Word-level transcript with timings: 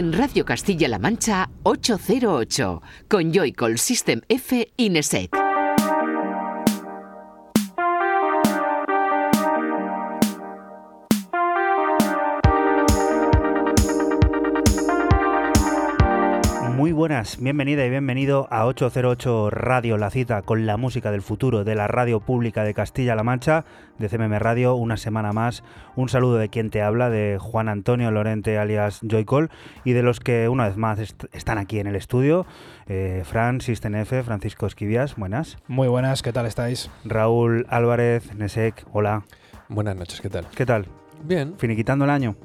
en 0.00 0.14
Radio 0.14 0.46
Castilla-La 0.46 0.98
Mancha 0.98 1.50
808 1.62 2.82
con 3.06 3.32
Joycall 3.32 3.76
System 3.76 4.22
F 4.28 4.72
Ineset. 4.78 5.39
Buenas, 17.20 17.38
bienvenida 17.38 17.84
y 17.84 17.90
bienvenido 17.90 18.48
a 18.50 18.64
808 18.64 19.50
Radio, 19.50 19.98
la 19.98 20.08
cita 20.08 20.40
con 20.40 20.64
la 20.64 20.78
música 20.78 21.10
del 21.10 21.20
futuro 21.20 21.64
de 21.64 21.74
la 21.74 21.86
radio 21.86 22.20
pública 22.20 22.64
de 22.64 22.72
Castilla-La 22.72 23.22
Mancha, 23.22 23.66
de 23.98 24.08
CMM 24.08 24.38
Radio, 24.38 24.74
una 24.74 24.96
semana 24.96 25.34
más. 25.34 25.62
Un 25.96 26.08
saludo 26.08 26.36
de 26.36 26.48
quien 26.48 26.70
te 26.70 26.80
habla, 26.80 27.10
de 27.10 27.36
Juan 27.38 27.68
Antonio 27.68 28.10
Lorente 28.10 28.56
alias 28.56 29.00
Joycol, 29.02 29.50
y 29.84 29.92
de 29.92 30.02
los 30.02 30.18
que 30.18 30.48
una 30.48 30.66
vez 30.66 30.78
más 30.78 30.98
están 31.32 31.58
aquí 31.58 31.78
en 31.78 31.88
el 31.88 31.96
estudio. 31.96 32.46
Eh, 32.86 33.22
Fran, 33.26 33.60
System 33.60 33.96
F, 33.96 34.22
Francisco 34.22 34.66
Esquivias, 34.66 35.16
buenas. 35.16 35.58
Muy 35.68 35.88
buenas, 35.88 36.22
¿qué 36.22 36.32
tal 36.32 36.46
estáis? 36.46 36.90
Raúl 37.04 37.66
Álvarez, 37.68 38.34
Nesek, 38.34 38.86
hola. 38.92 39.24
Buenas 39.68 39.94
noches, 39.94 40.22
¿qué 40.22 40.30
tal? 40.30 40.46
¿Qué 40.56 40.64
tal? 40.64 40.86
Bien. 41.22 41.54
Finiquitando 41.58 42.06
el 42.06 42.10
año. 42.10 42.36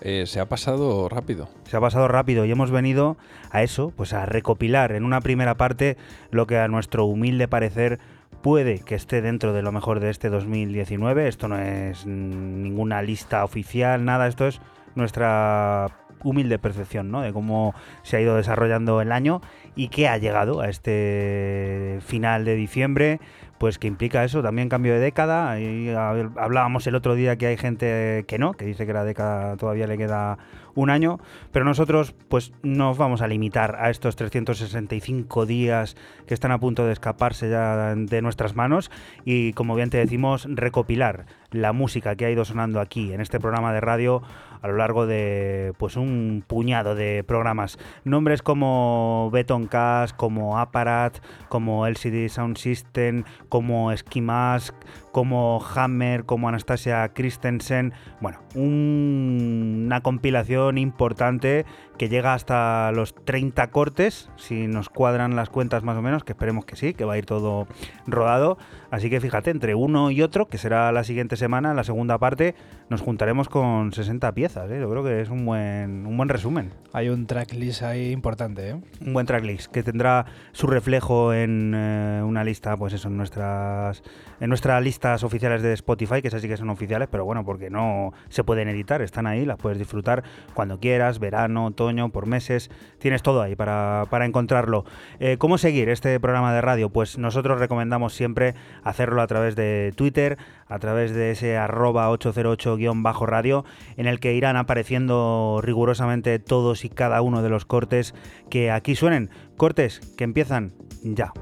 Eh, 0.00 0.24
se 0.26 0.40
ha 0.40 0.48
pasado 0.48 1.08
rápido. 1.08 1.48
Se 1.64 1.76
ha 1.76 1.80
pasado 1.80 2.08
rápido 2.08 2.44
y 2.44 2.50
hemos 2.50 2.70
venido 2.70 3.16
a 3.50 3.62
eso, 3.62 3.92
pues 3.94 4.12
a 4.12 4.26
recopilar 4.26 4.92
en 4.92 5.04
una 5.04 5.20
primera 5.20 5.56
parte 5.56 5.96
lo 6.30 6.46
que 6.46 6.58
a 6.58 6.68
nuestro 6.68 7.04
humilde 7.04 7.48
parecer 7.48 7.98
puede 8.42 8.80
que 8.80 8.94
esté 8.94 9.20
dentro 9.20 9.52
de 9.52 9.62
lo 9.62 9.72
mejor 9.72 10.00
de 10.00 10.10
este 10.10 10.30
2019. 10.30 11.28
Esto 11.28 11.48
no 11.48 11.58
es 11.58 12.06
ninguna 12.06 13.02
lista 13.02 13.44
oficial, 13.44 14.04
nada, 14.04 14.26
esto 14.26 14.46
es 14.46 14.60
nuestra 14.94 15.88
humilde 16.22 16.58
percepción 16.58 17.10
¿no? 17.10 17.22
de 17.22 17.32
cómo 17.32 17.74
se 18.02 18.16
ha 18.16 18.20
ido 18.20 18.36
desarrollando 18.36 19.00
el 19.00 19.12
año 19.12 19.40
y 19.74 19.88
qué 19.88 20.08
ha 20.08 20.18
llegado 20.18 20.60
a 20.60 20.68
este 20.68 21.98
final 22.02 22.44
de 22.44 22.56
diciembre 22.56 23.20
pues 23.60 23.78
que 23.78 23.88
implica 23.88 24.24
eso, 24.24 24.42
también 24.42 24.70
cambio 24.70 24.94
de 24.94 25.00
década. 25.00 25.60
Y 25.60 25.90
hablábamos 25.90 26.86
el 26.86 26.94
otro 26.94 27.14
día 27.14 27.36
que 27.36 27.46
hay 27.46 27.58
gente 27.58 28.24
que 28.26 28.38
no, 28.38 28.54
que 28.54 28.64
dice 28.64 28.86
que 28.86 28.94
la 28.94 29.04
década 29.04 29.58
todavía 29.58 29.86
le 29.86 29.98
queda 29.98 30.38
un 30.74 30.88
año, 30.88 31.18
pero 31.52 31.66
nosotros 31.66 32.14
pues 32.30 32.54
nos 32.62 32.96
vamos 32.96 33.20
a 33.20 33.28
limitar 33.28 33.76
a 33.78 33.90
estos 33.90 34.16
365 34.16 35.44
días 35.44 35.94
que 36.26 36.32
están 36.32 36.52
a 36.52 36.58
punto 36.58 36.86
de 36.86 36.94
escaparse 36.94 37.50
ya 37.50 37.94
de 37.94 38.22
nuestras 38.22 38.56
manos 38.56 38.90
y 39.26 39.52
como 39.52 39.74
bien 39.74 39.90
te 39.90 39.98
decimos, 39.98 40.46
recopilar 40.48 41.26
la 41.50 41.74
música 41.74 42.16
que 42.16 42.24
ha 42.24 42.30
ido 42.30 42.46
sonando 42.46 42.80
aquí 42.80 43.12
en 43.12 43.20
este 43.20 43.40
programa 43.40 43.74
de 43.74 43.82
radio 43.82 44.22
a 44.62 44.68
lo 44.68 44.76
largo 44.76 45.06
de 45.06 45.72
pues 45.78 45.96
un 45.96 46.44
puñado 46.46 46.94
de 46.94 47.24
programas. 47.24 47.78
Nombres 48.04 48.42
como 48.42 49.30
Beton 49.32 49.66
Cast, 49.66 50.16
como 50.16 50.58
Apparat, 50.58 51.18
como 51.48 51.86
LCD 51.86 52.28
Sound 52.28 52.56
System, 52.56 53.24
como 53.48 53.94
Ski 53.96 54.20
Mask, 54.20 54.74
como 55.12 55.62
Hammer, 55.74 56.24
como 56.24 56.48
Anastasia 56.48 57.12
Christensen. 57.12 57.92
Bueno, 58.20 58.40
una 58.54 60.00
compilación 60.02 60.78
importante 60.78 61.64
que 62.00 62.08
llega 62.08 62.32
hasta 62.32 62.92
los 62.92 63.14
30 63.14 63.70
cortes, 63.72 64.30
si 64.36 64.66
nos 64.68 64.88
cuadran 64.88 65.36
las 65.36 65.50
cuentas 65.50 65.82
más 65.82 65.98
o 65.98 66.00
menos, 66.00 66.24
que 66.24 66.32
esperemos 66.32 66.64
que 66.64 66.74
sí, 66.74 66.94
que 66.94 67.04
va 67.04 67.12
a 67.12 67.18
ir 67.18 67.26
todo 67.26 67.66
rodado. 68.06 68.56
Así 68.90 69.10
que 69.10 69.20
fíjate, 69.20 69.50
entre 69.50 69.74
uno 69.74 70.10
y 70.10 70.22
otro, 70.22 70.48
que 70.48 70.56
será 70.56 70.90
la 70.92 71.04
siguiente 71.04 71.36
semana, 71.36 71.74
la 71.74 71.84
segunda 71.84 72.16
parte, 72.16 72.54
nos 72.88 73.02
juntaremos 73.02 73.50
con 73.50 73.92
60 73.92 74.32
piezas. 74.32 74.70
¿eh? 74.70 74.80
Yo 74.80 74.88
creo 74.88 75.04
que 75.04 75.20
es 75.20 75.28
un 75.28 75.44
buen, 75.44 76.06
un 76.06 76.16
buen 76.16 76.30
resumen. 76.30 76.72
Hay 76.94 77.10
un 77.10 77.26
tracklist 77.26 77.82
ahí 77.82 78.12
importante. 78.12 78.70
¿eh? 78.70 78.80
Un 79.04 79.12
buen 79.12 79.26
tracklist 79.26 79.70
que 79.70 79.82
tendrá 79.82 80.24
su 80.52 80.68
reflejo 80.68 81.34
en 81.34 81.74
eh, 81.76 82.22
una 82.24 82.44
lista, 82.44 82.78
pues 82.78 82.94
eso, 82.94 83.08
en 83.08 83.18
nuestras, 83.18 84.02
en 84.40 84.48
nuestras 84.48 84.82
listas 84.82 85.22
oficiales 85.22 85.60
de 85.60 85.74
Spotify, 85.74 86.22
que 86.22 86.28
esas 86.28 86.40
sí 86.40 86.48
que 86.48 86.56
son 86.56 86.70
oficiales, 86.70 87.08
pero 87.12 87.26
bueno, 87.26 87.44
porque 87.44 87.68
no 87.68 88.14
se 88.30 88.42
pueden 88.42 88.68
editar, 88.68 89.02
están 89.02 89.26
ahí, 89.26 89.44
las 89.44 89.58
puedes 89.58 89.78
disfrutar 89.78 90.24
cuando 90.54 90.80
quieras, 90.80 91.18
verano, 91.18 91.72
todo 91.72 91.89
por 92.12 92.26
meses, 92.26 92.70
tienes 92.98 93.22
todo 93.22 93.42
ahí 93.42 93.56
para, 93.56 94.06
encontrarlo. 94.24 94.84
Eh, 95.18 95.36
¿Cómo 95.38 95.58
seguir 95.58 95.88
este 95.88 96.18
programa 96.20 96.54
de 96.54 96.60
radio? 96.60 96.90
Pues 96.90 97.18
nosotros 97.18 97.58
recomendamos 97.58 98.14
siempre 98.14 98.54
hacerlo 98.82 99.22
a 99.22 99.26
través 99.26 99.56
de 99.56 99.92
Twitter, 99.96 100.38
a 100.68 100.78
través 100.78 101.12
de 101.12 101.32
ese 101.32 101.56
arroba 101.56 102.10
808-radio, 102.10 103.64
en 103.96 104.06
el 104.06 104.20
que 104.20 104.34
irán 104.34 104.56
apareciendo 104.56 105.60
rigurosamente 105.62 106.38
todos 106.38 106.84
y 106.84 106.88
cada 106.88 107.22
uno 107.22 107.42
de 107.42 107.50
los 107.50 107.64
cortes 107.64 108.14
que 108.48 108.70
aquí 108.70 108.94
suenen. 108.94 109.30
Cortes 109.56 110.00
que 110.16 110.24
empiezan 110.24 110.72
ya. 111.02 111.32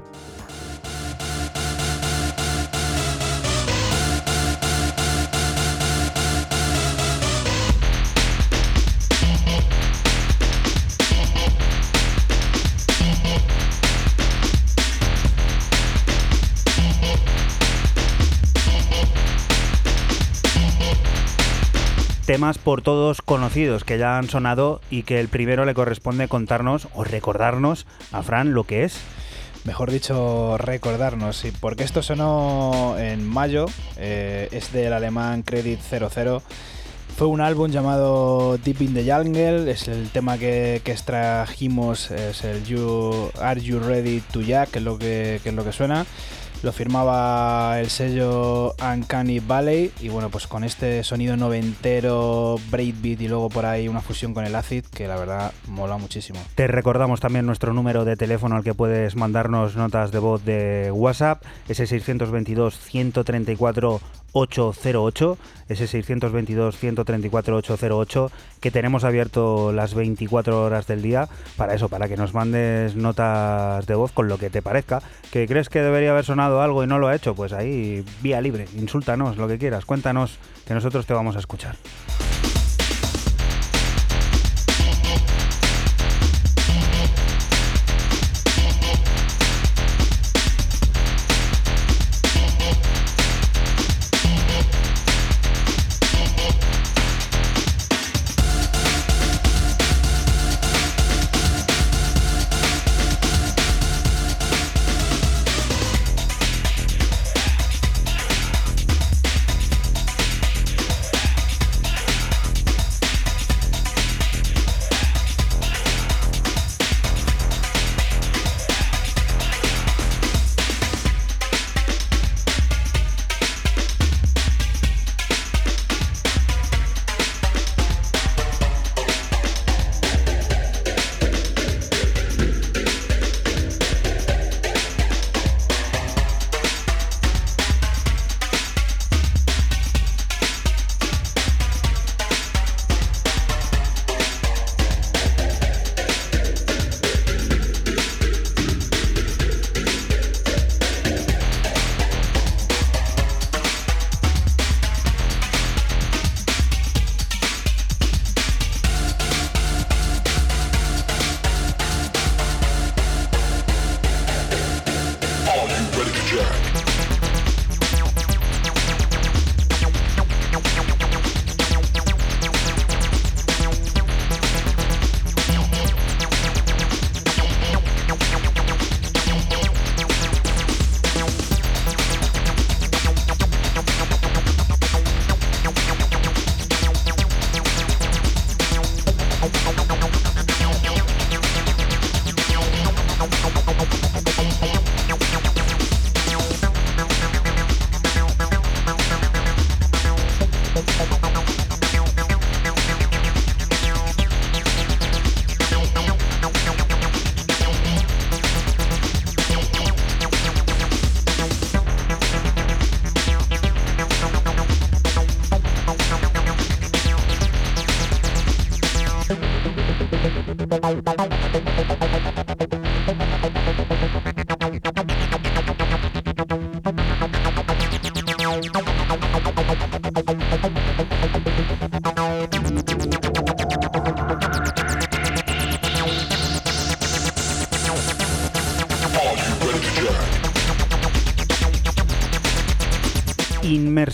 Temas 22.29 22.59
por 22.59 22.83
todos 22.83 23.23
conocidos 23.23 23.83
que 23.83 23.97
ya 23.97 24.19
han 24.19 24.29
sonado 24.29 24.81
y 24.91 25.01
que 25.01 25.19
el 25.19 25.29
primero 25.29 25.65
le 25.65 25.73
corresponde 25.73 26.27
contarnos 26.27 26.87
o 26.93 27.03
recordarnos 27.03 27.87
a 28.11 28.21
Fran 28.21 28.53
lo 28.53 28.65
que 28.65 28.83
es. 28.83 28.99
Mejor 29.63 29.89
dicho, 29.89 30.55
recordarnos, 30.59 31.43
porque 31.59 31.83
esto 31.83 32.03
sonó 32.03 32.95
en 32.99 33.27
mayo, 33.27 33.65
eh, 33.97 34.47
es 34.51 34.71
del 34.71 34.93
alemán 34.93 35.41
Credit 35.41 35.79
00. 35.81 36.43
Fue 37.19 37.27
un 37.27 37.41
álbum 37.41 37.69
llamado 37.69 38.57
Deep 38.59 38.81
in 38.81 38.93
the 38.93 39.03
Jungle, 39.03 39.69
es 39.69 39.89
el 39.89 40.07
tema 40.07 40.37
que, 40.37 40.77
extrajimos, 40.77 42.11
es 42.11 42.45
el 42.45 42.63
you, 42.63 43.29
Are 43.41 43.59
You 43.59 43.81
Ready 43.81 44.21
to 44.31 44.39
Jack, 44.39 44.71
que 44.71 44.79
es 44.79 44.85
lo 44.85 44.97
que, 44.97 45.41
que 45.43 45.49
es 45.49 45.53
lo 45.53 45.65
que 45.65 45.73
suena. 45.73 46.05
Lo 46.63 46.71
firmaba 46.71 47.79
el 47.79 47.89
sello 47.89 48.73
Uncanny 48.81 49.39
Valley 49.39 49.91
y 49.99 50.07
bueno, 50.09 50.29
pues 50.29 50.47
con 50.47 50.65
este 50.65 51.03
sonido 51.03 51.37
noventero, 51.37 52.57
breakbeat 52.69 53.19
y 53.19 53.27
luego 53.27 53.49
por 53.49 53.65
ahí 53.65 53.87
una 53.87 54.01
fusión 54.01 54.33
con 54.33 54.45
el 54.45 54.55
acid 54.55 54.85
que 54.85 55.07
la 55.07 55.17
verdad 55.17 55.53
mola 55.67 55.97
muchísimo. 55.97 56.39
Te 56.55 56.67
recordamos 56.67 57.19
también 57.19 57.45
nuestro 57.45 57.73
número 57.73 58.03
de 58.03 58.15
teléfono 58.15 58.57
al 58.57 58.63
que 58.63 58.73
puedes 58.73 59.17
mandarnos 59.17 59.77
notas 59.77 60.11
de 60.11 60.19
voz 60.19 60.43
de 60.43 60.91
WhatsApp, 60.91 61.43
ese 61.67 61.85
622 61.85 62.77
134 62.77 64.01
808, 64.33 65.37
ese 65.69 65.87
622 65.87 66.77
134 66.77 67.57
808 67.57 68.31
que 68.59 68.71
tenemos 68.71 69.03
abierto 69.03 69.71
las 69.71 69.93
24 69.93 70.63
horas 70.63 70.87
del 70.87 71.01
día 71.01 71.27
para 71.57 71.73
eso, 71.73 71.89
para 71.89 72.07
que 72.07 72.17
nos 72.17 72.33
mandes 72.33 72.95
notas 72.95 73.85
de 73.85 73.95
voz 73.95 74.11
con 74.11 74.27
lo 74.27 74.37
que 74.37 74.49
te 74.49 74.61
parezca, 74.61 75.01
que 75.31 75.47
crees 75.47 75.69
que 75.69 75.81
debería 75.81 76.11
haber 76.11 76.25
sonado 76.25 76.61
algo 76.61 76.83
y 76.83 76.87
no 76.87 76.99
lo 76.99 77.07
ha 77.07 77.15
hecho, 77.15 77.35
pues 77.35 77.53
ahí 77.53 78.03
vía 78.21 78.41
libre, 78.41 78.67
insúltanos 78.77 79.37
lo 79.37 79.47
que 79.47 79.57
quieras, 79.57 79.85
cuéntanos 79.85 80.39
que 80.65 80.73
nosotros 80.73 81.05
te 81.05 81.13
vamos 81.13 81.35
a 81.35 81.39
escuchar. 81.39 81.75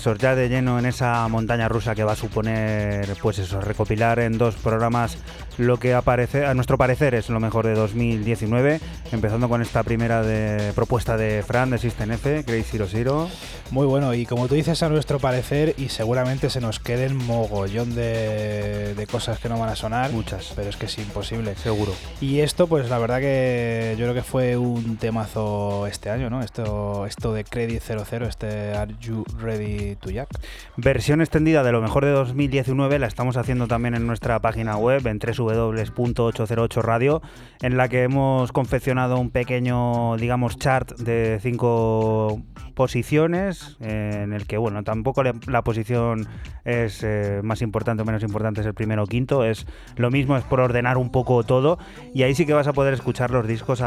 Inmersos 0.06 0.22
ya 0.22 0.36
de 0.36 0.50
lleno 0.50 0.78
en 0.78 0.86
esa 0.86 1.28
montaña 1.28 1.68
rusa 1.68 1.96
que 1.96 2.04
va 2.04 2.14
a 2.14 2.16
suponer, 2.16 3.08
pues 3.22 3.40
eso, 3.40 3.60
recopilar 3.60 4.20
en 4.20 4.38
dos 4.38 4.56
programas 4.56 5.18
lo 5.58 5.78
que 5.78 5.94
aparece, 5.94 6.46
a 6.46 6.54
nuestro 6.54 6.78
parecer 6.78 7.16
es 7.16 7.30
lo 7.30 7.40
mejor 7.40 7.66
de 7.66 7.76
2019, 7.76 8.82
empezando 9.12 9.48
con 9.48 9.62
esta 9.62 9.84
primera 9.84 10.22
de, 10.22 10.74
propuesta 10.74 11.16
de 11.16 11.44
Fran 11.44 11.70
de 11.70 11.78
System 11.78 12.12
F, 12.12 12.44
Crazy 12.44 12.64
Zero 12.72 12.88
Zero. 12.90 13.30
Muy 13.72 13.86
bueno, 13.86 14.14
y 14.14 14.26
como 14.26 14.48
tú 14.48 14.56
dices, 14.56 14.84
a 14.84 14.90
nuestro 14.90 15.20
parecer, 15.20 15.74
y 15.78 15.90
seguramente 15.90 16.50
se 16.50 16.60
nos 16.60 16.80
queden 16.80 17.16
mogollón 17.16 17.96
de, 17.96 18.94
de 18.96 19.08
cosas 19.08 19.40
que 19.40 19.48
no 19.48 19.58
van 19.58 19.70
a 19.70 19.76
sonar. 19.76 20.12
Muchas. 20.12 20.52
Pero 20.56 20.70
es 20.70 20.76
que 20.76 20.88
es 20.88 20.98
imposible. 20.98 21.56
Seguro. 21.56 21.94
Y 22.22 22.40
esto, 22.40 22.68
pues 22.68 22.90
la 22.90 22.98
verdad 22.98 23.20
que 23.20 23.96
yo 23.98 24.06
creo 24.06 24.14
que 24.14 24.24
fue 24.24 24.56
un 24.56 24.96
temazo 24.96 25.86
este 25.86 26.10
año, 26.10 26.30
¿no? 26.30 26.42
Esto, 26.42 27.06
esto 27.06 27.34
de 27.34 27.44
Credit 27.44 27.82
00, 27.82 28.26
este 28.26 28.74
Are 28.74 28.96
You 29.02 29.26
Ready 29.38 29.98
to 29.98 30.10
Jack? 30.10 30.30
Versión 30.78 31.20
extendida 31.20 31.62
de 31.62 31.74
lo 31.74 31.82
mejor 31.82 32.06
de 32.06 32.12
2019 32.12 33.00
la 33.00 33.08
estamos 33.08 33.36
haciendo 33.36 33.68
también 33.68 33.96
en 33.96 34.08
nuestra 34.08 34.40
página 34.40 34.78
web, 34.78 35.06
en 35.08 35.20
3 35.20 35.38
www.808 35.38 36.82
Radio, 36.82 37.22
en 37.62 37.76
la 37.76 37.90
que 37.90 38.04
hemos 38.04 38.54
confeccionado 38.54 39.18
un 39.18 39.30
pequeño, 39.30 40.16
digamos, 40.16 40.58
chart 40.58 40.98
de 40.98 41.40
cinco 41.42 42.42
posiciones, 42.76 43.78
en 43.82 44.32
el 44.34 44.48
que, 44.48 44.58
bueno, 44.58 44.84
tampoco 44.84 45.24
la 45.24 45.64
posición 45.64 46.28
es 46.66 47.04
eh, 47.04 47.42
más 47.44 47.62
importante 47.62 48.04
o 48.04 48.06
menos 48.06 48.24
importante, 48.24 48.62
es 48.62 48.68
el 48.68 48.74
primero 48.74 49.04
o 49.04 49.08
quinto, 49.08 49.46
es 49.46 49.66
lo 49.96 50.12
mismo, 50.12 50.36
es 50.36 50.44
por 50.44 50.60
ordenar 50.60 50.98
un 50.98 51.12
poco 51.12 51.44
todo, 51.44 51.78
y 52.16 52.24
ahí 52.24 52.34
sí 52.34 52.46
que 52.46 52.54
vas 52.54 52.66
a 52.66 52.72
poder 52.72 52.94
escuchar 52.94 53.30
los 53.32 53.46
discos 53.46 53.82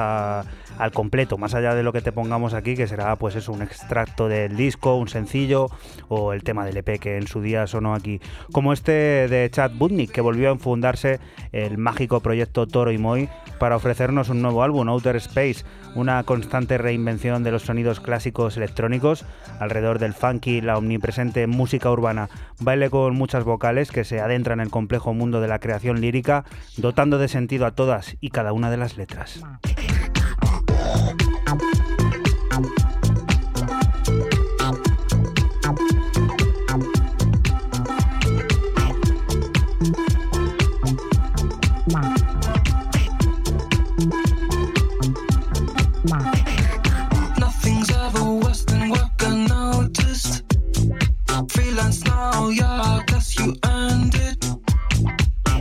al 0.78 0.92
completo, 0.92 1.38
más 1.38 1.54
allá 1.54 1.74
de 1.74 1.82
lo 1.82 1.92
que 1.92 2.00
te 2.00 2.12
pongamos 2.12 2.54
aquí, 2.54 2.76
que 2.76 2.86
será 2.86 3.14
pues 3.16 3.36
eso, 3.36 3.52
un 3.52 3.62
extracto 3.62 4.28
del 4.28 4.56
disco, 4.56 4.96
un 4.96 5.08
sencillo, 5.08 5.68
o 6.08 6.32
el 6.32 6.42
tema 6.42 6.64
del 6.64 6.76
EP 6.76 6.98
que 7.00 7.16
en 7.16 7.26
su 7.26 7.42
día 7.42 7.66
sonó 7.66 7.94
aquí, 7.94 8.20
como 8.52 8.72
este 8.72 9.28
de 9.28 9.50
Chad 9.50 9.72
Budnik, 9.72 10.12
que 10.12 10.20
volvió 10.20 10.52
a 10.52 10.56
fundarse 10.56 11.20
el 11.52 11.78
mágico 11.78 12.20
proyecto 12.20 12.66
Toro 12.66 12.92
y 12.92 12.98
Moy 12.98 13.28
para 13.58 13.76
ofrecernos 13.76 14.28
un 14.28 14.40
nuevo 14.40 14.62
álbum, 14.62 14.88
Outer 14.88 15.16
Space, 15.16 15.64
una 15.94 16.22
constante 16.22 16.78
reinvención 16.78 17.42
de 17.42 17.50
los 17.50 17.62
sonidos 17.62 18.00
clásicos 18.00 18.56
electrónicos 18.56 19.24
alrededor 19.58 19.98
del 19.98 20.14
funky, 20.14 20.60
la 20.60 20.78
omnipresente 20.78 21.46
música 21.46 21.90
urbana, 21.90 22.28
baile 22.60 22.90
con 22.90 23.16
muchas 23.16 23.44
vocales 23.44 23.90
que 23.90 24.04
se 24.04 24.20
adentran 24.20 24.60
en 24.60 24.66
el 24.66 24.70
complejo 24.70 25.14
mundo 25.14 25.40
de 25.40 25.48
la 25.48 25.58
creación 25.58 26.00
lírica, 26.00 26.44
dotando 26.76 27.18
de 27.18 27.28
sentido 27.28 27.66
a 27.66 27.72
todas 27.72 28.16
y 28.20 28.30
cada 28.30 28.52
una 28.52 28.70
de 28.70 28.76
las 28.76 28.96
letras. 28.96 29.42
now, 52.18 52.48
yeah, 52.48 53.02
guess 53.06 53.38
you 53.38 53.54
earned 53.64 54.14
it. 54.28 54.38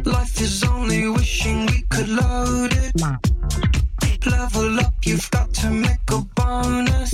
Life 0.05 0.41
is 0.41 0.63
only 0.63 1.07
wishing 1.09 1.65
we 1.67 1.79
could 1.91 2.09
load 2.09 2.73
it. 2.83 2.93
Level 4.25 4.79
up, 4.79 4.95
you've 5.03 5.29
got 5.31 5.53
to 5.61 5.69
make 5.69 6.05
a 6.17 6.19
bonus. 6.39 7.13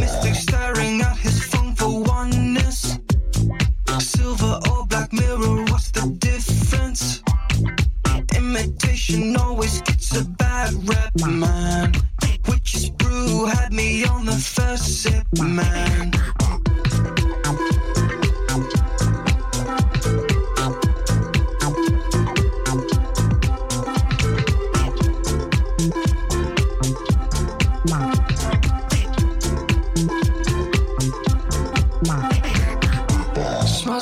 Mystic 0.00 0.34
staring 0.34 1.02
at 1.02 1.16
his 1.16 1.38
phone 1.50 1.74
for 1.74 2.02
oneness. 2.02 2.98
Silver 3.98 4.54
or 4.70 4.86
black 4.86 5.12
mirror, 5.12 5.56
what's 5.70 5.90
the 5.90 6.04
difference? 6.28 7.22
Imitation 8.36 9.36
always 9.36 9.82
gets 9.82 10.16
a 10.20 10.24
bad 10.42 10.70
rap, 10.88 11.14
man. 11.26 11.92
Witch's 12.48 12.88
brew 12.90 13.46
had 13.46 13.72
me 13.72 14.04
on 14.04 14.24
the 14.24 14.38
first 14.56 15.02
sip, 15.02 15.26
man. 15.38 16.12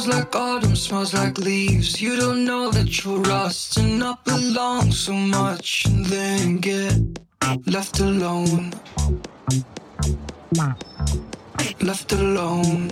smells 0.06 0.24
like 0.24 0.36
autumn, 0.36 0.76
smells 0.76 1.14
like 1.14 1.38
leaves. 1.38 2.00
You 2.00 2.16
don't 2.16 2.44
know 2.44 2.70
that 2.70 3.04
you're 3.04 3.20
rusting 3.22 4.02
up 4.02 4.20
along 4.28 4.92
so 4.92 5.12
much 5.12 5.84
and 5.86 6.06
then 6.06 6.58
get 6.58 6.94
left 7.66 7.98
alone. 7.98 8.72
Left 11.80 12.12
alone. 12.12 12.90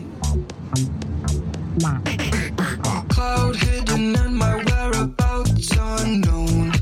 Cloud 3.09 3.57
hidden 3.57 4.17
and 4.17 4.37
my 4.37 4.57
whereabouts 4.65 5.71
unknown. 5.79 6.73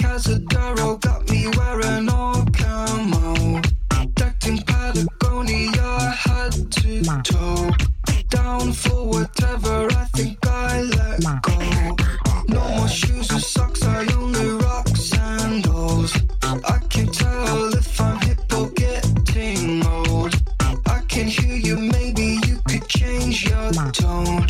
Casadero 0.00 1.00
got 1.00 1.30
me 1.30 1.46
wearing 1.56 2.08
all 2.08 2.44
camo. 2.46 3.60
Decked 4.14 4.46
in 4.48 4.58
Patagonia, 4.58 6.10
head 6.24 6.72
to 6.72 7.22
toe 7.22 7.95
down 8.36 8.72
for 8.72 9.00
whatever 9.14 9.76
I 10.02 10.04
think 10.16 10.38
I 10.46 10.82
let 10.82 11.20
go. 11.42 11.58
No 12.48 12.62
more 12.76 12.88
shoes 12.88 13.28
or 13.32 13.40
socks, 13.40 13.82
I 13.84 14.06
only 14.20 14.48
rock 14.64 14.88
sandals. 14.88 16.12
I 16.42 16.78
can 16.92 17.06
tell 17.06 17.74
if 17.74 18.00
I'm 18.00 18.18
hip 18.26 18.52
or 18.58 18.68
getting 18.82 19.86
old. 19.86 20.34
I 20.96 20.98
can 21.08 21.26
hear 21.36 21.56
you, 21.68 21.76
maybe 21.96 22.38
you 22.46 22.56
could 22.68 22.86
change 22.88 23.48
your 23.48 23.72
tone. 23.92 24.46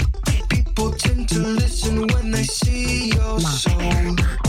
People 0.48 0.90
tend 0.92 1.28
to 1.30 1.38
listen 1.38 2.06
when 2.12 2.30
they 2.32 2.44
see 2.44 3.10
your 3.16 3.40
soul. 3.40 4.45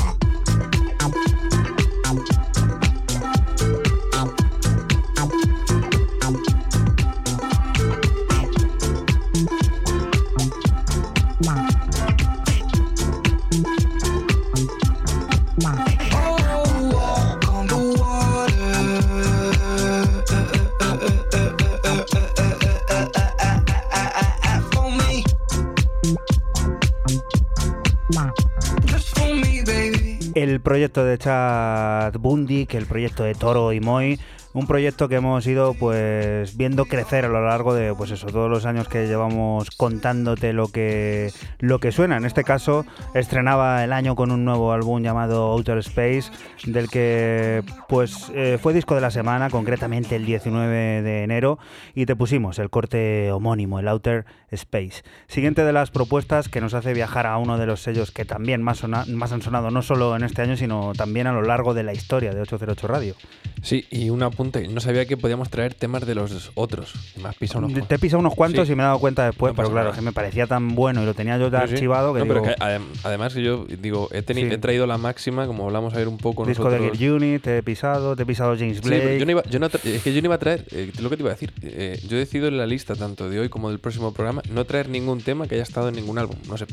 El 30.44 30.62
proyecto 30.62 31.04
de 31.04 31.18
Chad 31.18 32.14
Bundy, 32.20 32.66
que 32.68 32.78
el 32.78 32.86
proyecto 32.86 33.24
de 33.24 33.34
Toro 33.34 33.74
y 33.74 33.80
Moy, 33.80 34.20
un 34.54 34.68
proyecto 34.68 35.08
que 35.08 35.16
hemos 35.16 35.46
ido 35.46 35.74
pues 35.74 36.58
viendo 36.58 36.86
crecer 36.86 37.26
a 37.26 37.28
lo 37.28 37.44
largo 37.46 37.74
de 37.74 37.94
pues 37.94 38.12
eso 38.12 38.28
todos 38.28 38.50
los 38.50 38.66
años 38.66 38.88
que 38.88 39.08
llevamos 39.08 39.72
contándote 39.72 40.54
lo 40.54 40.68
que 40.70 41.32
lo 41.60 41.80
que 41.80 41.92
suena. 41.92 42.18
En 42.18 42.26
este 42.26 42.44
caso 42.44 42.86
estrenaba 43.14 43.84
el 43.84 43.94
año 43.94 44.16
con 44.16 44.32
un 44.32 44.46
nuevo 44.46 44.72
álbum 44.72 45.02
llamado 45.02 45.44
Outer 45.52 45.80
Space 45.80 46.32
del 46.66 46.90
que 46.90 47.64
pues 47.88 48.32
eh, 48.34 48.58
fue 48.62 48.74
disco 48.74 48.96
de 48.96 49.02
la 49.02 49.12
semana 49.12 49.50
concretamente 49.50 50.16
el 50.16 50.26
19 50.26 51.02
de 51.02 51.24
enero 51.24 51.60
y 51.94 52.06
te 52.06 52.16
pusimos 52.16 52.60
el 52.60 52.70
corte 52.70 53.32
homónimo 53.32 53.80
el 53.80 53.88
Outer 53.88 54.26
Space. 54.52 55.04
Siguiente 55.28 55.64
de 55.64 55.74
las 55.74 55.92
propuestas 55.92 56.50
que 56.50 56.62
nos 56.62 56.74
hace 56.74 56.94
viajar 56.94 57.26
a 57.26 57.38
uno 57.38 57.58
de 57.58 57.66
los 57.66 57.82
sellos 57.82 58.12
que 58.12 58.26
también 58.26 58.62
más, 58.62 58.84
más 58.88 59.32
han 59.32 59.42
sonado 59.42 59.72
no 59.72 59.82
solo 59.82 60.16
en 60.16 60.24
este 60.24 60.42
año 60.42 60.56
sino 60.58 60.94
también 60.94 61.28
a 61.28 61.34
lo 61.34 61.42
largo 61.42 61.74
de 61.74 61.84
la 61.84 61.94
historia 61.94 62.34
de 62.34 62.42
808 62.42 62.88
Radio. 62.88 63.16
Sí 63.62 63.86
y 63.90 64.10
No 64.70 64.82
sabía 64.82 65.06
que 65.06 65.18
podíamos 65.18 65.50
traer 65.50 65.74
temas 65.74 66.06
de 66.06 66.16
los 66.16 66.52
otros. 66.56 66.94
Me 67.22 67.30
has 67.30 67.36
pisado 67.36 67.66
unos 67.66 67.88
Te 67.88 67.96
he 67.96 68.00
pisado 68.00 68.20
unos 68.20 68.34
cuantos 68.36 68.68
Sí. 68.68 68.74
y 68.74 68.76
me 68.76 68.84
he 68.84 68.86
dado 68.86 69.00
cuenta 69.00 69.26
después, 69.26 69.52
No 69.54 69.56
pero 69.58 69.72
claro, 69.72 69.92
que 69.92 70.02
me 70.02 70.12
parecía 70.12 70.48
tan 70.48 70.76
bueno 70.76 71.02
y 71.04 71.06
lo 71.06 71.14
tenía 71.14 71.38
yo 71.38 71.50
ya 71.50 71.62
Sí, 71.62 71.68
sí. 71.68 71.74
archivado 71.74 72.14
que 72.14 72.20
No, 72.20 72.26
pero 72.28 72.42
digo, 72.42 72.54
que, 72.56 72.62
adem- 72.64 72.86
además 73.04 73.34
que 73.34 73.44
yo 73.44 73.66
digo, 73.66 74.10
he, 74.12 74.22
traído 74.22 74.88
la 74.88 74.98
máxima, 74.98 75.48
como 75.48 75.66
hablamos 75.66 75.94
ayer 75.94 76.08
un 76.08 76.18
poco 76.18 76.46
disco 76.46 76.70
de. 76.70 76.92
Gear 76.98 77.14
Unit, 77.14 77.42
te 77.42 77.58
he 77.58 77.64
pisado, 77.64 78.16
te 78.16 78.24
he 78.24 78.26
pisado 78.26 78.56
James 78.58 78.82
Blake. 78.82 79.18
yo 79.20 79.26
no 79.26 79.32
iba, 79.32 79.44
yo 79.44 79.60
no 79.60 79.70
tra- 79.70 79.84
es 79.84 80.02
que 80.04 80.14
yo 80.14 80.22
no 80.22 80.28
iba 80.28 80.36
a 80.36 80.40
traer, 80.40 80.66
eh, 80.72 80.92
lo 81.02 81.10
que 81.10 81.18
te 81.18 81.24
iba 81.24 81.32
a 81.32 81.34
decir, 81.34 81.54
eh, 81.62 82.00
yo 82.08 82.18
he 82.18 82.20
decidido 82.20 82.48
en 82.48 82.58
la 82.58 82.66
lista 82.66 82.96
tanto 82.96 83.30
de 83.30 83.40
hoy 83.40 83.50
como 83.50 83.70
del 83.70 83.80
próximo 83.80 84.14
programa 84.14 84.42
no 84.52 84.66
traer 84.66 84.90
ningún 84.90 85.22
tema 85.22 85.48
que 85.48 85.56
haya 85.56 85.64
estado 85.64 85.90
en 85.90 85.96
ningún 85.96 86.18
álbum, 86.18 86.36
no 86.48 86.58
sé, 86.58 86.66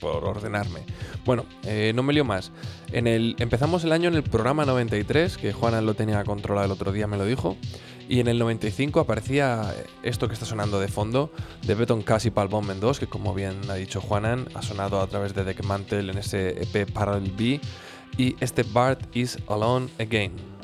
por, 0.00 0.24
ordenarme. 0.24 0.80
Bueno, 1.24 1.44
eh, 1.64 1.92
no 1.94 2.02
me 2.02 2.12
lío 2.12 2.24
más. 2.24 2.52
En 2.92 3.06
el, 3.06 3.34
empezamos 3.38 3.84
el 3.84 3.92
año 3.92 4.08
en 4.08 4.14
el 4.14 4.22
programa 4.22 4.64
93, 4.64 5.36
que 5.36 5.52
Juanan 5.52 5.86
lo 5.86 5.94
tenía 5.94 6.22
controlado 6.24 6.66
el 6.66 6.72
otro 6.72 6.92
día, 6.92 6.95
me 7.06 7.16
lo 7.16 7.24
dijo, 7.24 7.56
y 8.08 8.20
en 8.20 8.28
el 8.28 8.38
95 8.38 9.00
aparecía 9.00 9.74
esto 10.02 10.28
que 10.28 10.34
está 10.34 10.46
sonando 10.46 10.80
de 10.80 10.88
fondo, 10.88 11.32
de 11.66 11.74
Beton 11.74 12.02
Cass 12.02 12.26
y 12.26 12.30
Palbomb 12.30 12.70
2, 12.72 13.00
que 13.00 13.06
como 13.06 13.34
bien 13.34 13.58
ha 13.68 13.74
dicho 13.74 14.00
Juanan, 14.00 14.48
ha 14.54 14.62
sonado 14.62 15.00
a 15.00 15.06
través 15.06 15.34
de 15.34 15.44
Deck 15.44 15.64
Mantle 15.64 16.10
en 16.10 16.18
ese 16.18 16.62
EP 16.62 16.90
Parallel 16.90 17.32
B, 17.32 17.60
y 18.16 18.36
este 18.40 18.62
Bart 18.62 19.00
is 19.14 19.38
Alone 19.48 19.88
Again. 19.98 20.55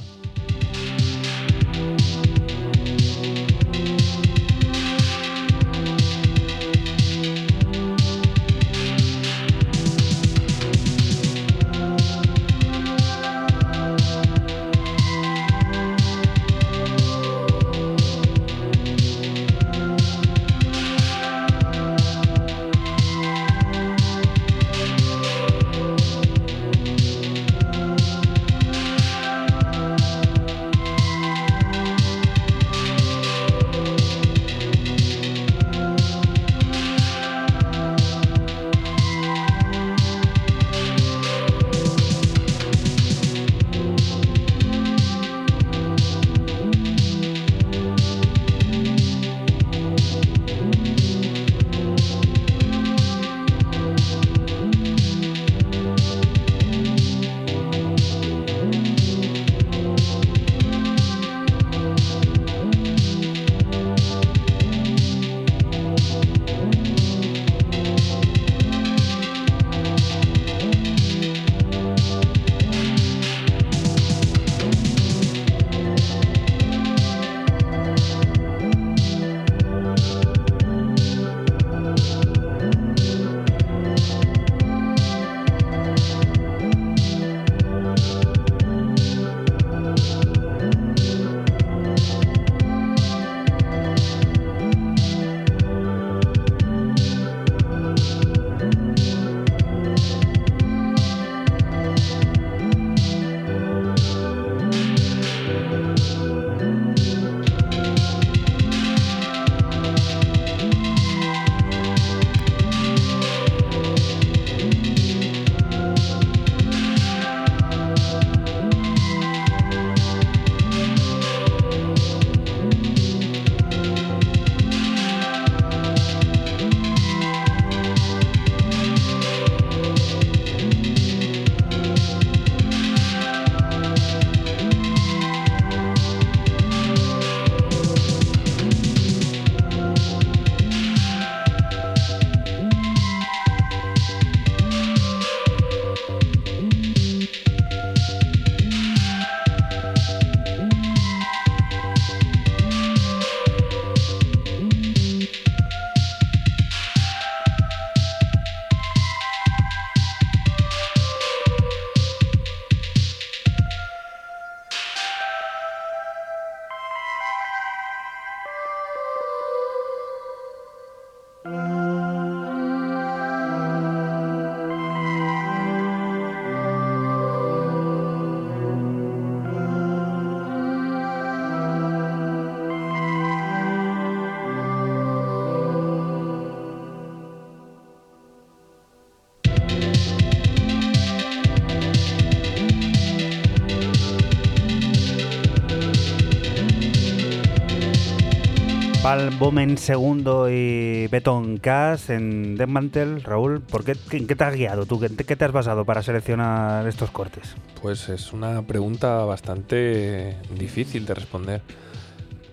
En 199.17 199.77
segundo 199.79 200.49
y 200.51 201.07
Beton 201.09 201.59
Cash 201.59 202.11
en 202.11 202.57
Deadmantle. 202.57 203.19
Raúl, 203.21 203.61
¿por 203.61 203.85
qué, 203.85 203.95
¿en 204.13 204.27
qué 204.27 204.35
te 204.35 204.45
has 204.45 204.55
guiado 204.55 204.87
tú? 204.87 205.03
¿En 205.05 205.17
qué 205.17 205.37
te 205.37 205.45
has 205.45 205.53
basado 205.53 205.85
para 205.85 206.03
seleccionar 206.03 206.87
estos 206.89 207.11
cortes? 207.11 207.55
Pues 207.83 208.09
es 208.09 208.33
una 208.33 208.63
pregunta 208.63 209.25
bastante 209.25 210.37
difícil 210.59 211.05
de 211.05 211.15
responder. 211.15 211.61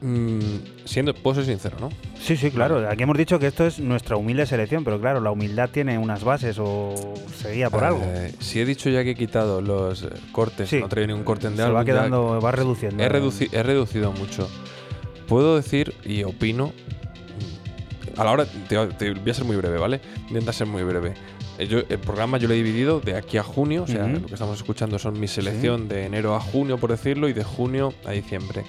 Mm, 0.02 0.40
siendo, 0.86 1.14
puedo 1.14 1.36
ser 1.36 1.46
sincero, 1.46 1.78
¿no? 1.80 1.90
Sí, 2.20 2.36
sí, 2.38 2.52
claro. 2.52 2.88
Aquí 2.90 3.04
hemos 3.04 3.18
dicho 3.18 3.38
que 3.40 3.48
esto 3.48 3.66
es 3.66 3.80
nuestra 3.80 4.16
humilde 4.18 4.46
selección, 4.46 4.84
pero 4.84 5.00
claro, 5.00 5.20
la 5.22 5.32
humildad 5.32 5.70
tiene 5.70 5.98
unas 5.98 6.24
bases 6.24 6.58
o 6.60 6.94
se 7.38 7.52
guía 7.54 7.70
por 7.70 7.84
algo. 7.84 8.02
Eh, 8.04 8.34
si 8.40 8.60
he 8.62 8.66
dicho 8.66 8.90
ya 8.90 9.04
que 9.04 9.12
he 9.12 9.16
quitado 9.16 9.62
los 9.62 10.08
cortes, 10.32 10.70
Sí. 10.70 10.80
no 10.80 10.86
he 10.86 10.90
traído 10.90 11.08
ningún 11.08 11.24
corte 11.26 11.50
de 11.50 11.56
Se 11.58 11.62
álbum, 11.64 11.78
va 11.78 11.86
quedando, 11.86 12.40
va 12.42 12.52
reduciendo. 12.52 13.02
he, 13.04 13.10
reduci- 13.10 13.50
he 13.54 13.62
reducido 13.64 14.12
mucho. 14.14 14.50
Puedo 15.30 15.56
decir 15.56 15.94
y 16.04 16.24
opino. 16.24 16.74
A 18.18 18.24
la 18.26 18.32
hora, 18.32 18.46
te, 18.46 18.76
te 18.88 19.14
voy 19.14 19.30
a 19.30 19.34
ser 19.34 19.46
muy 19.46 19.56
breve, 19.56 19.78
¿vale? 19.78 20.02
Intenta 20.28 20.52
ser 20.52 20.68
muy 20.68 20.84
breve. 20.84 21.14
Eh, 21.58 21.68
yo- 21.68 21.80
el 21.88 22.00
programa 22.00 22.38
yo 22.38 22.48
lo 22.50 22.54
he 22.54 22.58
dividido 22.58 23.00
de 23.00 23.16
aquí 23.16 23.38
a 23.38 23.44
junio, 23.44 23.84
o 23.84 23.88
sea, 23.88 24.08
lo 24.08 24.26
que 24.26 24.34
estamos 24.34 24.58
escuchando 24.58 25.00
son 25.00 25.18
mi 25.20 25.28
selección 25.28 25.88
de 25.88 26.06
enero 26.06 26.36
a 26.36 26.40
junio, 26.42 26.78
por 26.78 26.90
decirlo, 26.90 27.30
y 27.30 27.34
de 27.34 27.44
junio 27.46 27.94
a 28.06 28.12
diciembre. 28.12 28.64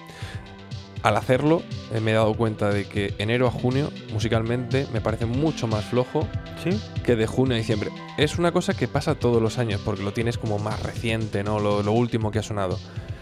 Al 1.02 1.16
hacerlo, 1.16 1.62
eh, 1.94 2.00
me 2.00 2.10
he 2.10 2.14
dado 2.14 2.34
cuenta 2.34 2.70
de 2.70 2.84
que 2.84 3.14
enero 3.18 3.46
a 3.46 3.50
junio, 3.50 3.90
musicalmente, 4.12 4.86
me 4.92 5.00
parece 5.00 5.24
mucho 5.26 5.66
más 5.66 5.84
flojo 5.86 6.28
Sí, 6.62 6.78
que 7.04 7.16
de 7.16 7.26
junio 7.26 7.54
a 7.54 7.56
diciembre. 7.58 7.90
Es 8.18 8.38
una 8.38 8.52
cosa 8.52 8.74
que 8.74 8.86
pasa 8.86 9.14
todos 9.14 9.40
los 9.40 9.56
años, 9.58 9.80
porque 9.82 10.02
lo 10.02 10.12
tienes 10.12 10.36
como 10.36 10.58
más 10.58 10.82
reciente, 10.82 11.42
¿no? 11.42 11.58
Lo, 11.58 11.82
lo 11.82 11.92
último 11.92 12.30
que 12.30 12.38
ha 12.40 12.42
sonado. 12.42 12.78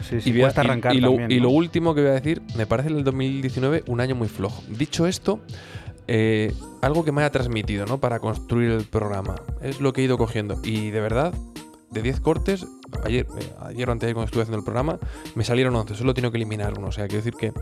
sí, 0.08 0.20
sí. 0.20 0.30
Y, 0.30 0.32
voy 0.32 0.42
a- 0.42 0.48
y- 0.48 0.58
arrancar 0.58 0.94
y 0.96 1.00
lo, 1.00 1.12
y 1.28 1.38
lo 1.38 1.50
último 1.50 1.94
que 1.94 2.00
voy 2.00 2.10
a 2.10 2.14
decir, 2.14 2.42
me 2.56 2.66
parece 2.66 2.88
el 2.88 3.04
2019 3.04 3.84
un 3.86 4.00
año 4.00 4.16
muy 4.16 4.26
flojo. 4.26 4.60
Dicho 4.68 5.06
esto, 5.06 5.38
eh, 6.08 6.52
algo 6.80 7.04
que 7.04 7.12
me 7.12 7.20
haya 7.22 7.30
transmitido, 7.30 7.86
¿no? 7.86 7.98
Para 7.98 8.18
construir 8.18 8.72
el 8.72 8.84
programa. 8.84 9.36
Es 9.62 9.80
lo 9.80 9.92
que 9.92 10.00
he 10.00 10.04
ido 10.04 10.18
cogiendo. 10.18 10.58
Y 10.64 10.90
de 10.90 11.00
verdad, 11.00 11.32
de 11.90 12.02
10 12.02 12.18
cortes, 12.18 12.66
ayer, 13.04 13.26
eh, 13.38 13.52
ayer 13.62 13.88
o 13.88 13.92
antes 13.92 14.12
cuando 14.12 14.26
estuve 14.26 14.42
haciendo 14.42 14.58
el 14.58 14.64
programa, 14.64 14.98
me 15.34 15.44
salieron 15.44 15.74
11. 15.74 15.94
Solo 15.94 16.14
tengo 16.14 16.30
que 16.30 16.36
eliminar 16.38 16.78
uno. 16.78 16.88
O 16.88 16.92
sea, 16.92 17.06
quiero 17.06 17.24
decir 17.24 17.34
que. 17.38 17.52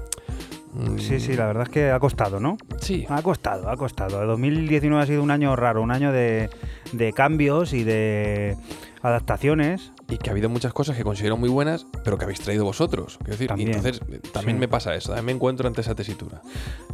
mm, 0.72 0.98
Sí, 0.98 1.20
sí, 1.20 1.34
la 1.34 1.46
verdad 1.46 1.64
es 1.64 1.68
que 1.70 1.90
ha 1.90 1.98
costado, 2.00 2.40
¿no? 2.40 2.56
Sí. 2.80 3.06
Ha 3.08 3.22
costado, 3.22 3.68
ha 3.68 3.76
costado. 3.76 4.22
El 4.22 4.28
2019 4.28 5.02
ha 5.02 5.06
sido 5.06 5.22
un 5.22 5.30
año 5.30 5.54
raro, 5.56 5.82
un 5.82 5.90
año 5.90 6.12
de, 6.12 6.48
de 6.92 7.12
cambios 7.12 7.72
y 7.72 7.84
de 7.84 8.56
adaptaciones. 9.02 9.92
Y 10.08 10.18
que 10.18 10.30
ha 10.30 10.32
habido 10.32 10.48
muchas 10.48 10.72
cosas 10.72 10.96
que 10.96 11.02
considero 11.02 11.36
muy 11.36 11.48
buenas, 11.48 11.84
pero 12.04 12.16
que 12.16 12.24
habéis 12.24 12.40
traído 12.40 12.64
vosotros. 12.64 13.16
Quiero 13.18 13.32
decir, 13.32 13.46
y 13.46 13.48
También. 13.48 13.68
entonces 13.74 14.00
eh, 14.08 14.20
también 14.32 14.56
Sí. 14.56 14.60
me 14.60 14.68
pasa 14.68 14.94
eso. 14.94 15.08
También 15.08 15.26
me 15.26 15.32
encuentro 15.32 15.66
ante 15.66 15.80
esa 15.80 15.94
tesitura. 15.96 16.40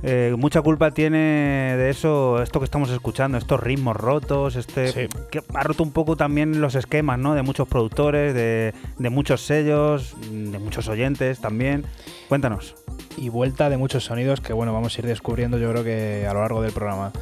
Eh, 0.02 0.34
mucha 0.38 0.62
culpa 0.62 0.92
tiene 0.92 1.18
de 1.76 1.90
eso, 1.90 2.40
esto 2.42 2.58
que 2.60 2.64
estamos 2.64 2.88
escuchando, 2.90 3.36
estos 3.36 3.60
ritmos 3.60 3.96
rotos, 3.96 4.56
este 4.56 4.88
Sí. 4.92 5.08
que 5.30 5.42
ha 5.54 5.62
roto 5.62 5.82
un 5.82 5.92
poco 5.92 6.16
también 6.16 6.60
los 6.62 6.74
esquemas, 6.74 7.18
¿no? 7.18 7.34
De 7.34 7.42
muchos 7.42 7.68
productores, 7.68 8.32
de, 8.34 8.72
de 8.98 9.10
muchos 9.10 9.42
sellos, 9.44 10.14
de 10.30 10.58
muchos 10.58 10.88
oyentes 10.88 11.38
también. 11.40 11.84
Cuéntanos. 12.28 12.74
y 13.18 13.28
vuelta 13.28 13.68
de 13.68 13.76
muchos 13.76 14.04
sonidos 14.04 14.40
que 14.40 14.54
bueno 14.54 14.72
vamos 14.72 14.96
a 14.96 15.00
ir 15.02 15.06
descubriendo 15.06 15.58
yo 15.58 15.70
creo 15.70 15.84
que 15.84 16.26
a 16.26 16.32
lo 16.32 16.40
largo 16.40 16.62
del 16.62 16.72
programa. 16.72 17.12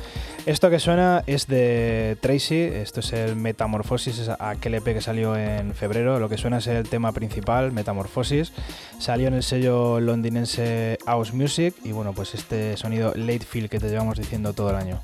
Esto 0.46 0.70
que 0.70 0.78
suena 0.78 1.24
es 1.26 1.48
de 1.48 2.16
Tracy, 2.20 2.60
esto 2.62 3.00
es 3.00 3.12
el 3.12 3.34
Metamorfosis, 3.34 4.20
es 4.20 4.28
aquel 4.38 4.74
EP 4.76 4.84
que 4.94 5.00
salió 5.00 5.36
en 5.36 5.74
febrero, 5.80 6.20
lo 6.20 6.28
que 6.28 6.36
suena 6.36 6.58
es 6.58 6.66
el 6.66 6.86
tema 6.86 7.12
principal, 7.12 7.72
Metamorfosis, 7.72 8.52
salió 8.98 9.28
en 9.28 9.34
el 9.34 9.42
sello 9.42 9.98
londinense 9.98 10.98
House 11.06 11.32
Music 11.32 11.74
y 11.82 11.92
bueno 11.92 12.12
pues 12.12 12.34
este 12.34 12.76
sonido 12.76 13.14
late 13.16 13.46
feel 13.46 13.70
que 13.70 13.80
te 13.80 13.88
llevamos 13.88 14.18
diciendo 14.18 14.52
todo 14.52 14.68
el 14.70 14.76
año. 14.76 15.00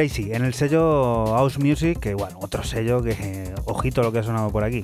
Tracy, 0.00 0.32
en 0.32 0.46
el 0.46 0.54
sello 0.54 1.26
House 1.26 1.58
Music, 1.58 1.98
que 1.98 2.14
bueno, 2.14 2.38
otro 2.40 2.64
sello 2.64 3.02
que, 3.02 3.10
eh, 3.10 3.54
ojito 3.66 4.02
lo 4.02 4.10
que 4.12 4.20
ha 4.20 4.22
sonado 4.22 4.48
por 4.50 4.64
aquí. 4.64 4.82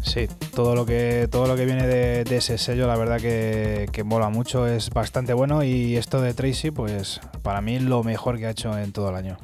Sí, 0.00 0.28
todo 0.54 0.76
lo 0.76 0.86
que, 0.86 1.26
todo 1.28 1.48
lo 1.48 1.56
que 1.56 1.66
viene 1.66 1.88
de, 1.88 2.22
de 2.22 2.36
ese 2.36 2.56
sello, 2.56 2.86
la 2.86 2.94
verdad 2.94 3.18
que, 3.18 3.88
que 3.90 4.04
mola 4.04 4.28
mucho, 4.28 4.68
es 4.68 4.90
bastante 4.90 5.32
bueno 5.32 5.64
y 5.64 5.96
esto 5.96 6.20
de 6.20 6.34
Tracy, 6.34 6.70
pues 6.70 7.20
para 7.42 7.60
mí 7.62 7.80
lo 7.80 8.04
mejor 8.04 8.38
que 8.38 8.46
ha 8.46 8.50
hecho 8.50 8.78
en 8.78 8.92
todo 8.92 9.08
el 9.08 9.16
año. 9.16 9.38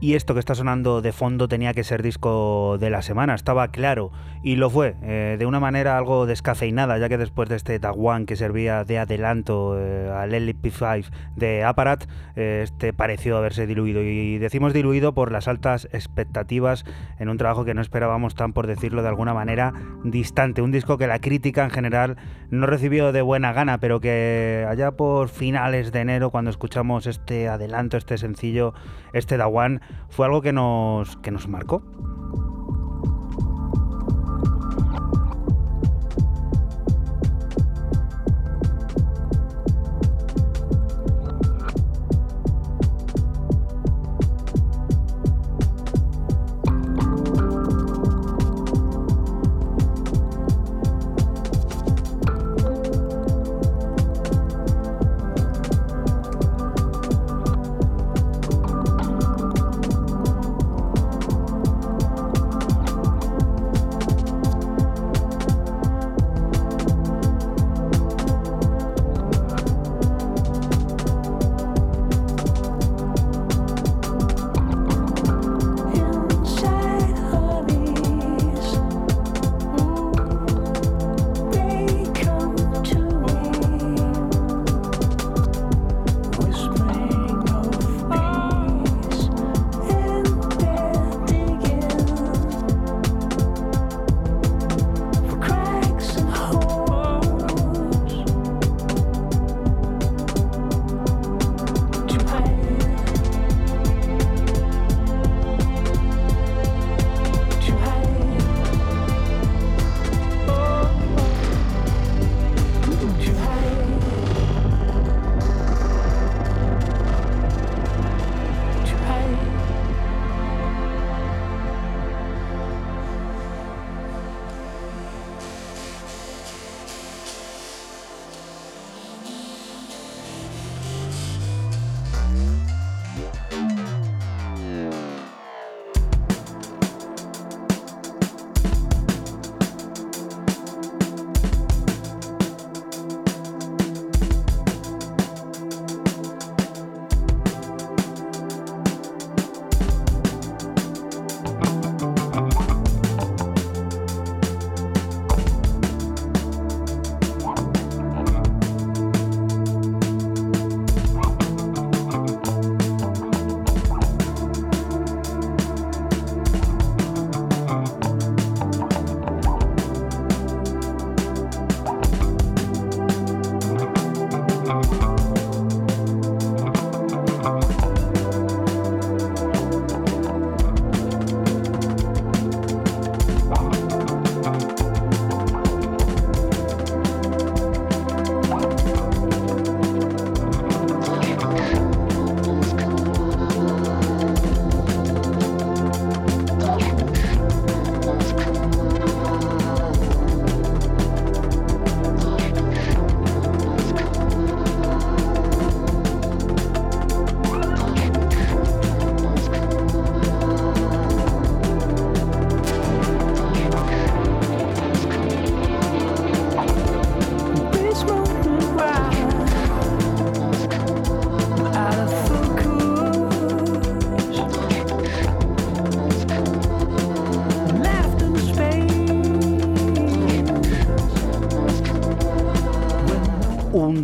Y 0.00 0.14
esto 0.14 0.34
que 0.34 0.40
está 0.40 0.54
sonando 0.54 1.00
de 1.00 1.12
fondo 1.12 1.48
tenía 1.48 1.72
que 1.72 1.84
ser 1.84 2.02
disco 2.02 2.76
de 2.78 2.90
la 2.90 3.02
semana, 3.02 3.34
estaba 3.34 3.68
claro, 3.68 4.10
y 4.42 4.56
lo 4.56 4.68
fue, 4.68 4.96
eh, 5.02 5.36
de 5.38 5.46
una 5.46 5.60
manera 5.60 5.96
algo 5.96 6.26
descafeinada, 6.26 6.98
ya 6.98 7.08
que 7.08 7.16
después 7.18 7.48
de 7.48 7.56
este 7.56 7.78
Tag 7.78 7.98
One 7.98 8.26
que 8.26 8.36
servía 8.36 8.84
de 8.84 8.98
adelanto 8.98 9.78
eh, 9.78 10.10
al 10.10 10.32
LP5 10.32 11.06
de 11.36 11.64
Apparat, 11.64 12.04
eh, 12.04 12.06
este 12.36 12.92
pareció 12.92 13.36
haberse 13.36 13.66
diluido. 13.66 14.02
Y 14.02 14.38
decimos 14.38 14.72
diluido 14.72 15.14
por 15.14 15.32
las 15.32 15.48
altas 15.48 15.88
expectativas 15.92 16.84
en 17.18 17.28
un 17.28 17.38
trabajo 17.38 17.64
que 17.64 17.74
no 17.74 17.80
esperábamos 17.80 18.34
tan, 18.34 18.52
por 18.52 18.66
decirlo 18.66 19.02
de 19.02 19.08
alguna 19.08 19.34
manera, 19.34 19.72
distante. 20.04 20.62
Un 20.62 20.70
disco 20.70 20.98
que 20.98 21.06
la 21.06 21.18
crítica 21.18 21.64
en 21.64 21.70
general 21.70 22.16
no 22.50 22.66
recibió 22.66 23.12
de 23.12 23.22
buena 23.22 23.52
gana, 23.52 23.78
pero 23.78 24.00
que 24.00 24.66
allá 24.68 24.92
por 24.92 25.28
finales 25.28 25.92
de 25.92 26.00
enero, 26.00 26.30
cuando 26.30 26.50
escuchamos 26.50 27.06
este 27.06 27.48
adelanto, 27.48 27.96
este 27.96 28.18
sencillo, 28.18 28.74
este 29.12 29.36
Da 29.36 29.48
One, 29.48 29.80
fue 30.08 30.26
algo 30.26 30.42
que 30.42 30.52
nos, 30.52 31.16
que 31.16 31.30
nos 31.30 31.48
marcó. 31.48 31.82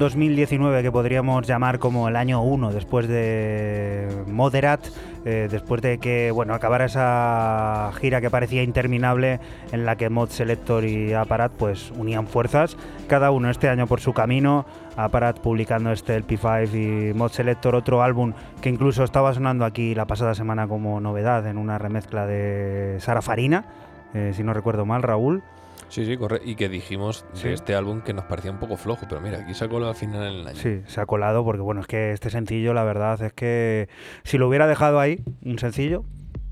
2019 0.02 0.82
que 0.82 0.90
podríamos 0.90 1.46
llamar 1.46 1.78
como 1.78 2.08
el 2.08 2.16
año 2.16 2.42
1 2.42 2.72
después 2.72 3.06
de 3.06 4.08
Moderat, 4.26 4.84
eh, 5.24 5.46
después 5.48 5.80
de 5.80 5.98
que 5.98 6.32
bueno 6.32 6.54
acabara 6.54 6.86
esa 6.86 7.92
gira 8.00 8.20
que 8.20 8.28
parecía 8.28 8.64
interminable 8.64 9.38
en 9.70 9.86
la 9.86 9.94
que 9.94 10.10
Mod 10.10 10.30
Selector 10.30 10.84
y 10.84 11.12
Aparat 11.12 11.52
pues 11.52 11.92
unían 11.96 12.26
fuerzas, 12.26 12.76
cada 13.06 13.30
uno 13.30 13.48
este 13.48 13.68
año 13.68 13.86
por 13.86 14.00
su 14.00 14.12
camino, 14.12 14.66
Aparat 14.96 15.38
publicando 15.38 15.92
este 15.92 16.16
el 16.16 16.26
P5 16.26 17.12
y 17.12 17.14
Mod 17.14 17.30
Selector 17.30 17.76
otro 17.76 18.02
álbum 18.02 18.32
que 18.60 18.70
incluso 18.70 19.04
estaba 19.04 19.32
sonando 19.32 19.64
aquí 19.64 19.94
la 19.94 20.08
pasada 20.08 20.34
semana 20.34 20.66
como 20.66 21.00
novedad 21.00 21.46
en 21.46 21.58
una 21.58 21.78
remezcla 21.78 22.26
de 22.26 22.96
Sara 22.98 23.22
Farina, 23.22 23.66
eh, 24.14 24.32
si 24.34 24.42
no 24.42 24.52
recuerdo 24.52 24.84
mal, 24.84 25.04
Raúl. 25.04 25.44
Sí, 25.92 26.06
sí, 26.06 26.16
correcto. 26.16 26.48
Y 26.48 26.54
que 26.54 26.70
dijimos 26.70 27.26
de 27.42 27.52
este 27.52 27.74
álbum 27.74 28.00
que 28.00 28.14
nos 28.14 28.24
parecía 28.24 28.50
un 28.50 28.58
poco 28.58 28.78
flojo, 28.78 29.04
pero 29.06 29.20
mira, 29.20 29.40
aquí 29.40 29.52
se 29.52 29.66
ha 29.66 29.68
colado 29.68 29.90
al 29.90 29.94
final 29.94 30.22
en 30.22 30.40
el 30.40 30.46
año. 30.46 30.56
Sí, 30.56 30.80
se 30.86 31.02
ha 31.02 31.04
colado 31.04 31.44
porque, 31.44 31.60
bueno, 31.60 31.82
es 31.82 31.86
que 31.86 32.12
este 32.12 32.30
sencillo, 32.30 32.72
la 32.72 32.82
verdad 32.82 33.20
es 33.20 33.34
que 33.34 33.90
si 34.24 34.38
lo 34.38 34.48
hubiera 34.48 34.66
dejado 34.66 35.00
ahí, 35.00 35.22
un 35.44 35.58
sencillo, 35.58 36.02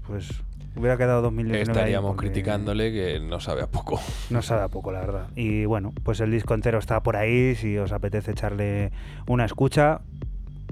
pues 0.07 0.29
hubiera 0.77 0.99
quedado 0.99 1.23
2019. 1.23 1.63
Estaríamos 1.63 2.17
criticándole 2.17 2.93
que 2.93 3.19
no 3.19 3.41
sabe 3.41 3.63
a 3.63 3.67
poco. 3.67 3.99
No 4.29 4.43
sabe 4.43 4.61
a 4.61 4.69
poco, 4.69 4.93
la 4.93 5.01
verdad. 5.01 5.29
Y 5.37 5.65
bueno, 5.65 5.95
pues 6.03 6.21
el 6.21 6.31
disco 6.31 6.53
entero 6.53 6.79
está 6.79 7.03
por 7.03 7.17
ahí. 7.17 7.55
Si 7.55 7.79
os 7.79 7.93
apetece 7.93 8.33
echarle 8.33 8.93
una 9.27 9.47
escucha, 9.47 10.03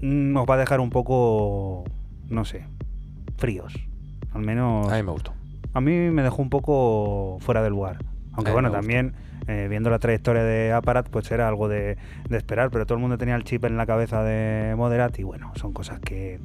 nos 0.03 0.47
va 0.47 0.57
a 0.57 0.59
dejar 0.59 0.81
un 0.81 0.91
poco, 0.91 1.85
no 2.29 2.45
sé, 2.45 2.67
fríos. 3.39 3.73
Al 4.35 4.43
menos. 4.43 4.93
A 4.93 4.97
mí 4.97 5.03
me 5.03 5.13
gustó. 5.13 5.33
A 5.73 5.81
mí 5.81 6.11
me 6.11 6.23
dejó 6.23 6.43
un 6.43 6.51
poco 6.51 7.39
fuera 7.41 7.63
del 7.63 7.73
lugar. 7.73 7.97
Aunque 8.39 8.53
bueno, 8.53 8.71
también 8.71 9.15
eh, 9.49 9.67
viendo 9.69 9.91
la 9.91 9.99
trayectoria 9.99 10.43
de 10.45 10.73
Aparat, 10.73 11.09
pues 11.09 11.31
era 11.31 11.49
algo 11.49 11.69
de, 11.69 11.97
esperar, 12.31 12.71
pero 12.71 12.87
todo 12.87 12.97
el 12.97 13.01
mundo 13.01 13.17
tenía 13.19 13.35
el 13.35 13.45
chip 13.45 13.65
en 13.65 13.77
la 13.77 13.87
cabeza 13.87 14.23
de 14.23 14.75
Moderat 14.77 15.19
y 15.19 15.23
bueno, 15.23 15.53
son 15.57 15.73
cosas 15.73 16.01
que, 16.01 16.39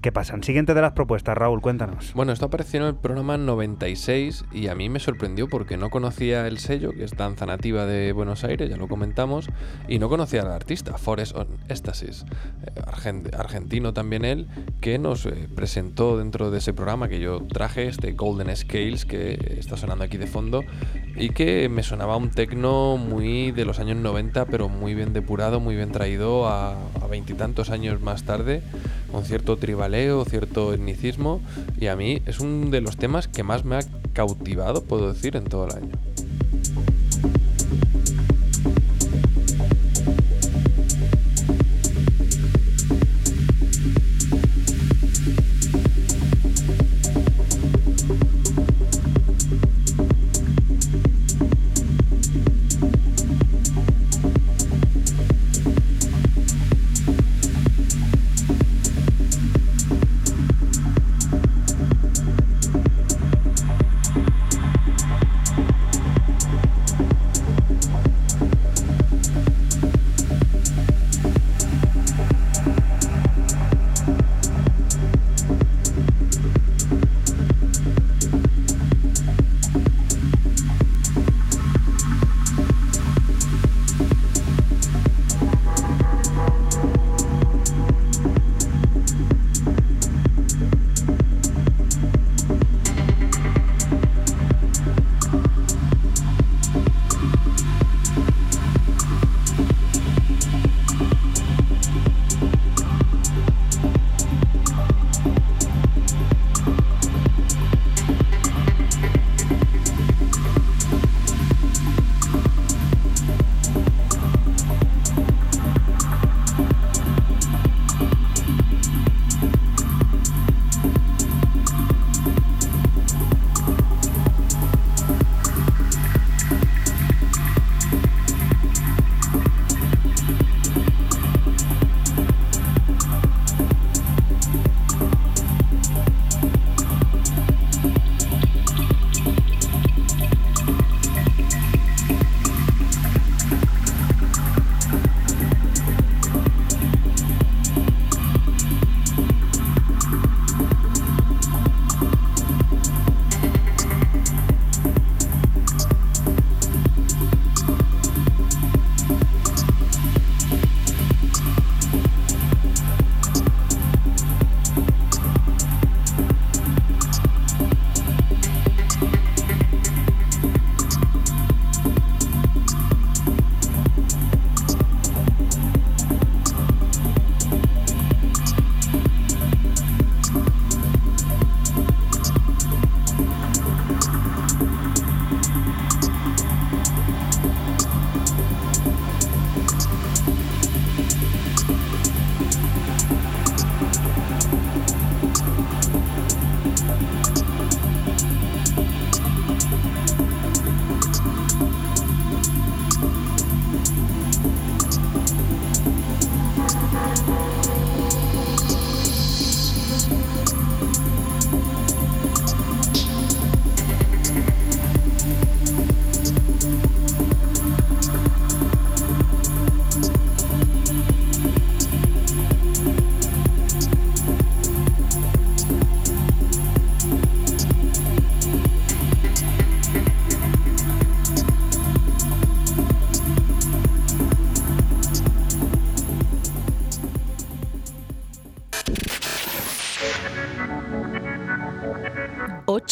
que 0.00 0.12
pasan. 0.12 0.42
Siguiente 0.42 0.72
de 0.72 0.80
las 0.80 0.92
propuestas, 0.92 1.36
Raúl, 1.36 1.60
cuéntanos. 1.60 2.12
Bueno, 2.14 2.32
esto 2.32 2.46
apareció 2.46 2.80
en 2.80 2.86
el 2.86 2.94
programa 2.94 3.36
96 3.36 4.44
y 4.52 4.68
a 4.68 4.74
mí 4.74 4.88
me 4.88 5.00
sorprendió 5.00 5.48
porque 5.48 5.76
no 5.76 5.90
conocía 5.90 6.46
el 6.46 6.58
sello, 6.58 6.92
que 6.92 7.04
es 7.04 7.16
danza 7.16 7.44
nativa 7.44 7.86
de 7.86 8.12
Buenos 8.12 8.44
Aires, 8.44 8.70
ya 8.70 8.76
lo 8.76 8.86
comentamos, 8.86 9.48
y 9.88 9.98
no 9.98 10.08
conocía 10.08 10.42
al 10.42 10.52
artista, 10.52 10.96
Forest 10.96 11.34
on 11.34 11.48
Estasis, 11.68 12.24
eh, 12.66 13.30
argentino 13.36 13.92
también 13.92 14.24
él, 14.24 14.46
que 14.80 14.98
nos 14.98 15.26
eh, 15.26 15.48
presentó 15.54 16.18
dentro 16.18 16.50
de 16.50 16.58
ese 16.58 16.72
programa 16.72 17.08
que 17.08 17.18
yo 17.18 17.40
traje, 17.48 17.88
este 17.88 18.12
Golden 18.12 18.54
Scales 18.54 19.04
que 19.04 19.56
está 19.58 19.76
sonando 19.76 20.04
aquí 20.04 20.18
de 20.18 20.26
fondo, 20.26 20.62
y 21.16 21.30
que 21.30 21.68
me 21.68 21.82
sonaba 21.82 22.16
un 22.16 22.30
tecno 22.44 22.98
muy 22.98 23.52
de 23.52 23.64
los 23.64 23.78
años 23.78 23.96
90, 23.96 24.44
pero 24.44 24.68
muy 24.68 24.94
bien 24.94 25.14
depurado, 25.14 25.60
muy 25.60 25.76
bien 25.76 25.92
traído 25.92 26.46
a 26.46 26.76
veintitantos 27.08 27.70
años 27.70 28.02
más 28.02 28.24
tarde, 28.24 28.60
con 29.10 29.24
cierto 29.24 29.56
tribaleo, 29.56 30.26
cierto 30.26 30.74
etnicismo, 30.74 31.40
y 31.80 31.86
a 31.86 31.96
mí 31.96 32.20
es 32.26 32.40
uno 32.40 32.68
de 32.68 32.82
los 32.82 32.98
temas 32.98 33.28
que 33.28 33.42
más 33.42 33.64
me 33.64 33.76
ha 33.76 33.80
cautivado, 34.12 34.84
puedo 34.84 35.10
decir, 35.10 35.36
en 35.36 35.44
todo 35.44 35.68
el 35.68 35.72
año. 35.72 36.13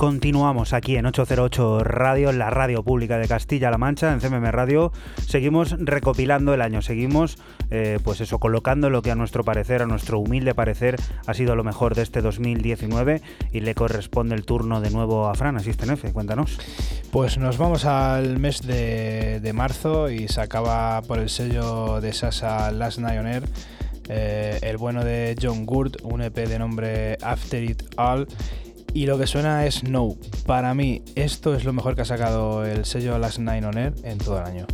Continuamos 0.00 0.72
aquí 0.72 0.96
en 0.96 1.04
808 1.04 1.84
Radio, 1.84 2.30
en 2.30 2.38
la 2.38 2.48
radio 2.48 2.82
pública 2.82 3.18
de 3.18 3.28
Castilla-La 3.28 3.76
Mancha, 3.76 4.14
en 4.14 4.20
CMM 4.20 4.50
Radio. 4.50 4.92
Seguimos 5.26 5.76
recopilando 5.78 6.54
el 6.54 6.62
año, 6.62 6.80
seguimos, 6.80 7.36
eh, 7.70 7.98
pues 8.02 8.22
eso, 8.22 8.38
colocando 8.38 8.88
lo 8.88 9.02
que 9.02 9.10
a 9.10 9.14
nuestro 9.14 9.44
parecer, 9.44 9.82
a 9.82 9.86
nuestro 9.86 10.18
humilde 10.18 10.54
parecer, 10.54 10.96
ha 11.26 11.34
sido 11.34 11.54
lo 11.54 11.64
mejor 11.64 11.94
de 11.94 12.00
este 12.00 12.22
2019 12.22 13.20
y 13.52 13.60
le 13.60 13.74
corresponde 13.74 14.34
el 14.36 14.46
turno 14.46 14.80
de 14.80 14.88
nuevo 14.88 15.28
a 15.28 15.34
Fran, 15.34 15.58
Asisten 15.58 15.90
F, 15.90 16.10
cuéntanos. 16.14 16.58
Pues 17.12 17.36
nos 17.36 17.58
vamos 17.58 17.84
al 17.84 18.38
mes 18.38 18.66
de, 18.66 19.40
de 19.40 19.52
marzo 19.52 20.08
y 20.08 20.28
se 20.28 20.40
acaba 20.40 21.02
por 21.02 21.18
el 21.18 21.28
sello 21.28 22.00
de 22.00 22.14
Sasa 22.14 22.70
Last 22.70 23.00
Night 23.00 23.20
on 23.20 23.26
Air. 23.26 23.42
eh, 24.08 24.58
el 24.62 24.78
bueno 24.78 25.04
de 25.04 25.36
John 25.40 25.66
Gurt, 25.66 25.96
un 26.04 26.22
EP 26.22 26.34
de 26.34 26.58
nombre 26.58 27.18
After 27.20 27.62
It 27.62 27.82
All. 27.98 28.26
Y 28.92 29.06
lo 29.06 29.18
que 29.18 29.26
suena 29.26 29.66
es 29.66 29.84
No. 29.84 30.16
Para 30.46 30.74
mí, 30.74 31.02
esto 31.14 31.54
es 31.54 31.64
lo 31.64 31.72
mejor 31.72 31.94
que 31.94 32.02
ha 32.02 32.04
sacado 32.04 32.64
el 32.64 32.84
sello 32.84 33.18
Last 33.18 33.38
Nine 33.38 33.66
on 33.66 33.78
Air 33.78 33.94
en 34.02 34.18
todo 34.18 34.38
el 34.38 34.44
año. 34.44 34.66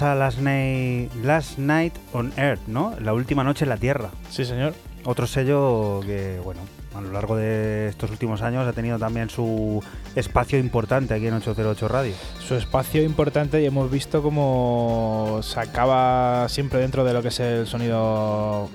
Last 0.00 0.38
Night, 0.38 1.12
Last 1.22 1.58
Night 1.58 1.94
on 2.12 2.32
Earth, 2.36 2.60
¿no? 2.66 2.94
La 3.00 3.12
última 3.12 3.42
noche 3.44 3.64
en 3.64 3.68
la 3.70 3.76
Tierra. 3.76 4.10
Sí, 4.30 4.44
señor. 4.44 4.74
Otro 5.04 5.26
sello 5.26 6.00
que, 6.04 6.40
bueno, 6.44 6.60
a 6.94 7.00
lo 7.00 7.10
largo 7.12 7.34
de 7.36 7.88
estos 7.88 8.10
últimos 8.10 8.42
años 8.42 8.66
ha 8.68 8.72
tenido 8.72 8.98
también 8.98 9.30
su 9.30 9.82
espacio 10.14 10.58
importante 10.58 11.14
aquí 11.14 11.26
en 11.26 11.34
808 11.34 11.88
Radio. 11.88 12.14
Su 12.46 12.54
espacio 12.54 13.02
importante 13.02 13.60
y 13.62 13.66
hemos 13.66 13.90
visto 13.90 14.22
cómo 14.22 15.40
se 15.42 15.58
acaba 15.60 16.48
siempre 16.48 16.80
dentro 16.80 17.04
de 17.04 17.12
lo 17.14 17.22
que 17.22 17.28
es 17.28 17.40
el 17.40 17.66
sonido 17.66 18.68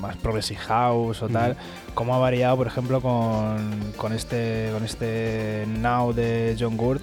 más 0.00 0.16
progressive 0.16 0.58
house 0.60 1.22
o 1.22 1.28
tal, 1.28 1.56
cómo 1.94 2.14
ha 2.14 2.18
variado, 2.18 2.56
por 2.56 2.66
ejemplo, 2.66 3.00
con, 3.00 3.92
con, 3.96 4.12
este, 4.12 4.70
con 4.72 4.84
este 4.84 5.66
Now 5.68 6.12
de 6.14 6.56
John 6.58 6.76
Gurt, 6.76 7.02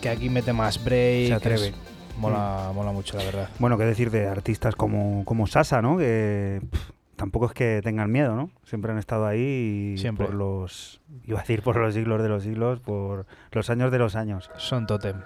que 0.00 0.08
aquí 0.08 0.28
mete 0.30 0.52
más 0.52 0.82
break. 0.82 1.28
Se 1.28 1.34
atreve. 1.34 1.68
es- 1.68 1.74
mola, 2.18 2.70
mola 2.74 2.92
mucho, 2.92 3.16
la 3.16 3.24
verdad. 3.24 3.48
Bueno, 3.58 3.78
qué 3.78 3.84
decir 3.84 4.10
de 4.10 4.26
artistas 4.28 4.74
como, 4.74 5.24
como 5.24 5.46
Sasa, 5.46 5.80
¿no? 5.80 5.96
Que 5.96 6.60
pff, 6.70 6.90
tampoco 7.18 7.46
es 7.46 7.52
que 7.52 7.80
tengan 7.82 8.10
miedo, 8.10 8.36
¿no? 8.36 8.50
Siempre 8.62 8.92
han 8.92 8.98
estado 8.98 9.26
ahí 9.26 9.94
y 9.94 9.98
Siempre. 9.98 10.26
por 10.26 10.34
los, 10.34 11.02
iba 11.24 11.38
a 11.38 11.42
decir 11.42 11.62
por 11.62 11.76
los 11.76 11.92
siglos 11.92 12.22
de 12.22 12.28
los 12.28 12.44
siglos, 12.44 12.78
por 12.78 13.26
los 13.50 13.68
años 13.70 13.90
de 13.90 13.98
los 13.98 14.14
años. 14.14 14.50
Son 14.56 14.86
totem. 14.86 15.16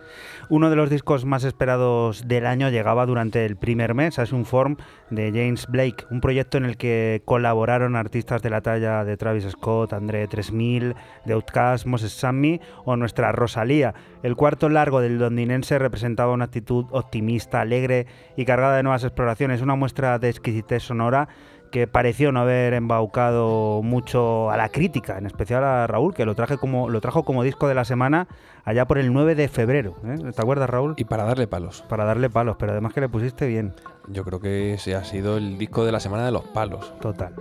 Uno 0.49 0.71
de 0.71 0.77
los 0.77 0.89
discos 0.89 1.27
más 1.27 1.45
esperados 1.45 2.27
del 2.27 2.47
año 2.47 2.71
llegaba 2.71 3.05
durante 3.05 3.45
el 3.45 3.57
primer 3.57 3.95
mes, 3.95 4.19
es 4.19 4.33
un 4.33 4.47
form 4.47 4.77
de 5.11 5.31
James 5.33 5.67
Blake, 5.67 6.07
un 6.11 6.23
proyecto 6.23 6.57
en 6.57 6.65
el 6.65 6.79
que 6.79 7.21
colaboraron 7.27 7.95
artistas 7.95 8.41
de 8.41 8.49
la 8.49 8.63
talla 8.63 9.05
de 9.05 9.19
Travis 9.19 9.45
Scott, 9.51 9.93
André 9.93 10.27
3000, 10.27 10.95
de 11.27 11.33
Outkast, 11.35 11.85
Moses 11.85 12.13
Sammy 12.13 12.59
o 12.87 12.97
nuestra 12.97 13.33
Rosalía. 13.33 13.95
El 14.23 14.35
cuarto 14.35 14.71
largo 14.71 15.03
del 15.03 15.19
londinense 15.19 15.79
representaba 15.79 16.33
una 16.33 16.47
actitud 16.47 16.87
optimista, 16.91 17.61
alegre 17.61 18.07
y 18.35 18.47
cargada 18.47 18.79
de 18.79 18.83
nuevas 18.83 19.05
exploraciones, 19.05 19.61
una 19.61 19.75
muestra 19.75 20.19
de 20.19 20.31
exquisitez 20.31 20.83
sonora 20.83 21.29
que 21.73 21.89
pareció 21.89 22.31
no 22.31 22.41
haber 22.41 22.75
embaucado 22.75 23.83
mucho 23.83 24.51
a 24.51 24.57
la 24.57 24.69
crítica, 24.69 25.19
en 25.19 25.27
especial 25.27 25.65
a 25.65 25.87
Raúl, 25.89 26.15
que 26.15 26.25
lo, 26.25 26.37
traje 26.37 26.59
como, 26.59 26.89
lo 26.89 27.01
trajo 27.01 27.25
como 27.25 27.43
disco 27.43 27.67
de 27.67 27.75
la 27.75 27.85
semana 27.85 28.29
allá 28.65 28.87
por 28.87 28.99
el 28.99 29.13
9 29.13 29.35
de 29.35 29.49
febrero. 29.49 29.97
¿eh? 30.05 30.31
¿Te 30.33 30.41
acuerdas, 30.43 30.71
Raúl? 30.71 30.95
Y 30.99 31.05
para 31.05 31.25
darle 31.25 31.49
palos. 31.49 31.83
Para 31.89 32.05
darle 32.05 32.31
palos, 32.31 32.57
pero 32.59 32.73
además 32.73 32.93
que 32.93 33.01
le 33.01 33.09
pusiste 33.09 33.47
bien, 33.47 33.75
Yo 34.07 34.23
creo 34.23 34.39
que 34.39 34.75
ese 34.75 34.95
ha 34.95 35.03
sido 35.03 35.39
el 35.39 35.59
disco 35.59 35.85
de 35.85 35.93
la 35.93 35.99
semana 35.99 36.25
de 36.27 36.31
los 36.31 36.45
palos. 36.45 36.93
total. 37.01 37.35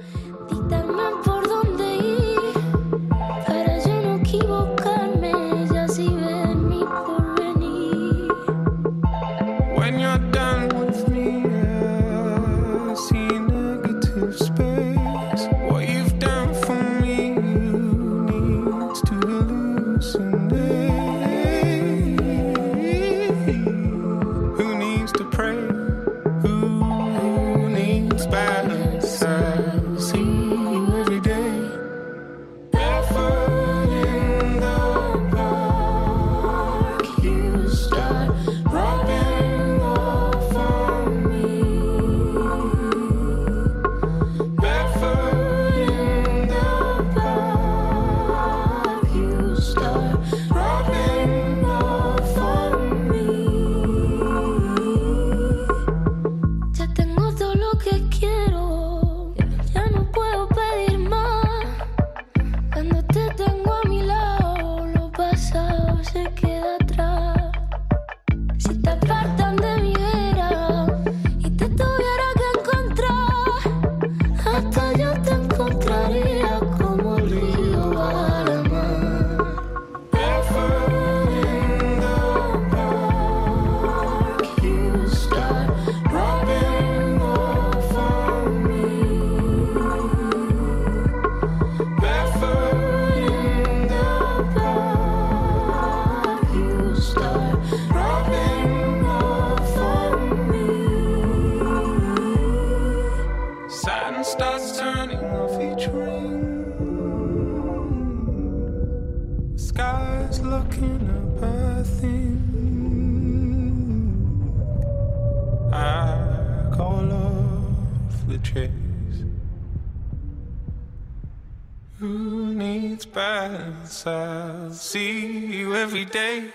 Paths. 123.05 124.05
I'll 124.07 124.71
see 124.73 125.57
you 125.57 125.75
every 125.75 126.05
day. 126.05 126.51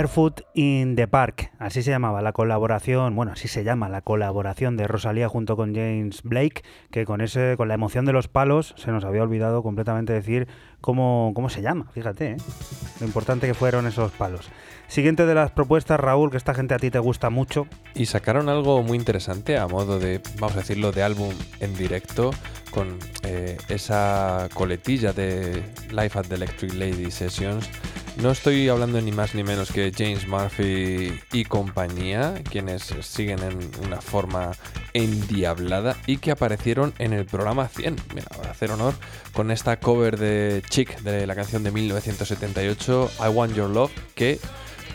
Barefoot 0.00 0.40
in 0.54 0.96
the 0.96 1.06
Park, 1.06 1.52
así 1.58 1.82
se 1.82 1.90
llamaba 1.90 2.22
la 2.22 2.32
colaboración, 2.32 3.14
bueno, 3.14 3.32
así 3.32 3.48
se 3.48 3.64
llama 3.64 3.90
la 3.90 4.00
colaboración 4.00 4.78
de 4.78 4.86
Rosalía 4.86 5.28
junto 5.28 5.56
con 5.56 5.74
James 5.74 6.22
Blake, 6.22 6.62
que 6.90 7.04
con 7.04 7.20
ese, 7.20 7.54
con 7.58 7.68
la 7.68 7.74
emoción 7.74 8.06
de 8.06 8.14
los 8.14 8.26
palos, 8.26 8.74
se 8.78 8.92
nos 8.92 9.04
había 9.04 9.22
olvidado 9.22 9.62
completamente 9.62 10.14
decir 10.14 10.48
cómo, 10.80 11.32
cómo 11.34 11.50
se 11.50 11.60
llama, 11.60 11.90
fíjate, 11.92 12.30
¿eh? 12.30 12.36
lo 12.98 13.06
importante 13.06 13.46
que 13.46 13.52
fueron 13.52 13.86
esos 13.86 14.10
palos. 14.12 14.48
Siguiente 14.88 15.26
de 15.26 15.34
las 15.34 15.50
propuestas, 15.50 16.00
Raúl, 16.00 16.30
que 16.30 16.38
esta 16.38 16.54
gente 16.54 16.72
a 16.72 16.78
ti 16.78 16.90
te 16.90 16.98
gusta 16.98 17.28
mucho. 17.28 17.66
Y 17.94 18.06
sacaron 18.06 18.48
algo 18.48 18.82
muy 18.82 18.96
interesante 18.96 19.58
a 19.58 19.68
modo 19.68 19.98
de, 19.98 20.22
vamos 20.38 20.56
a 20.56 20.60
decirlo, 20.60 20.92
de 20.92 21.02
álbum 21.02 21.34
en 21.60 21.76
directo 21.76 22.30
con 22.70 22.98
eh, 23.22 23.58
esa 23.68 24.48
coletilla 24.54 25.12
de 25.12 25.62
Live 25.90 26.12
at 26.14 26.26
the 26.26 26.36
Electric 26.36 26.72
Lady 26.72 27.10
Sessions. 27.10 27.68
No 28.22 28.30
estoy 28.30 28.68
hablando 28.68 29.00
ni 29.00 29.12
más 29.12 29.34
ni 29.34 29.42
menos 29.42 29.72
que 29.72 29.92
James 29.96 30.28
Murphy 30.28 31.18
y 31.32 31.44
compañía, 31.44 32.34
quienes 32.50 32.82
siguen 33.00 33.38
en 33.38 33.70
una 33.86 34.02
forma 34.02 34.52
endiablada 34.92 35.96
y 36.06 36.18
que 36.18 36.30
aparecieron 36.30 36.92
en 36.98 37.14
el 37.14 37.24
programa 37.24 37.68
100. 37.68 37.96
Mira, 38.14 38.26
para 38.36 38.50
hacer 38.50 38.72
honor 38.72 38.92
con 39.32 39.50
esta 39.50 39.80
cover 39.80 40.18
de 40.18 40.62
Chick 40.68 41.00
de 41.00 41.26
la 41.26 41.34
canción 41.34 41.62
de 41.62 41.70
1978, 41.70 43.10
I 43.20 43.28
Want 43.28 43.54
Your 43.54 43.70
Love, 43.70 43.92
que 44.14 44.38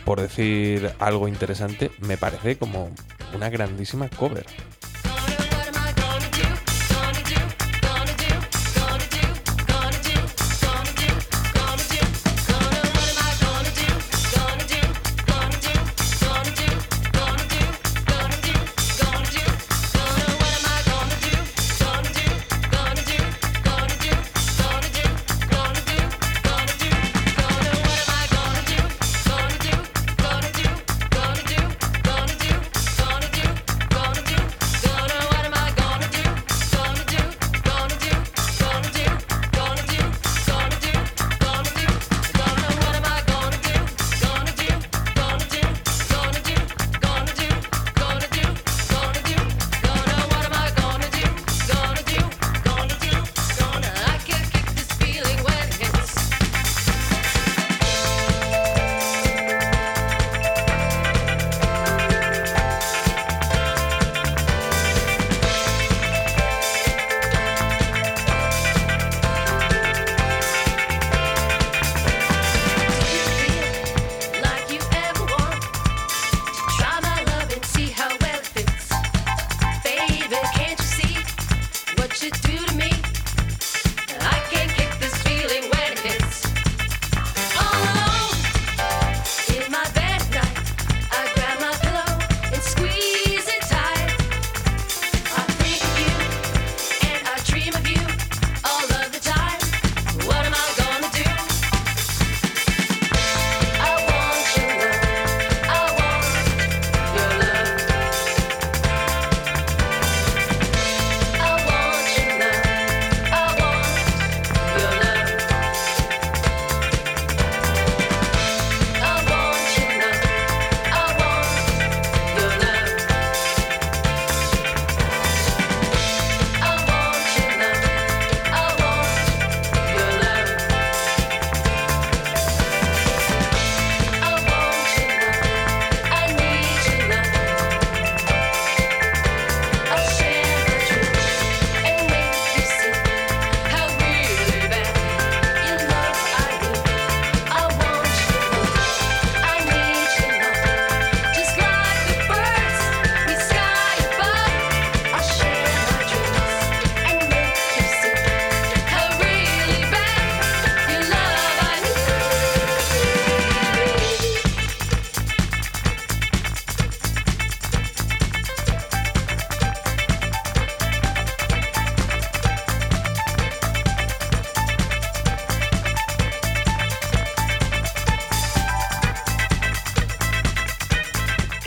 por 0.05 0.21
decir 0.21 0.93
algo 0.99 1.27
interesante, 1.27 1.89
me 2.01 2.17
parece 2.17 2.57
como 2.59 2.91
una 3.33 3.49
grandísima 3.49 4.07
cover. 4.07 4.45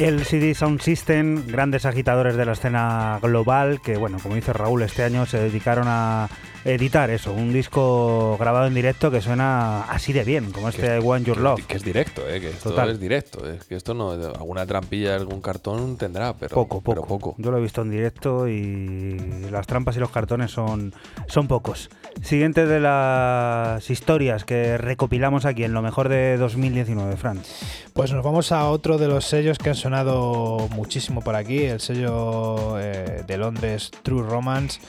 El 0.08 0.24
CD 0.24 0.54
Sound 0.54 0.80
System, 0.80 1.46
grandes 1.46 1.84
agitadores 1.84 2.34
de 2.34 2.46
la 2.46 2.52
escena 2.52 3.18
global, 3.20 3.82
que 3.82 3.98
bueno, 3.98 4.16
como 4.22 4.36
dice 4.36 4.54
Raúl, 4.54 4.80
este 4.82 5.02
año 5.04 5.26
se 5.26 5.38
dedicaron 5.38 5.84
a 5.86 6.28
editar 6.64 7.10
eso, 7.10 7.34
un 7.34 7.52
disco 7.52 8.38
grabado 8.38 8.66
en 8.66 8.74
directo 8.74 9.10
que 9.10 9.20
suena 9.20 9.82
así 9.82 10.14
de 10.14 10.24
bien, 10.24 10.50
como 10.50 10.70
este 10.70 10.82
Que- 10.82 10.98
One 11.04 11.24
Your 11.26 11.36
Love. 11.36 11.66
Que 11.66 11.76
es 11.76 11.84
directo, 11.84 12.22
¿eh? 12.26 12.27
Que 12.40 12.50
esto 12.50 12.70
Total. 12.70 12.90
es 12.90 13.00
directo. 13.00 13.48
Es 13.48 13.64
que 13.64 13.76
esto 13.76 13.94
no. 13.94 14.10
Alguna 14.10 14.66
trampilla, 14.66 15.14
algún 15.14 15.40
cartón 15.40 15.96
tendrá, 15.96 16.34
pero. 16.34 16.54
poco, 16.54 16.80
pero 16.80 17.02
poco. 17.02 17.18
poco. 17.18 17.34
Yo 17.38 17.50
lo 17.50 17.58
he 17.58 17.60
visto 17.60 17.82
en 17.82 17.90
directo 17.90 18.48
y 18.48 19.18
las 19.50 19.66
trampas 19.66 19.96
y 19.96 20.00
los 20.00 20.10
cartones 20.10 20.50
son, 20.50 20.92
son 21.26 21.48
pocos. 21.48 21.90
Siguiente 22.22 22.66
de 22.66 22.80
las 22.80 23.88
historias 23.90 24.44
que 24.44 24.76
recopilamos 24.76 25.44
aquí 25.44 25.64
en 25.64 25.72
lo 25.72 25.82
mejor 25.82 26.08
de 26.08 26.36
2019, 26.36 27.16
Fran. 27.16 27.40
Pues 27.92 28.12
nos 28.12 28.24
vamos 28.24 28.52
a 28.52 28.68
otro 28.68 28.98
de 28.98 29.06
los 29.08 29.24
sellos 29.24 29.58
que 29.58 29.70
han 29.70 29.74
sonado 29.76 30.68
muchísimo 30.70 31.20
por 31.20 31.36
aquí, 31.36 31.64
el 31.64 31.80
sello 31.80 32.78
eh, 32.80 33.22
de 33.26 33.36
Londres 33.38 33.90
True 34.02 34.22
Romance. 34.22 34.80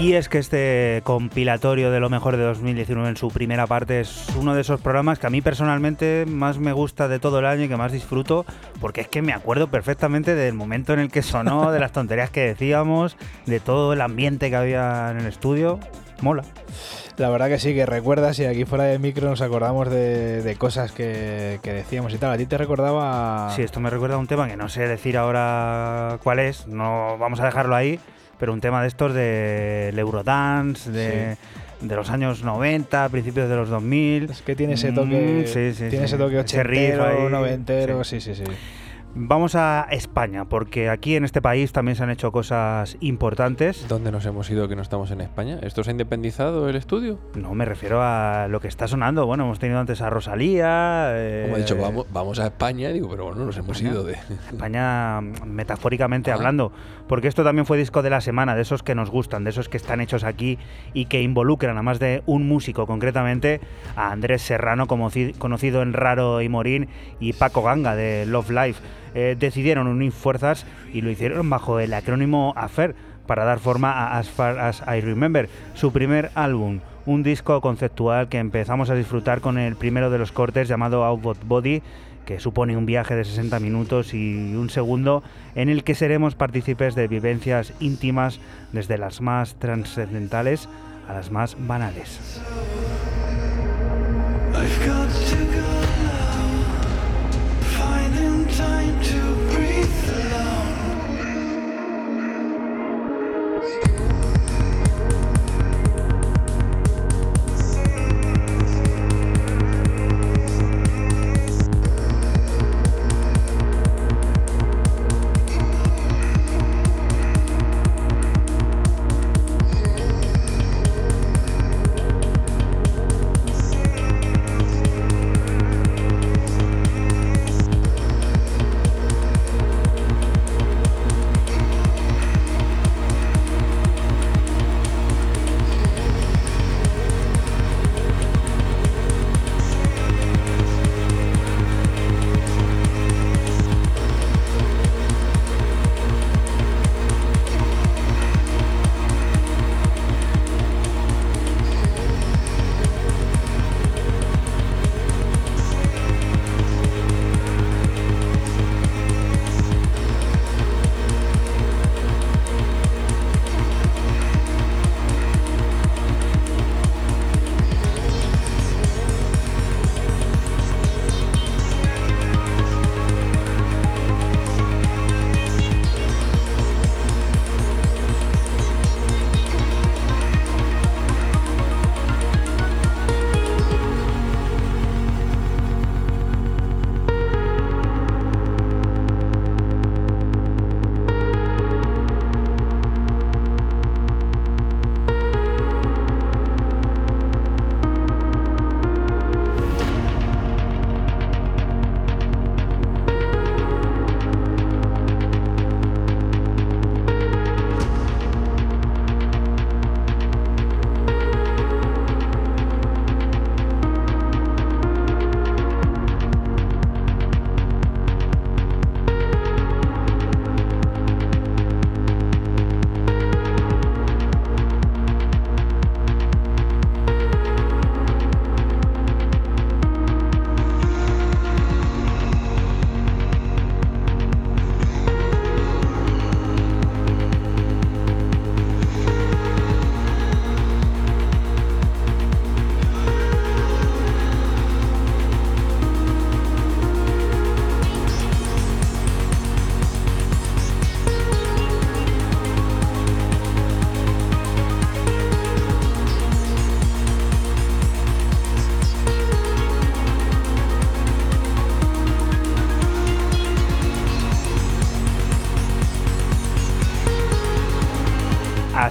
Y 0.08 0.14
es 0.14 0.30
que 0.30 0.38
este 0.38 1.02
compilatorio 1.04 1.92
de 1.92 2.00
lo 2.00 2.10
mejor 2.10 2.38
de 2.38 2.44
2019 2.44 3.10
en 3.10 3.18
su 3.18 3.28
primera 3.28 3.68
parte 3.68 4.00
es 4.00 4.28
uno 4.40 4.56
de 4.56 4.62
esos 4.62 4.80
programas 4.80 5.20
que 5.20 5.28
a 5.28 5.30
mí 5.30 5.42
personalmente 5.42 6.24
más 6.26 6.60
me 6.60 6.72
gusta 6.72 7.10
de 7.10 7.20
todo 7.20 7.40
el 7.40 7.46
año 7.46 7.64
y 7.64 7.68
que 7.68 7.76
más 7.76 7.92
disfruto, 7.92 8.46
porque 8.80 9.02
es 9.02 9.10
que 9.10 9.22
me 9.22 9.34
acuerdo 9.34 9.68
perfectamente 9.68 10.34
del 10.34 10.54
momento 10.54 10.94
en 10.94 11.00
el 11.00 11.12
que 11.12 11.22
sonó, 11.22 11.72
de 11.74 11.82
las 11.82 11.92
tonterías 11.92 12.30
que 12.30 12.40
decíamos, 12.40 13.18
de 13.48 13.60
todo 13.60 13.92
el 13.92 14.00
ambiente 14.00 14.50
que 14.50 14.56
había 14.56 15.12
en 15.12 15.18
el 15.18 15.26
estudio. 15.26 15.78
Mola. 16.22 16.44
La 17.18 17.28
verdad 17.30 17.50
que 17.50 17.60
sí, 17.60 17.76
que 17.76 17.86
recuerdas 17.86 18.40
y 18.40 18.46
aquí 18.46 18.64
fuera 18.64 18.86
de 18.86 19.00
micro 19.00 19.30
nos 19.30 19.42
acordamos 19.42 19.90
de, 19.90 20.42
de 20.42 20.56
cosas 20.56 20.94
que, 20.94 21.60
que 21.62 21.74
decíamos 21.74 22.14
y 22.14 22.18
tal. 22.18 22.32
¿A 22.32 22.38
ti 22.38 22.46
te 22.46 22.58
recordaba...? 22.58 23.52
Sí, 23.54 23.62
esto 23.62 23.82
me 23.82 23.90
recuerda 23.90 24.16
a 24.16 24.20
un 24.20 24.28
tema 24.28 24.48
que 24.48 24.56
no 24.56 24.70
sé 24.70 24.88
decir 24.88 25.18
ahora 25.18 26.18
cuál 26.24 26.40
es, 26.40 26.66
no 26.66 27.18
vamos 27.18 27.42
a 27.42 27.46
dejarlo 27.46 27.76
ahí, 27.76 28.00
pero 28.40 28.54
un 28.54 28.62
tema 28.62 28.82
de 28.82 28.88
estos 28.88 29.14
del 29.14 29.98
Eurodance, 30.00 30.92
de, 30.92 31.38
de 31.82 31.96
los 31.96 32.10
años 32.10 32.44
90, 32.44 33.10
principios 33.10 33.50
de 33.50 33.56
los 33.56 33.70
2000. 33.70 34.30
Es 34.32 34.42
que 34.42 34.56
tiene 34.56 34.74
ese 34.74 34.92
toque, 34.92 35.44
Mm, 35.44 35.48
sí, 35.48 35.74
sí, 35.74 35.90
tiene 35.90 36.08
sí. 36.08 36.14
ese 36.14 36.18
toque 36.18 36.40
Ese 36.40 36.64
riff 36.64 36.80
ochentero, 36.94 37.06
ahí, 37.26 37.32
noventero, 37.32 38.04
sí. 38.04 38.20
sí, 38.22 38.36
sí, 38.36 38.44
sí. 38.46 38.52
Vamos 39.16 39.56
a 39.56 39.88
España, 39.90 40.46
porque 40.46 40.90
aquí 40.90 41.16
en 41.16 41.26
este 41.26 41.42
país 41.42 41.72
también 41.72 41.96
se 41.96 42.04
han 42.04 42.12
hecho 42.12 42.32
cosas 42.32 42.98
importantes. 43.00 43.88
¿Dónde 43.88 44.12
nos 44.12 44.24
hemos 44.28 44.48
ido 44.52 44.68
que 44.68 44.76
no 44.76 44.84
estamos 44.84 45.10
en 45.10 45.22
España? 45.22 45.58
¿Esto 45.64 45.84
se 45.84 45.90
ha 45.90 45.92
independizado 45.94 46.70
el 46.70 46.76
estudio? 46.76 47.18
No, 47.34 47.56
me 47.56 47.66
refiero 47.66 48.04
a 48.04 48.48
lo 48.48 48.60
que 48.60 48.68
está 48.68 48.88
sonando. 48.88 49.26
Bueno, 49.26 49.46
hemos 49.46 49.58
tenido 49.58 49.80
antes 49.80 50.02
a 50.02 50.12
Rosalía. 50.12 51.08
eh, 51.16 51.44
Como 51.46 51.56
he 51.58 51.62
dicho, 51.62 51.76
vamos, 51.78 52.06
vamos 52.14 52.38
a 52.38 52.46
España, 52.46 52.90
digo, 52.90 53.10
pero 53.10 53.26
bueno, 53.26 53.44
nos 53.46 53.58
hemos 53.58 53.78
España. 53.78 53.92
ido 53.94 54.04
de... 54.04 54.14
España 54.52 55.20
mm, 55.22 55.48
metafóricamente 55.48 56.30
Ah. 56.32 56.36
hablando, 56.36 56.72
porque 57.08 57.28
esto 57.28 57.44
también 57.44 57.66
fue 57.66 57.78
disco 57.80 58.04
de 58.04 58.12
la 58.12 58.22
semana, 58.22 58.56
de 58.56 58.62
esos 58.62 58.84
que 58.84 58.94
nos 58.94 59.10
gustan, 59.10 59.44
de 59.44 59.50
esos 59.50 59.68
que 59.68 59.78
están 59.78 60.00
hechos 60.00 60.24
aquí 60.26 60.60
y 60.94 61.06
que 61.06 61.24
involucran 61.24 61.76
a 61.80 61.82
más 61.82 61.98
de 61.98 62.22
un 62.28 62.48
músico, 62.48 62.86
concretamente 62.86 63.62
a 63.96 64.12
Andrés 64.12 64.44
Serrano, 64.44 64.86
como 64.86 65.10
conocido 65.40 65.82
en 65.82 65.94
Raro 65.94 66.42
y 66.44 66.50
Morín, 66.50 66.88
y 67.20 67.34
Paco 67.34 67.64
Ganga 67.64 67.96
de 67.96 68.28
Love 68.28 68.52
Life. 68.52 68.82
Eh, 69.20 69.36
decidieron 69.36 69.88
unir 69.88 70.12
fuerzas 70.12 70.64
y 70.94 71.02
lo 71.02 71.10
hicieron 71.10 71.50
bajo 71.50 71.80
el 71.80 71.92
acrónimo 71.96 72.54
AFER 72.56 72.94
para 73.26 73.46
dar 73.46 73.58
forma 73.58 73.92
a 73.92 74.20
As 74.20 74.30
Far 74.30 74.60
As 74.60 74.84
I 74.88 75.02
Remember, 75.02 75.50
su 75.74 75.92
primer 75.92 76.30
álbum. 76.36 76.82
Un 77.08 77.24
disco 77.24 77.60
conceptual 77.60 78.30
que 78.30 78.38
empezamos 78.38 78.92
a 78.92 78.94
disfrutar 78.94 79.42
con 79.42 79.58
el 79.58 79.76
primero 79.76 80.12
de 80.12 80.20
los 80.20 80.32
cortes 80.32 80.68
llamado 80.68 81.04
Out 81.04 81.26
of 81.26 81.40
Body, 81.48 81.82
que 82.28 82.40
supone 82.40 82.78
un 82.78 82.86
viaje 82.86 83.16
de 83.16 83.26
60 83.26 83.60
minutos 83.60 84.14
y 84.14 84.54
un 84.54 84.70
segundo 84.70 85.24
en 85.56 85.70
el 85.70 85.84
que 85.84 85.96
seremos 85.96 86.36
partícipes 86.36 86.94
de 86.94 87.08
vivencias 87.08 87.74
íntimas 87.80 88.40
desde 88.72 89.00
las 89.00 89.20
más 89.20 89.56
trascendentales 89.56 90.70
a 91.10 91.14
las 91.14 91.32
más 91.32 91.58
banales. 91.58 92.40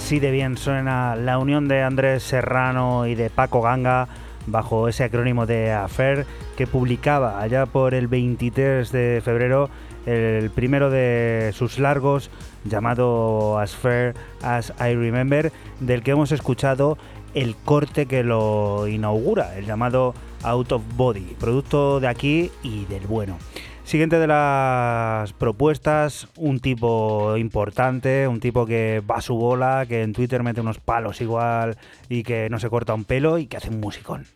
Así 0.07 0.21
de 0.21 0.31
bien 0.31 0.57
suena 0.57 1.17
la 1.17 1.37
unión 1.37 1.67
de 1.67 1.83
Andrés 1.83 2.23
Serrano 2.23 3.09
y 3.09 3.17
de 3.17 3.29
Paco 3.29 3.61
Ganga 3.61 4.07
bajo 4.47 4.87
ese 4.87 5.03
acrónimo 5.03 5.47
de 5.47 5.73
AFER 5.73 6.27
que 6.57 6.69
publicaba 6.69 7.41
allá 7.41 7.67
por 7.67 7.93
el 7.93 8.07
23 8.07 8.93
de 8.93 9.21
febrero 9.25 9.69
el 10.07 10.51
primero 10.51 10.91
de 10.91 11.51
sus 11.55 11.81
largos 11.81 12.31
llamado 12.65 13.59
As 13.59 13.75
Fair 13.75 14.15
As 14.43 14.73
I 14.79 14.95
Remember 14.95 15.51
del 15.81 16.05
que 16.05 16.13
hemos 16.13 16.31
escuchado 16.31 16.99
el 17.35 17.57
corte 17.57 18.07
que 18.07 18.23
lo 18.23 18.87
inaugura, 18.87 19.59
el 19.59 19.67
llamado 19.67 20.15
Out 20.45 20.71
of 20.71 20.83
Body, 20.95 21.35
producto 21.41 21.99
de 21.99 22.07
aquí 22.07 22.53
y 22.63 22.85
del 22.85 23.09
bueno. 23.09 23.39
Siguiente 23.87 24.18
de 24.18 24.26
las 24.26 25.32
propuestas, 25.34 26.26
un 26.37 26.59
tipo 26.59 27.37
importante, 27.37 28.26
un 28.26 28.41
tipo 28.41 28.66
que 28.66 29.01
va 29.09 29.18
a 29.18 29.20
su 29.20 29.37
bola, 29.37 29.87
que 29.87 30.03
en 30.03 30.12
Twitter 30.12 30.43
mete 30.43 30.61
unos 30.61 30.80
palos 30.80 31.20
igual 31.20 31.78
y 32.09 32.24
que 32.24 32.51
no 32.51 32.59
se 32.59 32.68
corta 32.68 32.95
un 32.95 33.05
pelo 33.05 33.39
y 33.39 33.47
que 33.47 33.59
hace 33.59 33.68
un 33.68 33.78
musicón. 33.78 34.26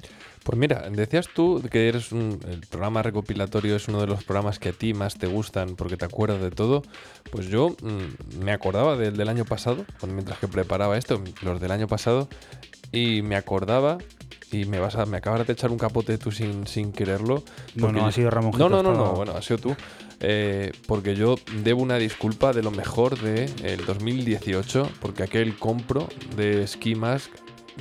Pues 0.44 0.57
mira, 0.57 0.88
decías 0.88 1.28
tú 1.34 1.61
que 1.68 1.88
eres 1.88 2.12
un, 2.12 2.38
el 2.48 2.61
programa 2.61 3.03
recopilatorio 3.03 3.74
es 3.74 3.88
uno 3.88 4.01
de 4.01 4.07
los 4.07 4.22
programas 4.22 4.61
que 4.61 4.68
a 4.68 4.72
ti 4.72 4.94
más 4.94 5.18
te 5.18 5.26
gustan 5.26 5.74
porque 5.74 5.96
te 5.96 6.05
acuerdas 6.05 6.40
de 6.40 6.53
todo. 6.53 6.82
Pues 7.32 7.48
yo 7.48 7.70
mm, 7.70 8.44
me 8.44 8.53
acordaba 8.53 8.96
del 8.96 9.16
del 9.16 9.28
año 9.28 9.44
pasado, 9.44 9.84
mientras 10.07 10.38
que 10.38 10.46
preparaba 10.46 10.96
esto, 10.96 11.24
los 11.42 11.61
del 11.61 11.72
año 11.72 11.88
pasado, 11.88 12.28
y 12.92 13.22
me 13.22 13.34
acordaba 13.34 13.98
y 14.53 14.64
me 14.64 14.78
vas 14.80 14.96
a, 14.96 15.07
me 15.07 15.18
acabas 15.18 15.46
de 15.46 15.53
echar 15.53 15.70
un 15.70 15.78
capote 15.78 16.18
tú 16.18 16.30
sin, 16.32 16.66
sin 16.66 16.92
quererlo. 16.92 17.42
No, 17.74 17.92
no, 17.92 18.07
ha 18.07 18.12
sido 18.12 18.30
Ramón 18.30 18.53
No, 18.59 18.68
no, 18.68 18.82
no, 18.82 18.90
no, 18.94 19.12
bueno, 19.14 19.32
ha 19.36 19.42
sido 19.42 19.59
tú. 19.59 19.76
Eh, 20.22 20.72
porque 20.86 21.14
yo 21.16 21.36
debo 21.62 21.80
una 21.82 21.96
disculpa 21.96 22.53
de 22.53 22.62
lo 22.62 22.70
mejor 22.70 23.18
de 23.20 23.46
el 23.64 23.86
2018, 23.86 24.90
porque 25.01 25.22
aquel 25.22 25.57
compro 25.57 26.09
de 26.36 26.66
Ski 26.66 26.94
Mask 26.94 27.30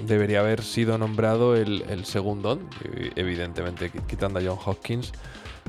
debería 0.05 0.39
haber 0.39 0.61
sido 0.63 0.97
nombrado 0.97 1.55
el, 1.57 1.83
el 1.89 2.05
segundón, 2.05 2.69
evi- 2.83 3.11
evidentemente 3.17 3.91
qui- 3.91 4.05
quitando 4.05 4.39
a 4.39 4.41
John 4.41 4.57
Hopkins. 4.63 5.11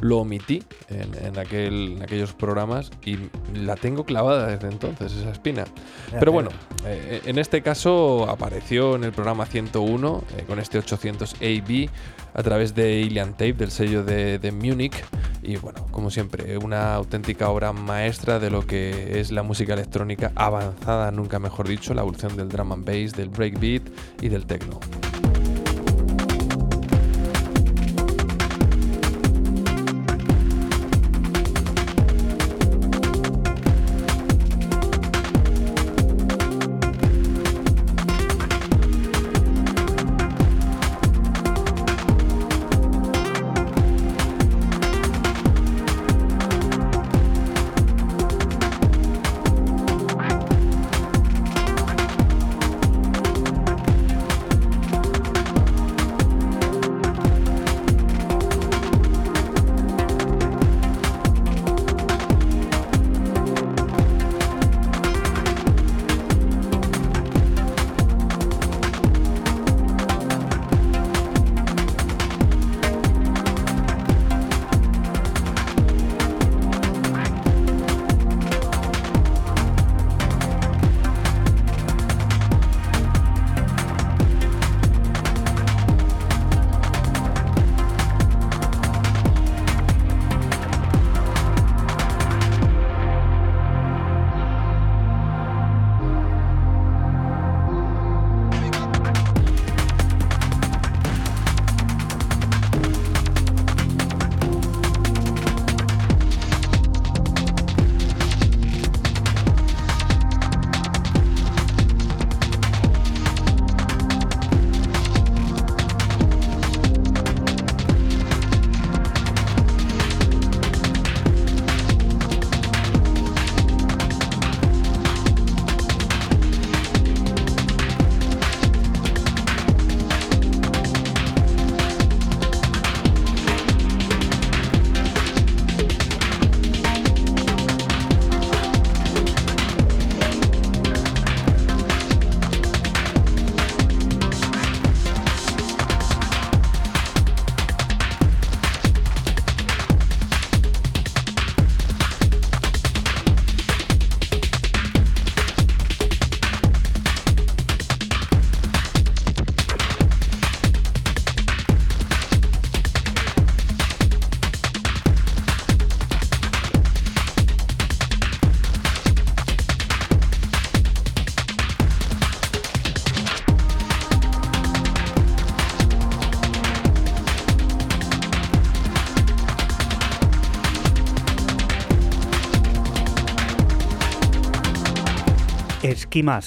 Lo 0.00 0.18
omití 0.18 0.62
en, 0.88 1.14
en 1.24 1.38
aquel, 1.38 1.94
en 1.96 2.02
aquellos 2.02 2.32
programas 2.32 2.90
y 3.04 3.18
la 3.54 3.76
tengo 3.76 4.04
clavada 4.04 4.46
desde 4.46 4.68
entonces, 4.68 5.12
esa 5.12 5.30
espina. 5.30 5.64
Pero 6.18 6.32
bueno, 6.32 6.50
eh, 6.86 7.22
en 7.24 7.38
este 7.38 7.62
caso 7.62 8.28
apareció 8.28 8.96
en 8.96 9.04
el 9.04 9.12
programa 9.12 9.46
101 9.46 10.24
eh, 10.36 10.44
con 10.46 10.58
este 10.58 10.78
800 10.78 11.34
AB 11.34 11.88
a 12.32 12.42
través 12.42 12.74
de 12.74 13.00
Ilian 13.00 13.32
Tape 13.32 13.54
del 13.54 13.70
sello 13.70 14.04
de, 14.04 14.38
de 14.38 14.52
Munich 14.52 15.04
y 15.42 15.56
bueno, 15.56 15.86
como 15.90 16.10
siempre, 16.10 16.58
una 16.58 16.94
auténtica 16.94 17.48
obra 17.48 17.72
maestra 17.72 18.38
de 18.38 18.50
lo 18.50 18.66
que 18.66 19.20
es 19.20 19.32
la 19.32 19.42
música 19.42 19.74
electrónica 19.74 20.32
avanzada, 20.34 21.10
nunca 21.10 21.38
mejor 21.38 21.66
dicho, 21.66 21.94
la 21.94 22.02
evolución 22.02 22.36
del 22.36 22.48
drum 22.48 22.72
and 22.72 22.84
bass, 22.84 23.12
del 23.12 23.28
breakbeat 23.28 23.82
y 24.20 24.28
del 24.28 24.46
techno. 24.46 24.80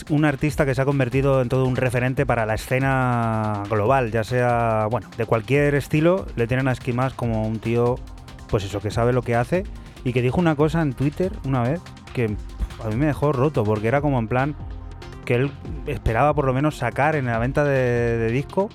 Un 0.09 0.25
artista 0.25 0.65
que 0.65 0.75
se 0.75 0.81
ha 0.81 0.85
convertido 0.85 1.41
en 1.41 1.49
todo 1.49 1.65
un 1.65 1.75
referente 1.75 2.25
para 2.25 2.45
la 2.45 2.55
escena 2.55 3.63
global, 3.69 4.11
ya 4.11 4.23
sea, 4.23 4.87
bueno, 4.89 5.09
de 5.17 5.25
cualquier 5.25 5.75
estilo, 5.75 6.25
le 6.35 6.47
tienen 6.47 6.67
a 6.67 6.71
Esquimas 6.71 7.13
como 7.13 7.47
un 7.47 7.59
tío, 7.59 7.95
pues 8.49 8.63
eso, 8.63 8.79
que 8.81 8.91
sabe 8.91 9.13
lo 9.13 9.21
que 9.21 9.35
hace 9.35 9.63
y 10.03 10.13
que 10.13 10.21
dijo 10.21 10.39
una 10.39 10.55
cosa 10.55 10.81
en 10.81 10.93
Twitter 10.93 11.31
una 11.45 11.63
vez 11.63 11.81
que 12.13 12.35
a 12.83 12.87
mí 12.89 12.95
me 12.95 13.05
dejó 13.05 13.31
roto, 13.31 13.63
porque 13.63 13.87
era 13.87 14.01
como 14.01 14.19
en 14.19 14.27
plan 14.27 14.55
que 15.25 15.35
él 15.35 15.51
esperaba 15.87 16.33
por 16.33 16.45
lo 16.45 16.53
menos 16.53 16.77
sacar 16.77 17.15
en 17.15 17.25
la 17.25 17.39
venta 17.39 17.63
de, 17.63 18.17
de 18.17 18.31
disco 18.31 18.69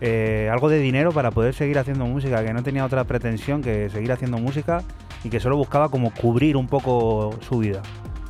eh, 0.00 0.50
algo 0.52 0.68
de 0.68 0.80
dinero 0.80 1.12
para 1.12 1.30
poder 1.30 1.54
seguir 1.54 1.78
haciendo 1.78 2.04
música, 2.04 2.44
que 2.44 2.52
no 2.52 2.62
tenía 2.62 2.84
otra 2.84 3.04
pretensión 3.04 3.62
que 3.62 3.88
seguir 3.88 4.12
haciendo 4.12 4.38
música 4.38 4.82
y 5.22 5.30
que 5.30 5.40
solo 5.40 5.56
buscaba 5.56 5.88
como 5.88 6.12
cubrir 6.12 6.56
un 6.56 6.66
poco 6.66 7.34
su 7.40 7.58
vida, 7.58 7.80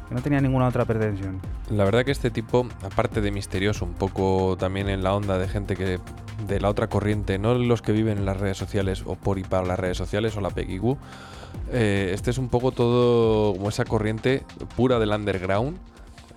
que 0.08 0.14
no 0.14 0.22
tenía 0.22 0.40
ninguna 0.40 0.68
otra 0.68 0.84
pretensión. 0.84 1.40
La 1.74 1.84
verdad 1.84 2.04
que 2.04 2.12
este 2.12 2.30
tipo, 2.30 2.68
aparte 2.82 3.20
de 3.20 3.32
misterioso, 3.32 3.84
un 3.84 3.94
poco 3.94 4.56
también 4.56 4.88
en 4.88 5.02
la 5.02 5.12
onda 5.12 5.38
de 5.38 5.48
gente 5.48 5.74
que 5.76 5.98
de 6.46 6.60
la 6.60 6.68
otra 6.68 6.88
corriente, 6.88 7.38
no 7.38 7.54
los 7.54 7.82
que 7.82 7.90
viven 7.90 8.18
en 8.18 8.26
las 8.26 8.38
redes 8.38 8.56
sociales 8.56 9.02
o 9.06 9.16
por 9.16 9.38
y 9.38 9.42
para 9.42 9.66
las 9.66 9.78
redes 9.78 9.96
sociales 9.96 10.36
o 10.36 10.40
la 10.40 10.50
PXQ, 10.50 10.96
eh, 11.72 12.12
este 12.14 12.30
es 12.30 12.38
un 12.38 12.48
poco 12.48 12.70
todo 12.70 13.54
como 13.54 13.68
esa 13.68 13.84
corriente 13.84 14.44
pura 14.76 14.98
del 14.98 15.10
underground 15.10 15.76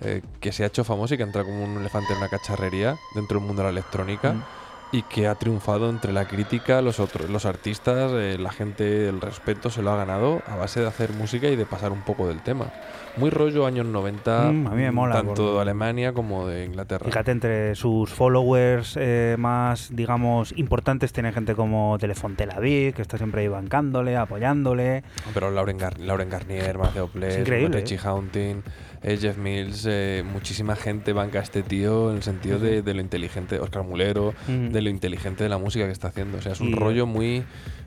eh, 0.00 0.22
que 0.40 0.52
se 0.52 0.64
ha 0.64 0.66
hecho 0.66 0.82
famosa 0.82 1.14
y 1.14 1.18
que 1.18 1.24
entra 1.24 1.44
como 1.44 1.64
un 1.64 1.76
elefante 1.78 2.12
en 2.12 2.18
una 2.18 2.28
cacharrería 2.28 2.96
dentro 3.14 3.38
del 3.38 3.46
mundo 3.46 3.62
de 3.62 3.68
la 3.68 3.72
electrónica. 3.72 4.32
Mm. 4.32 4.44
Y 4.90 5.02
que 5.02 5.26
ha 5.26 5.34
triunfado 5.34 5.90
entre 5.90 6.14
la 6.14 6.26
crítica, 6.26 6.80
los 6.80 6.98
otros, 6.98 7.28
los 7.28 7.44
artistas, 7.44 8.10
eh, 8.14 8.38
la 8.38 8.50
gente, 8.50 9.06
el 9.06 9.20
respeto 9.20 9.68
se 9.68 9.82
lo 9.82 9.90
ha 9.92 9.96
ganado 9.98 10.40
a 10.46 10.56
base 10.56 10.80
de 10.80 10.86
hacer 10.86 11.12
música 11.12 11.46
y 11.48 11.56
de 11.56 11.66
pasar 11.66 11.92
un 11.92 12.00
poco 12.00 12.26
del 12.26 12.40
tema. 12.40 12.72
Muy 13.18 13.28
rollo 13.28 13.66
años 13.66 13.84
90, 13.84 14.50
Mm, 14.50 14.66
a 14.66 14.70
mí 14.70 14.76
me 14.82 14.90
mola, 14.90 15.16
tanto 15.16 15.56
de 15.56 15.60
Alemania 15.60 16.14
como 16.14 16.46
de 16.46 16.64
Inglaterra. 16.64 17.04
Fíjate, 17.04 17.32
entre 17.32 17.74
sus 17.74 18.08
followers 18.14 18.94
eh, 18.98 19.36
más, 19.38 19.94
digamos, 19.94 20.56
importantes 20.56 21.12
tiene 21.12 21.32
gente 21.32 21.54
como 21.54 21.98
Telefon 21.98 22.34
Tel 22.36 22.50
Aviv, 22.52 22.94
que 22.94 23.02
está 23.02 23.18
siempre 23.18 23.42
ahí 23.42 23.48
bancándole, 23.48 24.16
apoyándole. 24.16 25.02
Pero 25.34 25.50
Lauren, 25.50 25.78
Gar- 25.78 25.98
Lauren 25.98 26.30
Garnier, 26.30 26.78
Mateo 26.78 27.10
increíble, 27.14 27.80
Richie 27.80 27.96
¿eh? 27.96 28.00
Haunting, 28.04 28.62
eh, 29.02 29.16
Jeff 29.20 29.36
Mills, 29.38 29.86
eh, 29.88 30.24
muchísima 30.30 30.76
gente 30.76 31.12
banca 31.12 31.38
a 31.40 31.42
este 31.42 31.62
tío 31.62 32.10
en 32.10 32.16
el 32.16 32.22
sentido 32.22 32.58
de, 32.58 32.82
de 32.82 32.94
lo 32.94 33.00
inteligente, 33.00 33.58
Oscar 33.60 33.82
Mulero, 33.84 34.34
de 34.46 34.82
lo 34.82 34.90
inteligente 34.90 35.42
de 35.44 35.48
la 35.50 35.58
música 35.58 35.86
que 35.86 35.92
está 35.92 36.08
haciendo. 36.08 36.38
O 36.38 36.42
sea, 36.42 36.52
es 36.52 36.60
un 36.60 36.68
Y- 36.68 36.74
rollo 36.74 37.06
muy... 37.06 37.44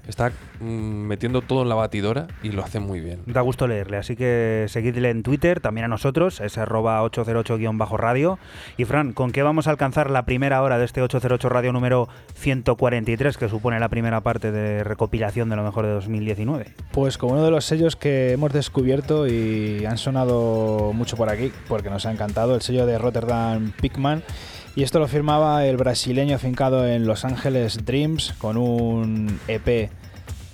Está 0.07 0.31
mm, 0.59 0.63
metiendo 0.65 1.43
todo 1.43 1.61
en 1.61 1.69
la 1.69 1.75
batidora 1.75 2.25
y 2.41 2.49
lo 2.51 2.63
hace 2.63 2.79
muy 2.79 2.99
bien. 3.01 3.19
Da 3.27 3.41
gusto 3.41 3.67
leerle, 3.67 3.97
así 3.97 4.15
que 4.15 4.65
seguidle 4.67 5.11
en 5.11 5.21
Twitter, 5.21 5.59
también 5.61 5.85
a 5.85 5.87
nosotros, 5.87 6.41
es 6.41 6.57
arroba 6.57 7.03
808-radio. 7.03 8.39
Y 8.77 8.85
Fran, 8.85 9.13
¿con 9.13 9.31
qué 9.31 9.43
vamos 9.43 9.67
a 9.67 9.69
alcanzar 9.71 10.09
la 10.09 10.25
primera 10.25 10.61
hora 10.63 10.79
de 10.79 10.85
este 10.85 11.03
808 11.03 11.49
Radio 11.49 11.71
número 11.71 12.09
143, 12.33 13.37
que 13.37 13.47
supone 13.47 13.79
la 13.79 13.89
primera 13.89 14.21
parte 14.21 14.51
de 14.51 14.83
recopilación 14.83 15.49
de 15.49 15.55
lo 15.55 15.63
mejor 15.63 15.85
de 15.85 15.91
2019? 15.93 16.65
Pues 16.91 17.17
como 17.19 17.33
uno 17.33 17.43
de 17.43 17.51
los 17.51 17.65
sellos 17.65 17.95
que 17.95 18.31
hemos 18.31 18.51
descubierto 18.53 19.27
y 19.27 19.85
han 19.85 19.97
sonado 19.99 20.93
mucho 21.01 21.17
por 21.17 21.29
aquí, 21.29 21.51
porque 21.67 21.89
nos 21.89 22.05
ha 22.05 22.11
encantado, 22.11 22.53
el 22.53 22.61
sello 22.61 22.85
de 22.85 22.99
Rotterdam 22.99 23.71
Pickman. 23.71 24.21
Y 24.75 24.83
esto 24.83 24.99
lo 24.99 25.07
firmaba 25.07 25.65
el 25.65 25.75
brasileño 25.75 26.35
afincado 26.35 26.87
en 26.87 27.07
Los 27.07 27.25
Ángeles 27.25 27.83
Dreams 27.85 28.35
con 28.37 28.55
un 28.55 29.39
EP 29.47 29.89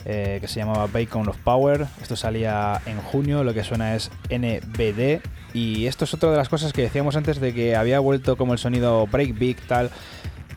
eh, 0.05 0.37
que 0.39 0.47
se 0.47 0.61
llamaba 0.61 0.87
Bacon 0.87 1.27
of 1.27 1.37
Power. 1.39 1.85
Esto 2.01 2.15
salía 2.15 2.81
en 2.85 2.97
junio, 3.01 3.43
lo 3.43 3.53
que 3.53 3.65
suena 3.65 3.93
es 3.93 4.09
NBD. 4.29 5.21
Y 5.53 5.85
esto 5.87 6.05
es 6.05 6.13
otra 6.13 6.31
de 6.31 6.37
las 6.37 6.47
cosas 6.47 6.71
que 6.71 6.83
decíamos 6.83 7.17
antes 7.17 7.41
de 7.41 7.53
que 7.53 7.75
había 7.75 7.99
vuelto 7.99 8.37
como 8.37 8.53
el 8.53 8.59
sonido 8.59 9.05
breakbeat, 9.07 9.57
tal. 9.67 9.91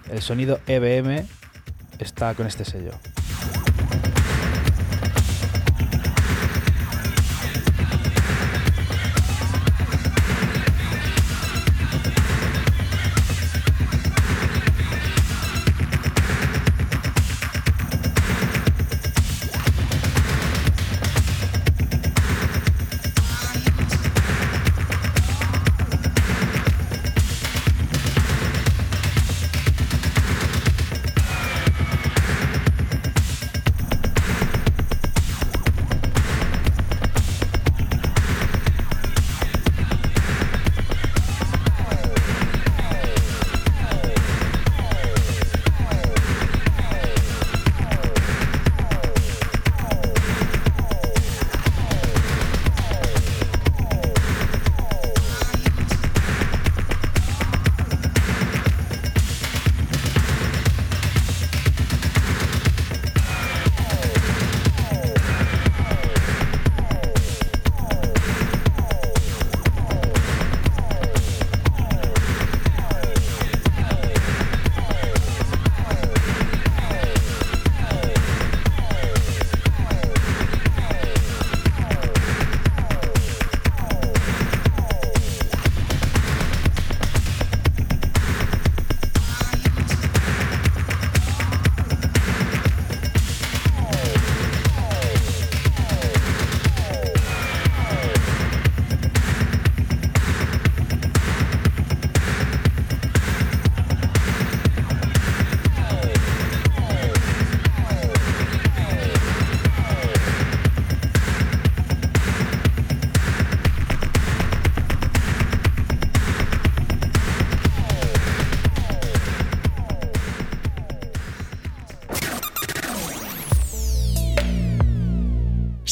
El 0.09 0.23
sonido 0.23 0.61
EBM 0.69 1.27
está 1.99 2.35
con 2.35 2.47
este 2.47 2.65
sello. 2.65 2.93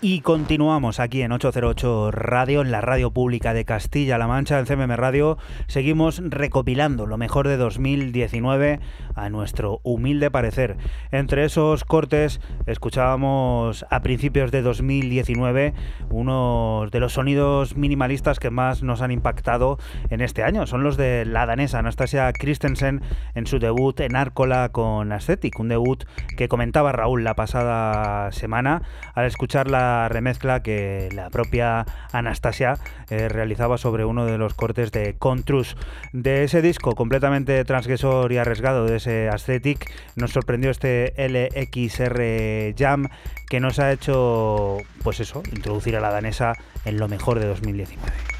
Y 0.00 0.20
continuamos 0.20 1.00
aquí 1.00 1.22
en 1.22 1.32
808 1.32 2.12
Radio, 2.12 2.60
en 2.60 2.70
la 2.70 2.80
radio 2.80 3.10
pública 3.10 3.52
de 3.52 3.64
Castilla-La 3.64 4.28
Mancha, 4.28 4.60
en 4.60 4.64
CMM 4.64 4.94
Radio. 4.94 5.38
Seguimos 5.66 6.22
recopilando 6.24 7.04
lo 7.04 7.18
mejor 7.18 7.48
de 7.48 7.56
2019 7.56 8.78
a 9.16 9.28
nuestro 9.28 9.80
humilde 9.82 10.30
parecer. 10.30 10.76
Entre 11.10 11.44
esos 11.44 11.82
cortes 11.82 12.40
escuchábamos 12.66 13.86
a 13.90 14.00
principios 14.00 14.52
de 14.52 14.62
2019 14.62 15.74
uno 16.10 16.86
de 16.92 17.00
los 17.00 17.14
sonidos 17.14 17.76
minimalistas 17.76 18.38
que 18.38 18.50
más 18.50 18.84
nos 18.84 19.02
han 19.02 19.10
impactado 19.10 19.78
en 20.10 20.20
este 20.20 20.44
año. 20.44 20.68
Son 20.68 20.84
los 20.84 20.96
de 20.96 21.24
la 21.24 21.44
danesa 21.44 21.80
Anastasia 21.80 22.32
Christensen 22.32 23.02
en 23.34 23.48
su 23.48 23.58
debut 23.58 23.98
en 23.98 24.14
Árcola 24.14 24.68
con 24.68 25.10
Aesthetic, 25.10 25.58
un 25.58 25.66
debut 25.66 26.04
que 26.36 26.46
comentaba 26.46 26.92
Raúl 26.92 27.24
la 27.24 27.34
pasada 27.34 28.30
semana 28.30 28.82
al 29.16 29.26
escuchar 29.26 29.68
la 29.68 29.87
remezcla 30.08 30.62
que 30.62 31.08
la 31.12 31.30
propia 31.30 31.86
Anastasia 32.12 32.78
eh, 33.10 33.28
realizaba 33.28 33.78
sobre 33.78 34.04
uno 34.04 34.26
de 34.26 34.38
los 34.38 34.54
cortes 34.54 34.92
de 34.92 35.14
Contrus. 35.18 35.76
De 36.12 36.44
ese 36.44 36.62
disco 36.62 36.94
completamente 36.94 37.64
transgresor 37.64 38.32
y 38.32 38.38
arriesgado, 38.38 38.86
de 38.86 38.96
ese 38.96 39.28
Aesthetic, 39.28 39.90
nos 40.16 40.32
sorprendió 40.32 40.70
este 40.70 41.14
LXR 41.16 42.74
Jam 42.76 43.08
que 43.48 43.60
nos 43.60 43.78
ha 43.78 43.92
hecho, 43.92 44.78
pues 45.02 45.20
eso, 45.20 45.42
introducir 45.52 45.96
a 45.96 46.00
la 46.00 46.10
danesa 46.10 46.52
en 46.84 46.98
lo 46.98 47.08
mejor 47.08 47.38
de 47.38 47.46
2019. 47.46 48.37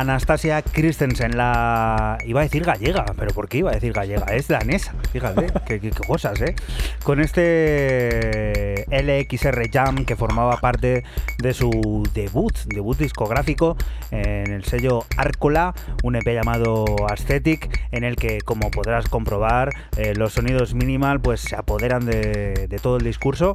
Anastasia 0.00 0.62
Christensen, 0.62 1.36
la. 1.36 2.18
iba 2.26 2.40
a 2.40 2.42
decir 2.42 2.64
gallega, 2.64 3.06
pero 3.16 3.32
¿por 3.32 3.48
qué 3.48 3.58
iba 3.58 3.70
a 3.70 3.74
decir 3.74 3.92
gallega? 3.92 4.26
Es 4.26 4.48
danesa, 4.48 4.94
fíjate, 5.12 5.46
qué, 5.66 5.90
cosas, 5.90 6.40
¿eh? 6.42 6.54
Con 7.02 7.20
este 7.20 8.84
LXR 8.90 9.70
Jam 9.72 10.04
que 10.04 10.14
formaba 10.16 10.58
parte 10.58 11.04
de 11.38 11.54
su 11.54 12.02
debut, 12.14 12.56
debut 12.66 12.98
discográfico 12.98 13.76
en 14.10 14.52
el 14.52 14.64
sello 14.64 15.04
Arcola, 15.16 15.74
un 16.02 16.16
EP 16.16 16.26
llamado 16.26 16.84
Aesthetic, 17.08 17.80
en 17.92 18.04
el 18.04 18.16
que, 18.16 18.38
como 18.40 18.70
podrás 18.70 19.08
comprobar, 19.08 19.70
eh, 19.96 20.14
los 20.14 20.32
sonidos 20.34 20.74
minimal 20.74 21.20
pues 21.20 21.40
se 21.40 21.56
apoderan 21.56 22.06
de, 22.06 22.68
todo 22.82 22.98
el 22.98 23.04
discurso 23.04 23.52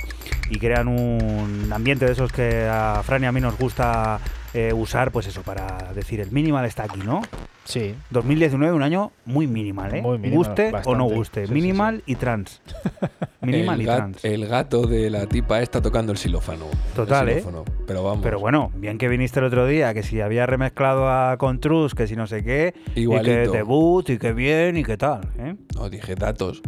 y 0.50 0.58
crean 0.58 0.88
un 0.88 1.72
ambiente 1.72 2.06
de 2.06 2.14
esos 2.14 2.32
que 2.32 2.68
a 2.68 3.02
Fran 3.04 3.24
y 3.24 3.28
a 3.28 3.32
mí 3.32 3.40
nos 3.40 3.58
gusta 3.58 4.20
eh, 4.54 4.74
usar, 4.74 5.12
pues 5.12 5.28
eso, 5.28 5.44
para 5.44 5.94
decir 5.94 6.20
el 6.20 6.32
minimal 6.32 6.66
está 6.66 6.84
aquí, 6.84 7.00
¿no? 7.00 7.22
Sí, 7.64 7.96
2019, 8.10 8.74
un 8.76 8.82
año 8.84 9.12
muy 9.26 9.46
minimal, 9.48 9.94
¿eh? 9.96 10.02
Muy 10.02 10.18
minimal, 10.18 10.38
guste 10.48 10.72
o 10.86 10.96
no 10.96 11.04
guste. 11.06 11.42
Sí, 11.42 11.48
sí, 11.48 11.54
minimal 11.54 12.04
y 12.06 12.16
trans. 12.16 12.62
Minimal 13.42 13.76
el, 13.80 13.82
y 13.82 13.86
gat- 13.90 13.96
trans. 13.98 14.26
el 14.26 14.48
gato 14.48 14.86
de 14.86 15.10
la 15.10 15.26
tipa 15.26 15.62
está 15.62 15.82
tocando 15.82 16.12
el 16.12 16.18
xilófono. 16.18 16.66
Total, 16.96 17.28
El 17.30 17.40
¿eh? 17.40 17.44
Pero 17.88 18.04
vamos. 18.04 18.20
Pero 18.24 18.40
bueno, 18.40 18.72
bien 18.76 18.98
que 19.00 19.08
viniste 19.08 19.40
el 19.40 19.46
otro 19.46 19.66
día, 19.66 19.94
que 19.96 20.04
si 20.04 20.22
había 20.22 20.46
remezclado 20.46 21.10
a 21.10 21.38
Contrus, 21.38 21.96
que 21.96 22.06
si 22.08 22.16
no 22.16 22.28
sé 22.28 22.44
qué, 22.44 22.74
y 22.96 23.08
que 23.08 23.48
debut, 23.48 24.08
y 24.10 24.18
que 24.20 24.34
bien, 24.34 24.78
y 24.78 24.84
que 24.84 24.98
tal, 24.98 25.22
¿eh? 25.40 25.56
No, 25.76 25.90
dije 25.90 26.14
datos. 26.16 26.62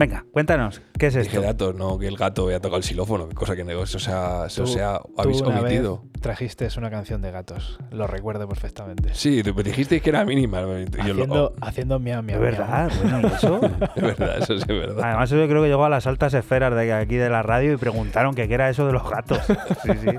Venga, 0.00 0.24
cuéntanos, 0.32 0.80
¿qué 0.98 1.08
es 1.08 1.14
Dije 1.14 1.26
esto? 1.28 1.42
datos, 1.42 1.74
no 1.74 1.98
que 1.98 2.06
el 2.08 2.16
gato 2.16 2.44
había 2.44 2.58
tocado 2.58 2.78
el 2.78 2.84
xilófono. 2.84 3.28
Cosa 3.34 3.54
que 3.54 3.64
no, 3.64 3.82
eso 3.82 3.98
se 3.98 4.10
ha, 4.10 4.46
eso 4.46 4.62
Tú- 4.64 4.70
se 4.70 4.82
ha 4.82 4.98
tú 4.98 5.12
habéis 5.20 5.42
una 5.42 5.56
vez 5.56 5.64
omitido. 5.64 6.04
trajiste 6.22 6.66
una 6.78 6.88
canción 6.90 7.20
de 7.20 7.30
gatos. 7.30 7.78
Lo 7.90 8.06
recuerdo 8.06 8.48
perfectamente. 8.48 9.10
Sí, 9.12 9.42
tú- 9.42 9.52
dijisteis 9.62 10.00
que 10.00 10.08
era 10.08 10.24
mínima. 10.24 10.62
Yo 10.62 11.02
haciendo, 11.02 11.26
lo, 11.26 11.52
haciendo 11.60 11.98
miau, 11.98 12.22
De 12.22 12.28
miau, 12.28 12.40
verdad, 12.40 12.90
bueno, 13.02 13.20
¿y 13.28 13.32
eso? 13.34 13.60
es 13.96 14.02
verdad, 14.02 14.38
eso 14.38 14.56
sí 14.56 14.62
es 14.62 14.66
verdad. 14.68 15.04
Además, 15.04 15.28
yo 15.28 15.46
creo 15.46 15.62
que 15.62 15.68
llegó 15.68 15.84
a 15.84 15.90
las 15.90 16.06
altas 16.06 16.32
esferas 16.32 16.74
de 16.74 16.92
aquí 16.94 17.16
de 17.16 17.28
la 17.28 17.42
radio 17.42 17.74
y 17.74 17.76
preguntaron 17.76 18.34
que 18.34 18.48
qué 18.48 18.54
era 18.54 18.70
eso 18.70 18.86
de 18.86 18.94
los 18.94 19.08
gatos. 19.10 19.38
Sí, 19.82 19.90
sí. 20.00 20.10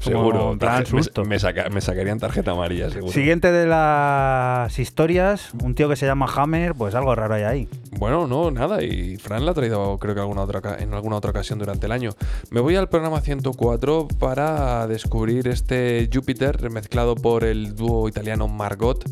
Seguro. 0.00 0.56
Tarje- 0.58 0.92
me- 0.92 1.02
susto. 1.02 1.24
Me, 1.24 1.38
saca- 1.38 1.68
me 1.70 1.80
sacarían 1.80 2.18
tarjeta 2.18 2.50
amarilla, 2.50 2.90
seguro. 2.90 3.12
Siguiente 3.12 3.52
de 3.52 3.66
las 3.66 4.78
historias, 4.78 5.52
un 5.62 5.74
tío 5.74 5.88
que 5.88 5.96
se 5.96 6.06
llama 6.06 6.26
Hammer, 6.34 6.74
pues 6.74 6.94
algo 6.94 7.14
raro 7.14 7.34
hay 7.34 7.42
ahí. 7.44 7.68
Bueno, 7.98 8.26
no, 8.26 8.50
nada. 8.50 8.82
Y 8.82 9.03
Fran 9.18 9.44
la 9.44 9.52
ha 9.52 9.54
traído, 9.54 9.98
creo 9.98 10.14
que 10.14 10.20
en 10.20 10.94
alguna 10.94 11.16
otra 11.16 11.30
ocasión 11.30 11.58
durante 11.58 11.86
el 11.86 11.92
año. 11.92 12.10
Me 12.50 12.60
voy 12.60 12.76
al 12.76 12.88
programa 12.88 13.20
104 13.20 14.08
para 14.18 14.86
descubrir 14.86 15.48
este 15.48 16.08
Júpiter 16.12 16.60
remezclado 16.60 17.14
por 17.14 17.44
el 17.44 17.74
dúo 17.74 18.08
italiano 18.08 18.48
Margot, 18.48 19.04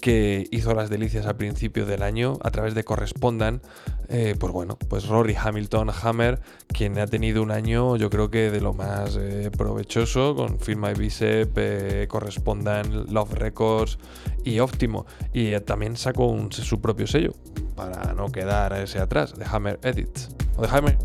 que 0.00 0.46
hizo 0.50 0.74
las 0.74 0.90
delicias 0.90 1.26
al 1.26 1.36
principio 1.36 1.86
del 1.86 2.02
año 2.02 2.38
a 2.42 2.50
través 2.50 2.74
de 2.74 2.84
Correspondan. 2.84 3.62
Eh, 4.08 4.36
pues 4.38 4.52
bueno, 4.52 4.78
pues 4.88 5.06
Rory 5.08 5.34
Hamilton 5.34 5.90
Hammer, 6.02 6.40
quien 6.68 6.98
ha 6.98 7.06
tenido 7.06 7.42
un 7.42 7.50
año, 7.50 7.96
yo 7.96 8.08
creo 8.08 8.30
que 8.30 8.50
de 8.50 8.60
lo 8.60 8.72
más 8.72 9.16
eh, 9.20 9.50
provechoso, 9.56 10.36
con 10.36 10.60
Firma 10.60 10.92
Bicep, 10.92 11.52
eh, 11.56 12.06
Correspondan, 12.08 13.12
Love 13.12 13.32
Records 13.34 13.98
y 14.44 14.60
Óptimo. 14.60 15.06
Y 15.32 15.58
también 15.60 15.96
sacó 15.96 16.36
su 16.50 16.80
propio 16.80 17.06
sello, 17.06 17.32
para 17.74 18.12
no 18.14 18.30
quedar 18.30 18.72
ese 18.74 19.00
atrás, 19.00 19.34
de 19.36 19.44
Hammer 19.44 19.80
Edits. 19.82 20.28
O 20.56 20.62
de 20.62 20.68
Hammer. 20.68 20.98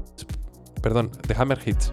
Perdón, 0.82 1.12
de 1.28 1.36
Hammer 1.36 1.60
Hits. 1.66 1.92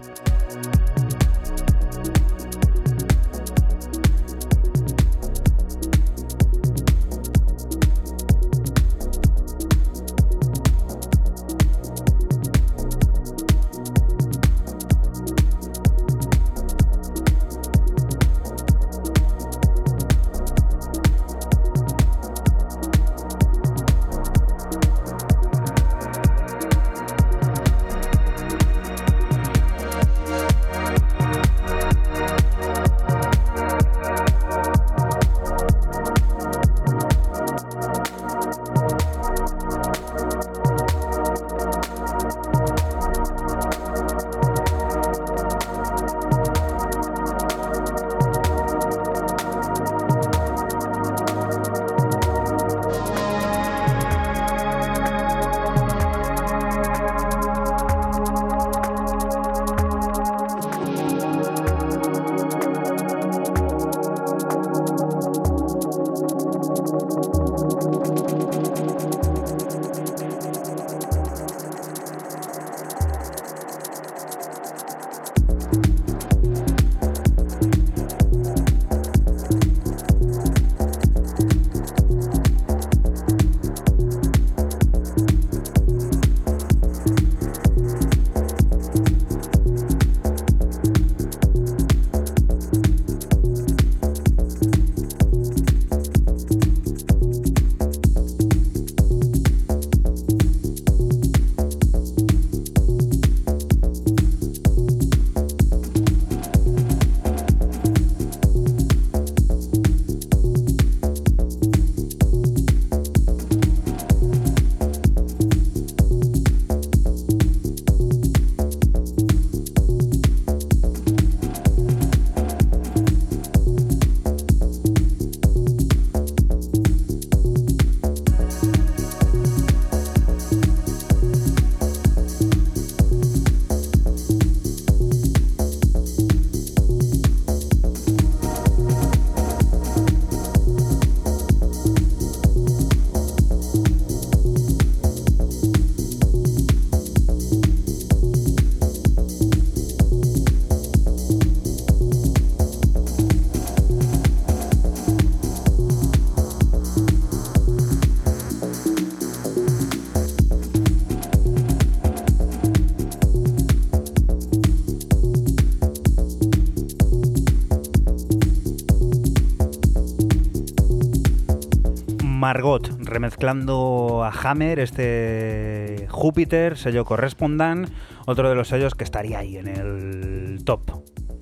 Remezclando 172.77 174.23
a 174.23 174.29
Hammer, 174.31 174.79
este 174.79 176.05
Júpiter, 176.09 176.77
sello 176.77 177.03
Correspondan, 177.03 177.87
otro 178.27 178.47
de 178.49 178.55
los 178.55 178.67
sellos 178.67 178.93
que 178.93 179.03
estaría 179.03 179.39
ahí 179.39 179.57
en 179.57 179.67
el 179.67 180.63
top, 180.63 180.81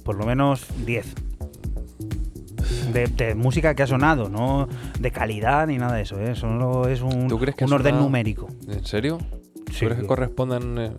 por 0.05 0.15
lo 0.15 0.25
menos 0.25 0.65
10. 0.85 1.15
de, 2.93 3.07
de 3.07 3.35
música 3.35 3.75
que 3.75 3.83
ha 3.83 3.87
sonado, 3.87 4.29
no 4.29 4.67
de 4.99 5.11
calidad 5.11 5.67
ni 5.67 5.77
nada 5.77 5.95
de 5.95 6.03
eso, 6.03 6.19
¿eh? 6.21 6.35
Solo 6.35 6.87
es 6.87 7.01
un, 7.01 7.27
¿Tú 7.27 7.37
crees 7.39 7.55
que 7.55 7.65
un 7.65 7.73
ha 7.73 7.75
orden 7.75 7.91
sonado? 7.91 8.05
numérico. 8.05 8.47
¿En 8.67 8.85
serio? 8.85 9.17
¿Tú 9.65 9.73
Sí. 9.73 9.85
crees 9.85 9.99
que 10.01 10.07
correspondan? 10.07 10.77
eh, 10.77 10.91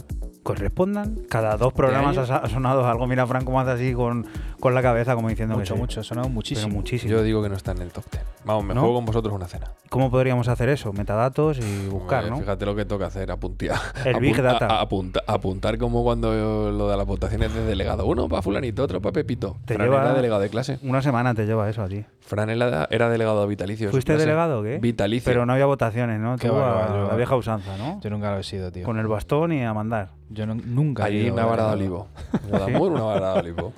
Correspondan. 0.43 1.17
Cada 1.29 1.57
dos 1.59 1.75
programas 1.75 2.17
ha, 2.17 2.49
sonado 2.49 2.87
algo. 2.87 3.07
Mira, 3.07 3.27
Fran, 3.27 3.45
cómo 3.45 3.61
hace 3.61 3.73
así 3.73 3.93
con, 3.93 4.27
con 4.61 4.75
la 4.75 4.83
cabeza, 4.83 5.15
como 5.15 5.29
diciendo 5.29 5.55
Mucho, 5.57 5.75
que 5.75 5.77
sí. 5.79 5.81
mucho. 5.81 6.01
Ha 6.01 6.05
sonado 6.05 6.27
Pero 6.27 6.35
muchísimo. 6.35 6.75
muchísimo. 6.75 7.11
Yo 7.13 7.23
digo 7.23 7.43
que 7.43 7.49
no 7.49 7.55
está 7.57 7.73
en 7.73 7.83
el 7.83 7.91
top 7.91 8.05
10. 8.11 8.25
Vamos, 8.45 8.65
me 8.65 8.75
¿No? 8.75 8.81
juego 8.81 8.97
con 8.97 9.05
vosotros 9.07 9.35
una 9.35 9.47
cena. 9.47 9.71
¿Cómo 9.91 10.11
podríamos 10.11 10.49
hacer 10.49 10.69
eso? 10.69 10.93
Metadatos 10.93 11.59
y 11.59 11.89
buscar, 11.89 12.29
¿no? 12.31 12.39
Fíjate 12.39 12.65
lo 12.67 12.75
que 12.75 12.85
toca 12.85 13.07
hacer, 13.07 13.31
apuntar. 13.31 13.79
El 14.05 14.19
Big 14.21 14.41
Data. 14.41 14.81
apuntar 15.27 15.79
como 15.79 16.03
cuando 16.03 16.71
lo 16.71 16.89
de 16.89 16.97
las 16.97 17.07
votaciones 17.07 17.53
de 17.55 17.65
delegado. 17.65 18.07
Uno 18.07 18.29
para 18.29 18.43
fulanito, 18.43 18.83
otro 18.83 19.01
para 19.01 19.13
Pepito. 19.13 19.57
Te 19.65 19.75
Fran 19.75 19.87
lleva- 19.89 20.03
era 20.03 20.15
delegado 20.15 20.41
de 20.41 20.49
clase. 20.51 20.79
Una 20.83 21.03
semana 21.03 21.35
te 21.35 21.47
lleva 21.47 21.69
eso 21.69 21.83
a 21.83 21.89
ti. 21.89 22.05
Fran 22.21 22.51
era, 22.51 22.87
delegado 23.09 23.47
vitalicio. 23.47 23.87
de 23.87 23.91
su 23.91 23.97
¿Fuiste 23.97 24.17
delegado 24.17 24.61
o 24.61 24.63
qué? 24.63 24.79
Vitalicio. 24.79 25.25
Pero 25.31 25.47
no 25.47 25.53
había 25.55 25.67
votaciones, 25.67 26.21
¿no? 26.21 26.37
Qué 26.37 26.49
Tú 26.49 26.55
va, 26.55 26.85
a 26.85 26.89
yo- 26.89 27.09
la 27.09 27.17
vieja 27.17 27.37
usanza, 27.37 27.77
¿no? 27.79 28.01
Yo 28.03 28.11
nunca 28.11 28.31
lo 28.33 28.39
he 28.39 28.43
sido, 28.43 28.71
tío. 28.71 28.85
Con 28.85 28.99
el 28.99 29.07
bastón 29.07 29.53
y 29.53 29.65
a 29.65 29.73
mandar. 29.73 30.11
Yo 30.31 30.47
no- 30.47 30.55
nunca 30.55 31.05
he 31.05 31.07
Allí 31.07 31.19
ido 31.27 31.35
una 31.35 31.47
vara 31.47 31.67
de 31.69 31.73
olivo. 31.75 32.09
Guadamur, 32.49 32.93
una 32.93 33.03
vara 33.03 33.33
de 33.35 33.41
olivo. 33.41 33.73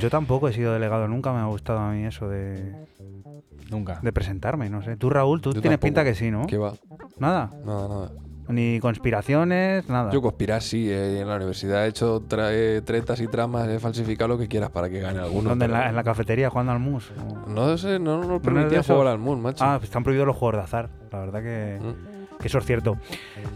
Yo 0.00 0.10
tampoco 0.10 0.48
he 0.48 0.52
sido 0.52 0.72
delegado, 0.72 1.08
nunca 1.08 1.32
me 1.32 1.38
ha 1.40 1.46
gustado 1.46 1.78
a 1.78 1.90
mí 1.92 2.04
eso 2.04 2.28
de, 2.28 2.74
Nunca. 3.70 3.98
de 4.02 4.12
presentarme, 4.12 4.68
no 4.68 4.82
sé. 4.82 4.96
Tú, 4.96 5.08
Raúl, 5.10 5.40
tú 5.40 5.50
Yo 5.52 5.60
tienes 5.60 5.78
tampoco. 5.80 5.86
pinta 5.86 6.04
que 6.04 6.14
sí, 6.14 6.30
¿no? 6.30 6.46
¿Qué 6.46 6.58
va? 6.58 6.74
Nada. 7.18 7.50
Nada, 7.64 7.88
nada. 7.88 8.10
Ni 8.48 8.80
conspiraciones, 8.80 9.88
nada. 9.90 10.10
Yo 10.10 10.22
conspirar 10.22 10.62
sí, 10.62 10.90
eh, 10.90 11.20
en 11.20 11.28
la 11.28 11.36
universidad 11.36 11.84
he 11.84 11.88
hecho 11.88 12.22
tra- 12.22 12.48
eh, 12.50 12.80
tretas 12.82 13.20
y 13.20 13.26
tramas, 13.28 13.68
he 13.68 13.78
falsificado 13.78 14.28
lo 14.28 14.38
que 14.38 14.48
quieras 14.48 14.70
para 14.70 14.88
que 14.88 15.00
gane 15.00 15.18
alguno. 15.18 15.50
¿Dónde? 15.50 15.66
En 15.66 15.72
la, 15.72 15.88
en 15.90 15.94
la 15.96 16.02
cafetería 16.02 16.48
jugando 16.48 16.72
al 16.72 16.78
mus? 16.78 17.10
¿O? 17.46 17.50
No 17.50 17.76
sé, 17.76 17.98
no, 17.98 18.18
no 18.22 18.26
¿No 18.26 18.36
es 18.36 18.40
permitía 18.42 18.78
de 18.78 18.84
jugar 18.84 19.06
al 19.08 19.18
Moon, 19.18 19.42
macho. 19.42 19.62
Ah, 19.64 19.74
pues 19.78 19.90
están 19.90 20.02
prohibidos 20.02 20.26
los 20.26 20.36
juegos 20.36 20.56
de 20.56 20.62
azar. 20.62 20.88
La 21.12 21.18
verdad 21.20 21.42
que, 21.42 21.78
Mm. 21.78 22.17
Que 22.40 22.48
eso 22.48 22.58
es 22.58 22.64
cierto. 22.64 22.96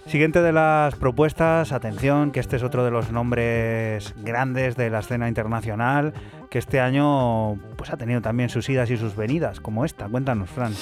Siguiente 0.07 0.43
de 0.43 0.53
las 0.53 0.95
propuestas, 0.97 1.73
atención, 1.73 2.31
que 2.33 2.41
este 2.41 2.57
es 2.57 2.63
otro 2.63 2.85
de 2.85 2.91
los 2.91 3.11
nombres 3.11 4.15
grandes 4.19 4.77
de 4.77 4.91
la 4.91 5.01
escena 5.01 5.29
internacional, 5.29 6.13
que 6.51 6.59
este 6.59 6.81
año 6.81 7.57
pues 7.77 7.91
ha 7.91 7.97
tenido 7.97 8.21
también 8.21 8.51
sus 8.51 8.69
idas 8.69 8.91
y 8.91 8.97
sus 8.97 9.17
venidas, 9.17 9.61
como 9.61 9.85
esta. 9.85 10.09
Cuéntanos, 10.09 10.51
Fran. 10.51 10.75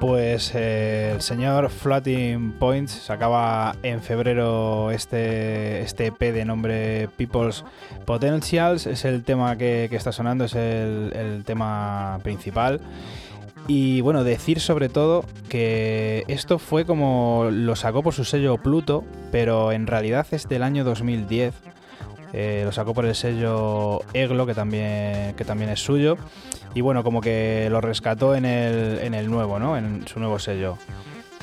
Pues 0.00 0.52
eh, 0.54 1.12
el 1.14 1.20
señor 1.20 1.70
Floating 1.70 2.52
Points 2.58 2.90
sacaba 2.90 3.76
en 3.84 4.02
febrero 4.02 4.90
este, 4.90 5.82
este 5.82 6.06
EP 6.06 6.18
de 6.18 6.44
nombre 6.44 7.08
People's 7.16 7.64
Potentials. 8.04 8.86
Es 8.86 9.04
el 9.04 9.22
tema 9.22 9.56
que, 9.56 9.86
que 9.88 9.96
está 9.96 10.10
sonando, 10.10 10.46
es 10.46 10.54
el, 10.54 11.12
el 11.14 11.44
tema 11.44 12.18
principal. 12.24 12.80
Y 13.68 14.00
bueno, 14.00 14.24
decir 14.24 14.60
sobre 14.60 14.88
todo 14.88 15.24
que 15.48 16.24
esto 16.28 16.58
fue 16.58 16.84
como 16.84 17.48
lo 17.50 17.76
sacó 17.76 18.02
por 18.02 18.12
su 18.12 18.24
sello 18.24 18.58
Pluto, 18.58 19.04
pero 19.30 19.72
en 19.72 19.86
realidad 19.86 20.26
es 20.32 20.48
del 20.48 20.62
año 20.62 20.84
2010. 20.84 21.54
Eh, 22.34 22.62
lo 22.64 22.72
sacó 22.72 22.94
por 22.94 23.04
el 23.04 23.14
sello 23.14 24.00
Eglo, 24.14 24.46
que 24.46 24.54
también, 24.54 25.34
que 25.34 25.44
también 25.44 25.70
es 25.70 25.80
suyo. 25.80 26.16
Y 26.74 26.80
bueno, 26.80 27.04
como 27.04 27.20
que 27.20 27.68
lo 27.70 27.80
rescató 27.80 28.34
en 28.34 28.46
el, 28.46 28.98
en 29.00 29.14
el 29.14 29.30
nuevo, 29.30 29.58
¿no? 29.58 29.76
En 29.76 30.06
su 30.08 30.18
nuevo 30.18 30.38
sello. 30.38 30.78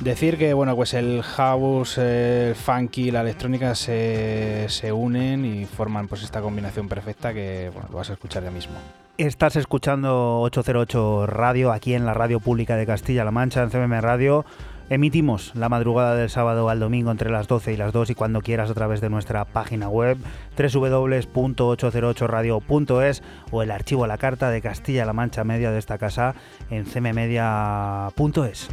Decir 0.01 0.37
que, 0.37 0.53
bueno, 0.53 0.75
pues 0.75 0.93
el 0.93 1.21
house, 1.21 1.97
el 1.97 2.55
funky 2.55 3.11
la 3.11 3.21
electrónica 3.21 3.75
se, 3.75 4.65
se 4.69 4.91
unen 4.91 5.45
y 5.45 5.65
forman 5.65 6.07
pues 6.07 6.23
esta 6.23 6.41
combinación 6.41 6.87
perfecta 6.87 7.33
que, 7.33 7.69
bueno, 7.73 7.89
lo 7.91 7.97
vas 7.97 8.09
a 8.09 8.13
escuchar 8.13 8.43
ya 8.43 8.51
mismo. 8.51 8.75
Estás 9.19 9.55
escuchando 9.57 10.39
808 10.43 11.27
Radio 11.27 11.73
aquí 11.73 11.93
en 11.93 12.05
la 12.05 12.13
radio 12.13 12.39
pública 12.39 12.77
de 12.77 12.85
Castilla-La 12.85 13.31
Mancha, 13.31 13.61
en 13.61 13.69
CMM 13.69 13.99
Radio. 13.99 14.45
Emitimos 14.89 15.53
la 15.55 15.67
madrugada 15.67 16.15
del 16.15 16.29
sábado 16.29 16.69
al 16.69 16.79
domingo 16.79 17.11
entre 17.11 17.29
las 17.29 17.49
12 17.49 17.73
y 17.73 17.75
las 17.75 17.91
2 17.91 18.11
y 18.11 18.15
cuando 18.15 18.39
quieras 18.39 18.71
a 18.71 18.73
través 18.73 19.01
de 19.01 19.09
nuestra 19.09 19.43
página 19.43 19.89
web 19.89 20.17
www.808radio.es 20.57 23.21
o 23.51 23.61
el 23.61 23.71
archivo 23.71 24.05
a 24.05 24.07
la 24.07 24.17
carta 24.17 24.51
de 24.51 24.61
Castilla-La 24.61 25.11
Mancha 25.11 25.43
Media 25.43 25.71
de 25.71 25.79
esta 25.79 25.97
casa 25.97 26.33
en 26.69 26.85
cmmedia.es. 26.85 28.69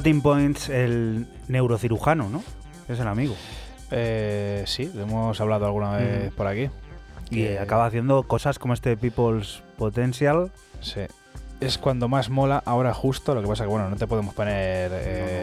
Floating 0.00 0.22
Points, 0.22 0.70
el 0.70 1.26
neurocirujano, 1.48 2.30
¿no? 2.30 2.42
Es 2.88 2.98
el 3.00 3.06
amigo. 3.06 3.34
Eh, 3.90 4.62
sí, 4.66 4.90
lo 4.94 5.02
hemos 5.02 5.38
hablado 5.42 5.66
alguna 5.66 5.98
vez 5.98 6.32
Mm. 6.32 6.34
por 6.36 6.46
aquí. 6.46 6.70
Y 7.30 7.48
acaba 7.58 7.84
haciendo 7.84 8.22
cosas 8.22 8.58
como 8.58 8.72
este 8.72 8.96
People's 8.96 9.62
Potential. 9.76 10.50
Sí. 10.80 11.02
Es 11.60 11.76
cuando 11.76 12.08
más 12.08 12.30
mola 12.30 12.62
ahora 12.64 12.94
justo, 12.94 13.34
lo 13.34 13.42
que 13.42 13.48
pasa 13.48 13.64
que 13.64 13.68
bueno, 13.68 13.90
no 13.90 13.96
te 13.96 14.06
podemos 14.06 14.32
poner 14.32 14.90
eh, 14.94 15.39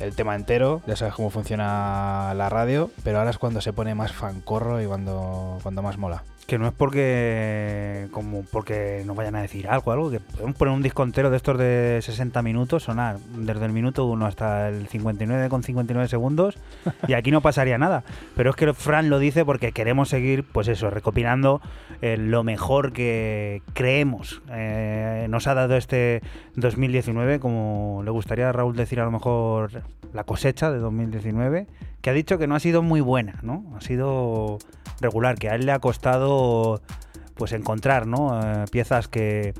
el 0.00 0.14
tema 0.14 0.34
entero, 0.34 0.82
ya 0.86 0.96
sabes 0.96 1.14
cómo 1.14 1.30
funciona 1.30 2.32
la 2.34 2.48
radio, 2.48 2.90
pero 3.04 3.18
ahora 3.18 3.30
es 3.30 3.38
cuando 3.38 3.60
se 3.60 3.72
pone 3.72 3.94
más 3.94 4.12
fancorro 4.12 4.82
y 4.82 4.86
cuando, 4.86 5.58
cuando 5.62 5.82
más 5.82 5.98
mola. 5.98 6.24
Que 6.46 6.58
no 6.58 6.66
es 6.66 6.72
porque 6.72 8.08
como 8.10 8.42
porque 8.42 9.04
nos 9.06 9.14
vayan 9.14 9.36
a 9.36 9.42
decir 9.42 9.68
algo, 9.68 9.92
algo 9.92 10.10
que 10.10 10.18
podemos 10.18 10.56
poner 10.56 10.74
un 10.74 10.82
disco 10.82 11.04
entero 11.04 11.30
de 11.30 11.36
estos 11.36 11.56
de 11.56 12.00
60 12.02 12.42
minutos, 12.42 12.82
sonar 12.82 13.18
desde 13.36 13.66
el 13.66 13.72
minuto 13.72 14.06
1 14.06 14.26
hasta 14.26 14.68
el 14.68 14.88
59 14.88 15.48
con 15.48 15.62
59 15.62 16.08
segundos 16.08 16.58
y 17.06 17.12
aquí 17.12 17.30
no 17.30 17.40
pasaría 17.40 17.78
nada. 17.78 18.02
Pero 18.34 18.50
es 18.50 18.56
que 18.56 18.74
Fran 18.74 19.10
lo 19.10 19.20
dice 19.20 19.44
porque 19.44 19.70
queremos 19.70 20.08
seguir, 20.08 20.42
pues 20.42 20.66
eso, 20.66 20.90
recopilando 20.90 21.60
eh, 22.02 22.16
lo 22.16 22.42
mejor 22.44 22.92
que 22.92 23.62
creemos 23.74 24.40
eh, 24.50 25.26
nos 25.28 25.46
ha 25.46 25.54
dado 25.54 25.76
este 25.76 26.22
2019, 26.56 27.40
como 27.40 28.02
le 28.04 28.10
gustaría 28.10 28.48
a 28.48 28.52
Raúl 28.52 28.74
decir 28.74 29.00
a 29.00 29.04
lo 29.04 29.10
mejor 29.10 29.82
la 30.14 30.24
cosecha 30.24 30.70
de 30.70 30.78
2019, 30.78 31.66
que 32.00 32.10
ha 32.10 32.12
dicho 32.14 32.38
que 32.38 32.46
no 32.46 32.54
ha 32.54 32.60
sido 32.60 32.82
muy 32.82 33.02
buena, 33.02 33.38
¿no? 33.42 33.64
Ha 33.76 33.82
sido 33.82 34.58
regular, 35.00 35.38
que 35.38 35.50
a 35.50 35.54
él 35.54 35.66
le 35.66 35.72
ha 35.72 35.78
costado 35.78 36.80
pues 37.34 37.52
encontrar, 37.52 38.06
¿no? 38.06 38.40
Eh, 38.40 38.64
piezas 38.70 39.08
que, 39.08 39.52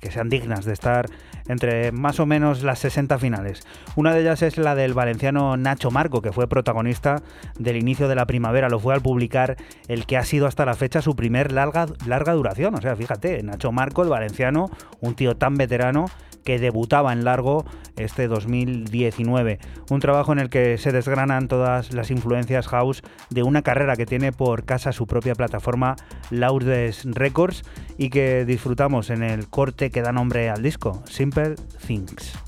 que 0.00 0.10
sean 0.10 0.28
dignas 0.28 0.64
de 0.64 0.72
estar 0.72 1.06
entre 1.48 1.92
más 1.92 2.20
o 2.20 2.26
menos 2.26 2.62
las 2.62 2.78
60 2.80 3.18
finales. 3.18 3.66
Una 3.94 4.12
de 4.12 4.20
ellas 4.20 4.42
es 4.42 4.58
la 4.58 4.74
del 4.74 4.94
valenciano 4.94 5.56
Nacho 5.56 5.90
Marco, 5.90 6.22
que 6.22 6.32
fue 6.32 6.48
protagonista 6.48 7.22
del 7.58 7.76
inicio 7.76 8.08
de 8.08 8.14
la 8.14 8.26
primavera. 8.26 8.68
Lo 8.68 8.80
fue 8.80 8.94
al 8.94 9.00
publicar 9.00 9.56
el 9.88 10.06
que 10.06 10.16
ha 10.16 10.24
sido 10.24 10.46
hasta 10.46 10.64
la 10.64 10.74
fecha 10.74 11.02
su 11.02 11.14
primer 11.14 11.52
larga, 11.52 11.86
larga 12.06 12.32
duración. 12.32 12.74
O 12.74 12.80
sea, 12.80 12.96
fíjate, 12.96 13.42
Nacho 13.42 13.72
Marco, 13.72 14.02
el 14.02 14.08
valenciano, 14.08 14.70
un 15.00 15.14
tío 15.14 15.36
tan 15.36 15.54
veterano 15.56 16.06
que 16.46 16.58
debutaba 16.58 17.12
en 17.12 17.24
largo 17.24 17.66
este 17.96 18.28
2019. 18.28 19.58
Un 19.90 20.00
trabajo 20.00 20.32
en 20.32 20.38
el 20.38 20.48
que 20.48 20.78
se 20.78 20.92
desgranan 20.92 21.48
todas 21.48 21.92
las 21.92 22.10
influencias 22.10 22.68
house 22.68 23.02
de 23.28 23.42
una 23.42 23.62
carrera 23.62 23.96
que 23.96 24.06
tiene 24.06 24.32
por 24.32 24.64
casa 24.64 24.92
su 24.92 25.06
propia 25.06 25.34
plataforma 25.34 25.96
Lourdes 26.30 27.04
Records 27.04 27.64
y 27.98 28.10
que 28.10 28.44
disfrutamos 28.44 29.10
en 29.10 29.22
el 29.22 29.48
corte 29.48 29.90
que 29.90 30.02
da 30.02 30.12
nombre 30.12 30.48
al 30.48 30.62
disco, 30.62 31.02
Simple 31.06 31.56
Things. 31.86 32.45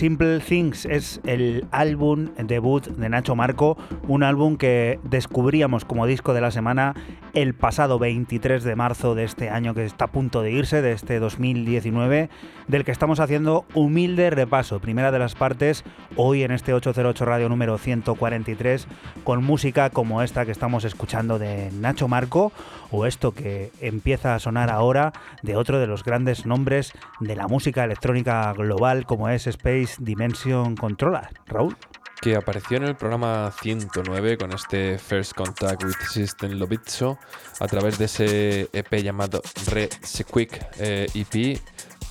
Simple 0.00 0.40
Things 0.40 0.86
es 0.86 1.20
el 1.26 1.66
álbum 1.72 2.30
debut 2.38 2.86
de 2.86 3.10
Nacho 3.10 3.36
Marco, 3.36 3.76
un 4.08 4.22
álbum 4.22 4.56
que 4.56 4.98
descubríamos 5.02 5.84
como 5.84 6.06
disco 6.06 6.32
de 6.32 6.40
la 6.40 6.50
semana 6.50 6.94
el 7.34 7.52
pasado 7.52 7.98
23 7.98 8.64
de 8.64 8.76
marzo 8.76 9.14
de 9.14 9.24
este 9.24 9.50
año 9.50 9.74
que 9.74 9.84
está 9.84 10.06
a 10.06 10.10
punto 10.10 10.40
de 10.40 10.52
irse, 10.52 10.80
de 10.80 10.92
este 10.92 11.18
2019, 11.18 12.30
del 12.66 12.84
que 12.86 12.92
estamos 12.92 13.20
haciendo 13.20 13.66
humilde 13.74 14.30
repaso. 14.30 14.80
Primera 14.80 15.12
de 15.12 15.18
las 15.18 15.34
partes, 15.34 15.84
hoy 16.16 16.44
en 16.44 16.52
este 16.52 16.72
808 16.72 17.24
Radio 17.26 17.50
número 17.50 17.76
143, 17.76 18.88
con 19.22 19.44
música 19.44 19.90
como 19.90 20.22
esta 20.22 20.46
que 20.46 20.52
estamos 20.52 20.84
escuchando 20.84 21.38
de 21.38 21.70
Nacho 21.72 22.08
Marco, 22.08 22.52
o 22.90 23.06
esto 23.06 23.32
que 23.32 23.70
empieza 23.80 24.34
a 24.34 24.38
sonar 24.38 24.70
ahora 24.70 25.12
de 25.42 25.56
otro 25.56 25.78
de 25.78 25.86
los 25.86 26.04
grandes 26.04 26.46
nombres 26.46 26.92
de 27.20 27.36
la 27.36 27.48
música 27.48 27.84
electrónica 27.84 28.52
global 28.52 29.06
como 29.06 29.28
es 29.28 29.46
Space 29.46 29.96
Dimension 29.98 30.76
Controller. 30.76 31.28
Raúl. 31.46 31.76
que 32.20 32.36
apareció 32.36 32.76
en 32.76 32.84
el 32.84 32.96
programa 32.96 33.50
109 33.62 34.36
con 34.36 34.52
este 34.52 34.98
First 34.98 35.32
Contact 35.32 35.84
with 35.84 35.94
System 36.10 36.52
Lobizzo 36.52 37.18
a 37.60 37.66
través 37.66 37.98
de 37.98 38.04
ese 38.04 38.68
EP 38.72 39.02
llamado 39.02 39.40
Re 39.70 39.88
Sequick 40.02 40.66
eh, 40.78 41.06
EP 41.14 41.58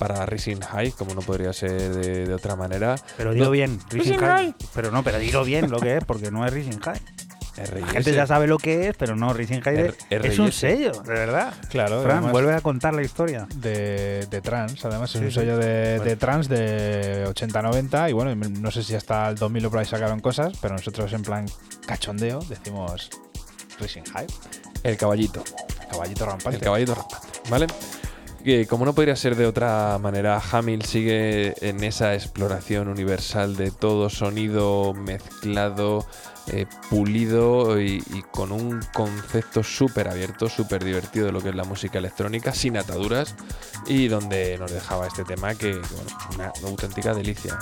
para 0.00 0.24
Rising 0.24 0.60
High, 0.60 0.92
como 0.92 1.14
no 1.14 1.20
podría 1.20 1.52
ser 1.52 1.94
de, 1.94 2.26
de 2.26 2.34
otra 2.34 2.56
manera. 2.56 2.96
Pero 3.18 3.34
dilo 3.34 3.44
No, 3.44 3.50
bien, 3.50 3.78
Rising 3.90 4.18
High. 4.18 4.54
Pero 4.74 4.90
no, 4.90 5.04
pero 5.04 5.18
dilo 5.18 5.44
bien 5.44 5.70
lo 5.70 5.78
que 5.78 5.98
es, 5.98 6.04
porque 6.04 6.30
no 6.30 6.44
es 6.46 6.52
Rising 6.52 6.80
High. 6.80 7.00
La 7.56 7.64
RIS. 7.64 7.86
gente 7.92 8.14
ya 8.14 8.26
sabe 8.26 8.46
lo 8.46 8.58
que 8.58 8.88
es, 8.88 8.96
pero 8.96 9.16
no, 9.16 9.32
Rising 9.34 9.60
High 9.60 9.78
R- 9.78 9.94
es 10.10 10.38
un 10.38 10.46
RIS. 10.46 10.54
sello, 10.56 10.92
de 10.92 11.12
verdad. 11.12 11.52
Claro, 11.68 12.02
Fran, 12.02 12.18
además 12.18 12.32
vuelve 12.32 12.54
a 12.54 12.60
contar 12.60 12.94
la 12.94 13.02
historia. 13.02 13.46
de, 13.56 14.26
de 14.30 14.40
trans, 14.40 14.84
además 14.84 15.14
es 15.14 15.18
Sí, 15.20 15.24
un 15.26 15.32
sello 15.32 15.58
de, 15.58 15.96
Bueno. 15.96 16.04
de 16.04 16.16
trans 16.16 16.48
de 16.48 17.24
80-90 17.28 18.08
y 18.10 18.12
bueno, 18.12 18.34
no 18.34 18.70
sé 18.70 18.82
si 18.82 18.94
hasta 18.94 19.28
el 19.28 19.36
2000 19.36 19.66
o 19.66 19.70
por 19.70 19.78
ahí 19.80 19.84
sacaron 19.86 20.20
cosas, 20.20 20.52
pero 20.60 20.74
nosotros 20.74 21.12
en 21.12 21.22
plan 21.22 21.46
cachondeo 21.86 22.40
decimos 22.48 23.10
Racing 23.78 24.02
High, 24.14 24.26
El 24.84 24.96
caballito. 24.96 25.42
caballito 25.90 26.24
rampante. 26.26 26.56
El 26.58 26.62
caballito 26.62 26.94
rampante, 26.94 27.28
¿vale? 27.50 27.66
Que 28.44 28.66
como 28.66 28.86
no 28.86 28.94
podría 28.94 29.16
ser 29.16 29.36
de 29.36 29.44
otra 29.44 29.98
manera, 29.98 30.40
Hamil 30.52 30.82
sigue 30.86 31.52
en 31.60 31.84
esa 31.84 32.14
exploración 32.14 32.88
universal 32.88 33.54
de 33.54 33.70
todo 33.70 34.08
sonido 34.08 34.94
mezclado, 34.94 36.06
eh, 36.52 36.66
pulido 36.88 37.80
y, 37.80 38.02
con 38.32 38.52
un 38.52 38.80
concepto 38.92 39.62
súper 39.62 40.08
abierto, 40.08 40.48
súper 40.48 40.84
divertido 40.84 41.26
de 41.26 41.32
lo 41.32 41.40
que 41.40 41.50
es 41.50 41.54
la 41.54 41.64
música 41.64 41.98
electrónica, 41.98 42.52
sin 42.52 42.76
ataduras, 42.76 43.34
y 43.86 44.08
donde 44.08 44.58
nos 44.58 44.72
dejaba 44.72 45.06
este 45.06 45.24
tema 45.24 45.54
que, 45.54 45.72
bueno, 45.74 46.52
una 46.62 46.68
auténtica 46.68 47.14
delicia. 47.14 47.58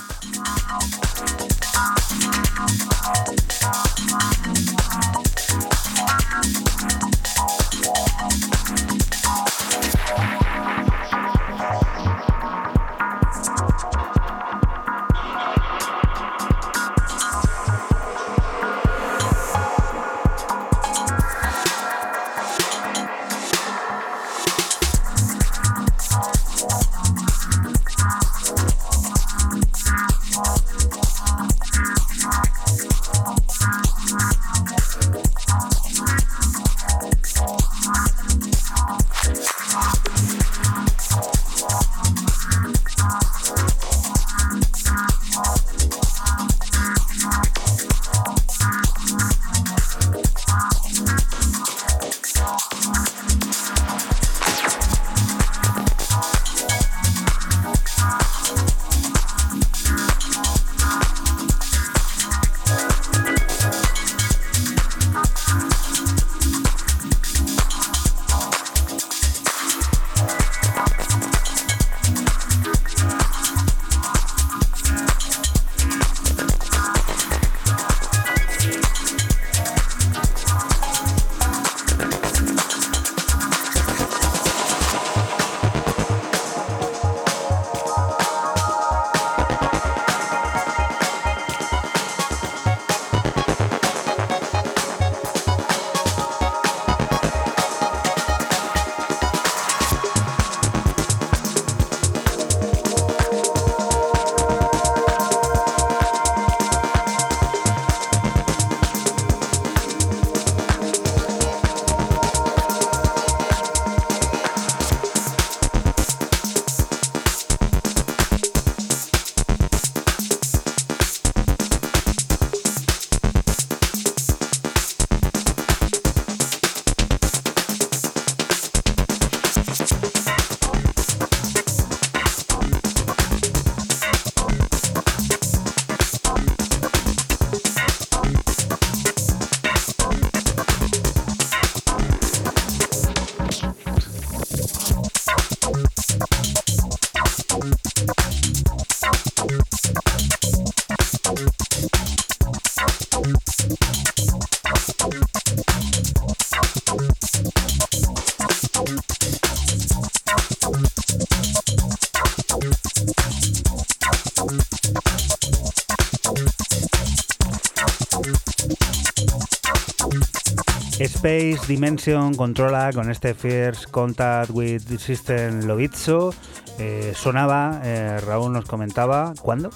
Space 171.29 171.67
Dimension 171.67 172.35
controla 172.35 172.91
con 172.91 173.11
este 173.11 173.35
First 173.35 173.91
Contact 173.91 174.51
with 174.51 174.85
the 174.89 174.99
System 174.99 175.67
Lovitzo. 175.67 176.33
Eh, 176.79 177.13
sonaba, 177.15 177.83
eh, 177.85 178.19
Raúl 178.19 178.51
nos 178.51 178.65
comentaba, 178.65 179.35
¿cuándo? 179.43 179.69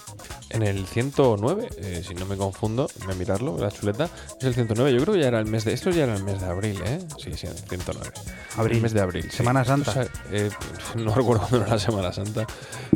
En 0.48 0.62
el 0.62 0.86
109, 0.86 1.68
eh, 1.76 2.02
si 2.06 2.14
no 2.14 2.24
me 2.24 2.38
confundo, 2.38 2.88
voy 3.04 3.12
a 3.12 3.16
mirarlo, 3.16 3.58
la 3.58 3.70
chuleta, 3.70 4.08
es 4.38 4.44
el 4.44 4.54
109. 4.54 4.94
Yo 4.94 5.02
creo 5.02 5.14
que 5.14 5.20
ya 5.20 5.28
era 5.28 5.40
el 5.40 5.46
mes 5.46 5.66
de. 5.66 5.74
Esto 5.74 5.90
ya 5.90 6.04
era 6.04 6.14
el 6.14 6.24
mes 6.24 6.40
de 6.40 6.46
abril, 6.46 6.80
¿eh? 6.86 7.00
Sí, 7.22 7.32
sí, 7.34 7.46
el 7.46 7.58
109. 7.58 8.10
Abril. 8.56 8.76
El 8.76 8.82
mes 8.82 8.92
de 8.94 9.00
abril. 9.02 9.24
sí. 9.24 9.36
Semana 9.36 9.62
Santa. 9.62 9.90
O 9.90 9.94
sea, 9.94 10.08
eh, 10.30 10.48
no 10.96 11.14
recuerdo 11.14 11.40
cuándo 11.42 11.66
era 11.66 11.74
la 11.74 11.78
Semana 11.78 12.14
Santa. 12.14 12.46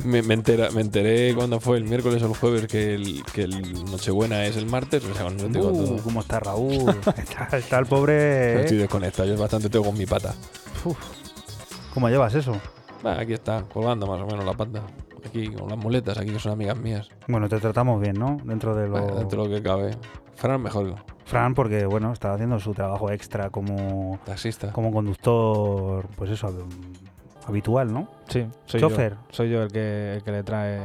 Me, 0.06 0.22
me, 0.22 0.34
entera- 0.34 0.70
me 0.70 0.80
enteré 0.80 1.34
cuando 1.34 1.60
fue 1.60 1.76
el 1.78 1.84
miércoles 1.84 2.22
o 2.22 2.26
el 2.26 2.34
jueves 2.36 2.66
que 2.66 2.94
el, 2.94 3.22
que 3.32 3.42
el 3.42 3.84
Nochebuena 3.90 4.44
es 4.46 4.56
el 4.56 4.66
martes. 4.66 5.04
O 5.04 5.12
sea, 5.12 5.24
cuando 5.24 5.44
yo 5.46 5.50
tengo 5.52 5.68
Uh, 5.68 5.84
todo. 5.84 6.02
¿Cómo 6.02 6.20
está 6.20 6.40
Raúl? 6.40 6.94
está, 7.16 7.56
está 7.58 7.78
el 7.78 7.86
pobre. 7.86 8.60
Estoy 8.62 8.78
¿eh? 8.78 8.80
desconectado, 8.82 9.28
yo 9.28 9.36
bastante 9.40 9.68
tengo 9.68 9.84
con 9.86 9.98
mi 9.98 10.06
pata. 10.06 10.34
¿Cómo 11.92 12.08
llevas 12.08 12.34
eso? 12.34 12.56
Aquí 13.04 13.34
está, 13.34 13.62
colgando 13.72 14.06
más 14.06 14.20
o 14.20 14.26
menos 14.26 14.44
la 14.44 14.52
pata. 14.54 14.82
Aquí 15.24 15.48
con 15.48 15.68
las 15.68 15.78
muletas, 15.78 16.16
aquí 16.18 16.30
que 16.30 16.38
son 16.38 16.52
amigas 16.52 16.76
mías. 16.78 17.08
Bueno, 17.28 17.48
te 17.48 17.58
tratamos 17.58 18.00
bien, 18.00 18.14
¿no? 18.18 18.38
Dentro 18.44 18.74
de 18.74 18.88
lo. 18.88 19.16
Dentro 19.16 19.42
de 19.42 19.48
lo 19.48 19.54
que 19.56 19.62
cabe. 19.62 19.96
Fran 20.34 20.62
mejor 20.62 20.94
Fran, 21.24 21.54
porque 21.54 21.86
bueno, 21.86 22.12
estaba 22.12 22.34
haciendo 22.34 22.60
su 22.60 22.72
trabajo 22.74 23.10
extra 23.10 23.50
como, 23.50 24.18
taxista. 24.24 24.70
como 24.72 24.92
conductor, 24.92 26.06
pues 26.14 26.30
eso, 26.30 26.52
habitual, 27.46 27.92
¿no? 27.92 28.08
Sí, 28.28 28.46
soy 28.66 28.80
Chofer. 28.80 29.12
yo. 29.14 29.18
Soy 29.30 29.50
yo 29.50 29.62
el 29.62 29.72
que, 29.72 30.14
el 30.16 30.22
que 30.22 30.32
le 30.32 30.42
trae 30.42 30.80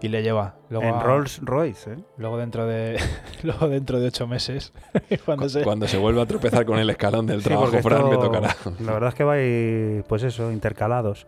y 0.00 0.08
le 0.08 0.22
lleva. 0.22 0.54
Luego, 0.68 0.86
en 0.88 0.94
a- 0.94 1.00
Rolls 1.02 1.40
Royce, 1.42 1.92
¿eh? 1.92 1.96
Luego 2.18 2.36
dentro 2.36 2.66
de 2.66 2.98
luego 3.42 3.68
dentro 3.68 4.00
de 4.00 4.08
ocho 4.08 4.26
meses, 4.26 4.72
cuando 5.24 5.48
se 5.48 5.62
Cuando 5.62 5.86
se 5.88 5.96
vuelva 5.98 6.22
a 6.22 6.26
tropezar 6.26 6.64
con 6.66 6.78
el 6.78 6.90
escalón 6.90 7.26
del 7.26 7.40
Sí, 7.42 7.48
trabajo, 7.48 7.66
porque 7.70 7.82
Fran, 7.82 8.04
me 8.04 8.10
esto- 8.12 8.24
tocará. 8.26 8.56
La 8.80 8.92
verdad 8.92 9.08
es 9.10 9.14
que 9.14 9.24
vais, 9.24 10.04
pues 10.08 10.22
eso, 10.24 10.50
intercalados. 10.52 11.26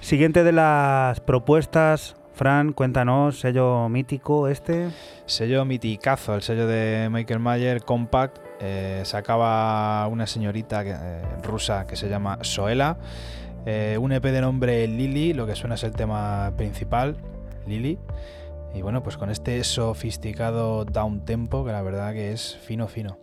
Siguiente 0.00 0.42
de 0.44 0.52
las 0.52 1.20
propuestas, 1.20 2.16
Fran, 2.34 2.72
cuéntanos, 2.72 3.40
sello 3.40 3.88
mítico 3.88 4.48
este. 4.48 4.88
sello 5.26 5.64
miticazo, 5.64 6.34
el 6.34 6.42
sello 6.42 6.66
de 6.66 7.08
Michael 7.10 7.40
Mayer 7.40 7.82
Compact, 7.84 8.38
eh, 8.60 9.02
sacaba 9.04 10.06
una 10.06 10.26
señorita 10.26 10.82
que- 10.84 10.94
eh, 10.96 11.22
rusa 11.42 11.86
que 11.86 11.96
se 11.96 12.08
llama 12.08 12.38
Soela, 12.42 12.96
eh, 13.66 13.98
un 14.00 14.12
EP 14.12 14.24
de 14.24 14.40
nombre 14.40 14.86
Lily, 14.86 15.32
lo 15.32 15.46
que 15.46 15.54
suena 15.54 15.76
es 15.76 15.84
el 15.84 15.92
tema 15.92 16.52
principal, 16.56 17.16
Lily. 17.66 17.98
Y 18.74 18.82
bueno, 18.82 19.02
pues 19.02 19.16
con 19.16 19.30
este 19.30 19.62
sofisticado 19.64 20.84
down 20.84 21.24
tempo 21.24 21.64
que 21.64 21.72
la 21.72 21.82
verdad 21.82 22.12
que 22.12 22.32
es 22.32 22.56
fino 22.56 22.88
fino. 22.88 23.18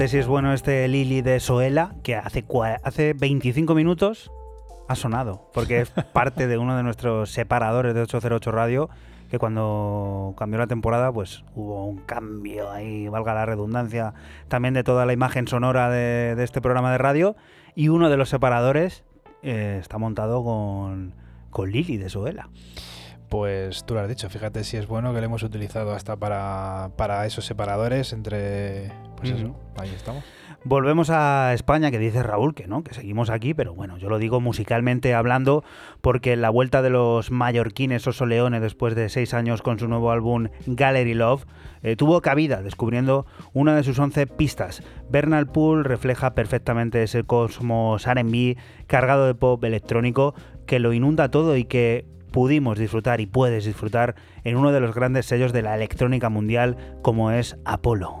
Fíjate 0.00 0.12
si 0.12 0.16
es 0.16 0.28
bueno 0.28 0.54
este 0.54 0.88
Lili 0.88 1.20
de 1.20 1.40
Soela, 1.40 1.94
que 2.02 2.16
hace, 2.16 2.42
hace 2.82 3.12
25 3.12 3.74
minutos 3.74 4.32
ha 4.88 4.94
sonado, 4.94 5.50
porque 5.52 5.82
es 5.82 5.90
parte 6.14 6.46
de 6.46 6.56
uno 6.56 6.74
de 6.74 6.82
nuestros 6.82 7.30
separadores 7.32 7.92
de 7.92 8.00
808 8.00 8.50
Radio, 8.50 8.88
que 9.30 9.38
cuando 9.38 10.34
cambió 10.38 10.58
la 10.58 10.66
temporada, 10.68 11.12
pues 11.12 11.44
hubo 11.54 11.84
un 11.84 11.98
cambio 11.98 12.70
ahí, 12.70 13.08
valga 13.08 13.34
la 13.34 13.44
redundancia, 13.44 14.14
también 14.48 14.72
de 14.72 14.84
toda 14.84 15.04
la 15.04 15.12
imagen 15.12 15.46
sonora 15.46 15.90
de, 15.90 16.34
de 16.34 16.44
este 16.44 16.62
programa 16.62 16.90
de 16.92 16.96
radio, 16.96 17.36
y 17.74 17.88
uno 17.88 18.08
de 18.08 18.16
los 18.16 18.30
separadores 18.30 19.04
eh, 19.42 19.76
está 19.82 19.98
montado 19.98 20.42
con, 20.42 21.12
con 21.50 21.70
Lili 21.70 21.98
de 21.98 22.08
Soela. 22.08 22.48
Pues 23.30 23.84
tú 23.84 23.94
lo 23.94 24.00
has 24.00 24.08
dicho, 24.08 24.28
fíjate 24.28 24.64
si 24.64 24.76
es 24.76 24.88
bueno 24.88 25.14
que 25.14 25.20
lo 25.20 25.26
hemos 25.26 25.44
utilizado 25.44 25.92
hasta 25.92 26.16
para, 26.16 26.90
para 26.96 27.24
esos 27.26 27.44
separadores 27.46 28.12
entre... 28.12 28.92
Pues 29.16 29.30
eso, 29.30 29.54
ahí 29.78 29.90
estamos. 29.94 30.24
Volvemos 30.64 31.08
a 31.08 31.54
España, 31.54 31.90
que 31.90 31.98
dice 31.98 32.22
Raúl 32.22 32.54
que 32.54 32.66
no, 32.66 32.82
que 32.82 32.92
seguimos 32.92 33.30
aquí, 33.30 33.54
pero 33.54 33.72
bueno, 33.72 33.96
yo 33.96 34.10
lo 34.10 34.18
digo 34.18 34.40
musicalmente 34.40 35.14
hablando, 35.14 35.64
porque 36.02 36.36
la 36.36 36.50
vuelta 36.50 36.82
de 36.82 36.90
los 36.90 37.30
mallorquines 37.30 38.06
Oso 38.06 38.26
Leone 38.26 38.60
después 38.60 38.94
de 38.94 39.08
seis 39.08 39.32
años 39.32 39.62
con 39.62 39.78
su 39.78 39.88
nuevo 39.88 40.10
álbum 40.10 40.48
Gallery 40.66 41.14
Love 41.14 41.46
eh, 41.82 41.96
tuvo 41.96 42.20
cabida 42.20 42.62
descubriendo 42.62 43.26
una 43.54 43.74
de 43.74 43.84
sus 43.84 43.98
once 43.98 44.26
pistas. 44.26 44.82
Bernal 45.08 45.46
Pool 45.46 45.84
refleja 45.84 46.34
perfectamente 46.34 47.04
ese 47.04 47.24
cosmos 47.24 48.06
R&B 48.06 48.56
cargado 48.86 49.26
de 49.26 49.34
pop 49.34 49.64
electrónico 49.64 50.34
que 50.66 50.78
lo 50.78 50.92
inunda 50.92 51.30
todo 51.30 51.56
y 51.56 51.64
que 51.64 52.04
pudimos 52.30 52.78
disfrutar 52.78 53.20
y 53.20 53.26
puedes 53.26 53.64
disfrutar 53.64 54.14
en 54.44 54.56
uno 54.56 54.72
de 54.72 54.80
los 54.80 54.94
grandes 54.94 55.26
sellos 55.26 55.52
de 55.52 55.62
la 55.62 55.74
electrónica 55.74 56.28
mundial 56.28 56.76
como 57.02 57.30
es 57.30 57.56
Apollo. 57.64 58.20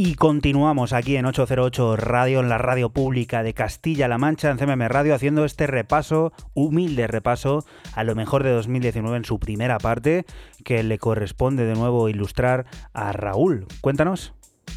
Y 0.00 0.14
continuamos 0.14 0.92
aquí 0.92 1.16
en 1.16 1.26
808 1.26 1.96
Radio, 1.96 2.38
en 2.38 2.48
la 2.48 2.56
radio 2.56 2.90
pública 2.90 3.42
de 3.42 3.52
Castilla-La 3.52 4.16
Mancha, 4.16 4.48
en 4.48 4.56
CMM 4.56 4.86
Radio, 4.86 5.12
haciendo 5.12 5.44
este 5.44 5.66
repaso, 5.66 6.32
humilde 6.54 7.08
repaso, 7.08 7.64
a 7.94 8.04
lo 8.04 8.14
mejor 8.14 8.44
de 8.44 8.50
2019 8.50 9.16
en 9.16 9.24
su 9.24 9.40
primera 9.40 9.78
parte, 9.78 10.24
que 10.64 10.84
le 10.84 10.98
corresponde 10.98 11.64
de 11.64 11.74
nuevo 11.74 12.08
ilustrar 12.08 12.66
a 12.92 13.10
Raúl. 13.10 13.66
Cuéntanos. 13.80 14.34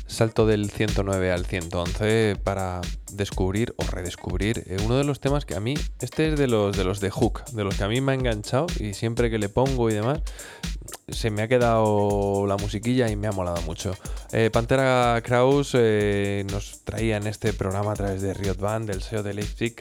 Salto 0.07 0.48
del 0.48 0.72
109 0.72 1.31
al 1.31 1.45
111 1.45 2.38
para 2.43 2.81
descubrir 3.15 3.73
o 3.77 3.83
redescubrir 3.83 4.63
eh, 4.67 4.77
uno 4.83 4.97
de 4.97 5.03
los 5.03 5.19
temas 5.19 5.45
que 5.45 5.55
a 5.55 5.59
mí, 5.59 5.75
este 5.99 6.29
es 6.29 6.39
de 6.39 6.47
los 6.47 6.75
de 6.75 6.83
los 6.83 6.99
de 6.99 7.09
Hook, 7.09 7.45
de 7.51 7.63
los 7.63 7.75
que 7.75 7.83
a 7.83 7.88
mí 7.88 8.01
me 8.01 8.11
ha 8.11 8.15
enganchado 8.15 8.67
y 8.79 8.93
siempre 8.93 9.29
que 9.29 9.38
le 9.38 9.49
pongo 9.49 9.89
y 9.89 9.93
demás, 9.93 10.21
se 11.07 11.29
me 11.29 11.41
ha 11.41 11.47
quedado 11.47 12.45
la 12.47 12.57
musiquilla 12.57 13.09
y 13.09 13.15
me 13.15 13.27
ha 13.27 13.31
molado 13.31 13.61
mucho. 13.63 13.95
Eh, 14.31 14.49
Pantera 14.51 15.21
Kraus 15.23 15.71
eh, 15.73 16.45
nos 16.51 16.83
traía 16.83 17.17
en 17.17 17.27
este 17.27 17.53
programa 17.53 17.91
a 17.91 17.95
través 17.95 18.21
de 18.21 18.33
Riot 18.33 18.57
Band, 18.57 18.89
del 18.89 19.01
SEO 19.01 19.23
de 19.23 19.33
Leipzig, 19.33 19.75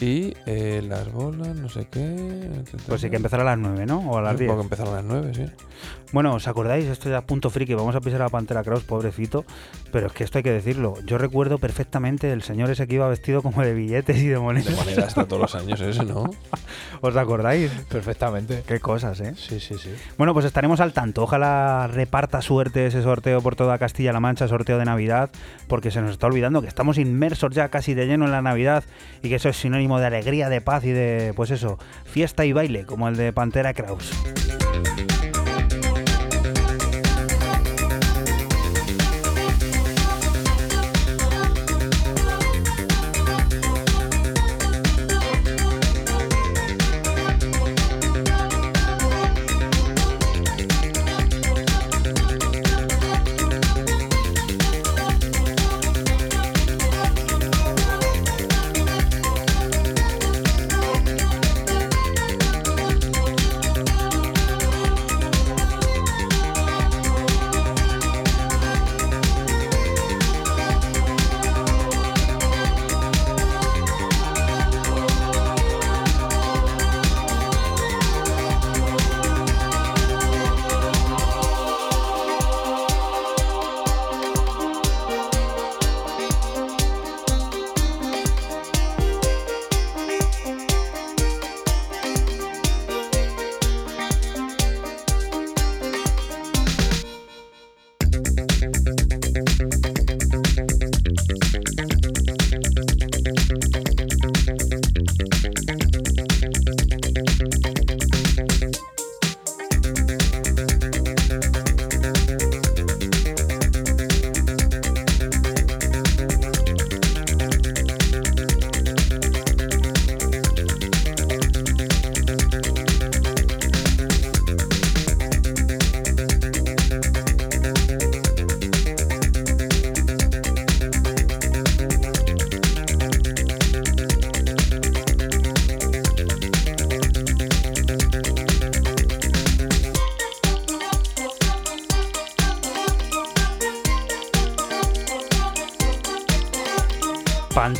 Y 0.00 0.34
eh, 0.46 0.82
las 0.86 1.10
bolas, 1.12 1.54
no 1.56 1.68
sé 1.68 1.86
qué. 1.90 2.50
Pues 2.86 3.00
sí 3.00 3.10
que 3.10 3.16
empezará 3.16 3.42
a 3.42 3.46
las 3.46 3.58
9, 3.58 3.86
¿no? 3.86 4.00
O 4.10 4.18
a 4.18 4.22
las 4.22 4.38
10. 4.38 4.48
Supongo 4.48 4.60
que 4.60 4.64
empezaron 4.64 4.92
a 4.94 4.96
las 4.96 5.04
9, 5.04 5.34
sí. 5.34 5.46
Bueno, 6.12 6.34
¿os 6.34 6.46
acordáis? 6.46 6.84
Esto 6.86 7.10
ya 7.10 7.18
es 7.18 7.24
punto 7.24 7.50
friki, 7.50 7.74
vamos 7.74 7.96
a 7.96 8.00
pisar 8.00 8.22
a 8.22 8.28
Pantera 8.28 8.62
Kraus, 8.62 8.84
pobrecito. 8.84 9.44
Pero 9.90 10.06
es 10.06 10.12
que 10.12 10.22
esto 10.24 10.38
hay 10.38 10.44
que 10.44 10.52
decirlo. 10.52 10.94
Yo 11.04 11.18
recuerdo 11.18 11.58
perfectamente 11.58 12.30
el 12.32 12.42
señor 12.42 12.70
ese 12.70 12.86
que 12.86 12.94
iba 12.96 13.08
vestido 13.08 13.42
como 13.42 13.62
de 13.62 13.74
billetes 13.74 14.18
y 14.18 14.26
de 14.28 14.34
De 14.34 14.38
monedas. 14.38 14.76
manera 14.76 15.06
hasta 15.06 15.26
todos 15.26 15.42
los 15.42 15.54
años 15.56 15.80
ese, 15.80 16.04
¿no? 16.04 16.30
¿Os 17.00 17.16
acordáis? 17.16 17.70
Perfectamente. 17.88 18.62
Qué 18.66 18.78
cosas, 18.78 19.18
¿eh? 19.20 19.34
Sí, 19.36 19.58
sí, 19.58 19.74
sí. 19.76 19.92
Bueno, 20.16 20.34
pues 20.34 20.46
estaremos 20.46 20.80
al 20.80 20.92
tanto. 20.92 21.22
Ojalá 21.24 21.88
reparta 21.88 22.40
suerte 22.42 22.86
ese 22.86 23.02
sorteo 23.02 23.40
por 23.40 23.56
toda 23.56 23.78
Castilla-La 23.78 24.20
Mancha, 24.20 24.46
sorteo 24.46 24.78
de 24.78 24.84
Navidad, 24.84 25.30
porque 25.66 25.90
se 25.90 26.00
nos 26.00 26.12
está 26.12 26.28
olvidando 26.28 26.62
que 26.62 26.68
estamos 26.68 26.96
inmersos 26.98 27.52
ya 27.54 27.68
casi 27.70 27.94
de 27.94 28.06
lleno 28.06 28.24
en 28.24 28.30
la 28.30 28.42
Navidad 28.42 28.84
y 29.22 29.28
que 29.30 29.36
eso 29.36 29.48
es 29.48 29.56
sinónimo 29.56 29.98
de 29.98 30.06
alegría, 30.06 30.48
de 30.48 30.60
paz 30.60 30.84
y 30.84 30.92
de, 30.92 31.32
pues 31.34 31.50
eso, 31.50 31.78
fiesta 32.04 32.44
y 32.44 32.52
baile, 32.52 32.84
como 32.84 33.08
el 33.08 33.16
de 33.16 33.32
Pantera 33.32 33.74
Kraus. 33.74 34.12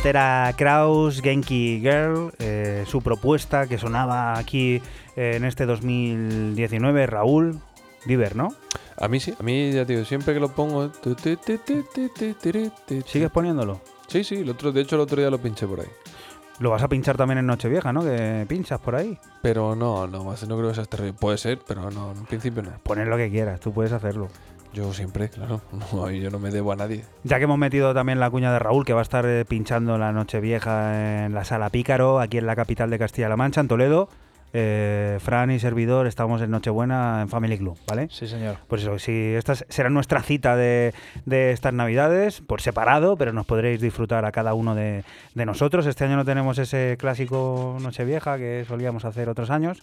Era 0.05 0.53
Kraus, 0.55 1.19
Genki 1.19 1.79
Girl, 1.81 2.31
eh, 2.37 2.83
su 2.85 3.01
propuesta 3.01 3.65
que 3.65 3.79
sonaba 3.79 4.37
aquí 4.37 4.79
eh, 5.15 5.33
en 5.35 5.43
este 5.45 5.65
2019, 5.65 7.07
Raúl 7.07 7.59
Diver, 8.05 8.35
¿no? 8.35 8.53
A 8.97 9.07
mí 9.07 9.19
sí, 9.19 9.33
a 9.39 9.41
mí 9.41 9.71
ya 9.71 9.83
te 9.83 9.93
digo, 9.93 10.05
siempre 10.05 10.35
que 10.35 10.39
lo 10.39 10.49
pongo... 10.49 10.91
¿Sigues 13.05 13.31
poniéndolo? 13.31 13.81
Sí, 14.07 14.23
sí, 14.23 14.35
el 14.35 14.49
otro, 14.51 14.71
de 14.71 14.81
hecho 14.81 14.95
el 14.95 15.01
otro 15.01 15.19
día 15.19 15.31
lo 15.31 15.39
pinché 15.39 15.65
por 15.65 15.79
ahí. 15.79 15.89
Lo 16.59 16.69
vas 16.69 16.83
a 16.83 16.87
pinchar 16.87 17.17
también 17.17 17.39
en 17.39 17.47
Nochevieja, 17.47 17.91
¿no? 17.91 18.01
Que 18.01 18.45
pinchas 18.47 18.79
por 18.79 18.95
ahí. 18.95 19.17
Pero 19.41 19.75
no, 19.75 20.05
no, 20.05 20.23
no 20.23 20.57
creo 20.57 20.69
que 20.69 20.75
sea 20.75 20.85
terrible. 20.85 21.13
Puede 21.19 21.39
ser, 21.39 21.59
pero 21.67 21.89
no, 21.89 22.11
en 22.11 22.25
principio 22.25 22.61
no. 22.61 22.69
Poner 22.83 23.07
lo 23.07 23.17
que 23.17 23.31
quieras, 23.31 23.59
tú 23.59 23.73
puedes 23.73 23.91
hacerlo. 23.91 24.29
Yo 24.75 24.93
siempre, 24.93 25.29
claro. 25.29 25.61
No, 25.93 26.11
yo 26.11 26.29
no 26.29 26.37
me 26.39 26.51
debo 26.51 26.71
a 26.71 26.75
nadie. 26.75 27.03
Ya 27.23 27.37
que 27.37 27.45
hemos 27.45 27.57
metido 27.57 27.93
también 27.93 28.19
la 28.19 28.29
cuña 28.29 28.51
de 28.51 28.59
Raúl, 28.59 28.85
que 28.85 28.93
va 28.93 28.99
a 28.99 29.03
estar 29.03 29.25
eh, 29.25 29.45
pinchando 29.45 29.97
la 29.97 30.11
Nochevieja 30.11 31.25
en 31.25 31.33
la 31.33 31.45
Sala 31.45 31.69
Pícaro, 31.69 32.19
aquí 32.19 32.37
en 32.37 32.45
la 32.45 32.55
capital 32.55 32.89
de 32.89 32.99
Castilla-La 32.99 33.37
Mancha, 33.37 33.61
en 33.61 33.67
Toledo. 33.69 34.09
eh, 34.57 35.17
Fran 35.21 35.51
y 35.51 35.59
servidor 35.59 36.07
estamos 36.07 36.41
en 36.41 36.49
Nochebuena 36.51 37.19
en 37.21 37.27
Family 37.29 37.57
Club, 37.57 37.77
¿vale? 37.87 38.07
Sí, 38.09 38.25
señor. 38.27 38.55
Pues 38.67 38.83
eso, 38.83 38.97
si 38.99 39.11
esta 39.35 39.51
es- 39.53 39.65
será 39.67 39.89
nuestra 39.89 40.21
cita 40.21 40.55
de, 40.55 40.93
de 41.25 41.51
estas 41.51 41.73
navidades, 41.73 42.39
por 42.41 42.61
separado, 42.61 43.17
pero 43.17 43.33
nos 43.33 43.45
podréis 43.45 43.81
disfrutar 43.81 44.23
a 44.23 44.31
cada 44.31 44.53
uno 44.53 44.73
de, 44.75 45.03
de 45.33 45.45
nosotros. 45.45 45.85
Este 45.87 46.05
año 46.05 46.15
no 46.15 46.23
tenemos 46.25 46.57
ese 46.57 46.95
clásico 46.97 47.77
Nochevieja 47.81 48.37
que 48.37 48.63
solíamos 48.67 49.03
hacer 49.03 49.27
otros 49.27 49.49
años, 49.49 49.81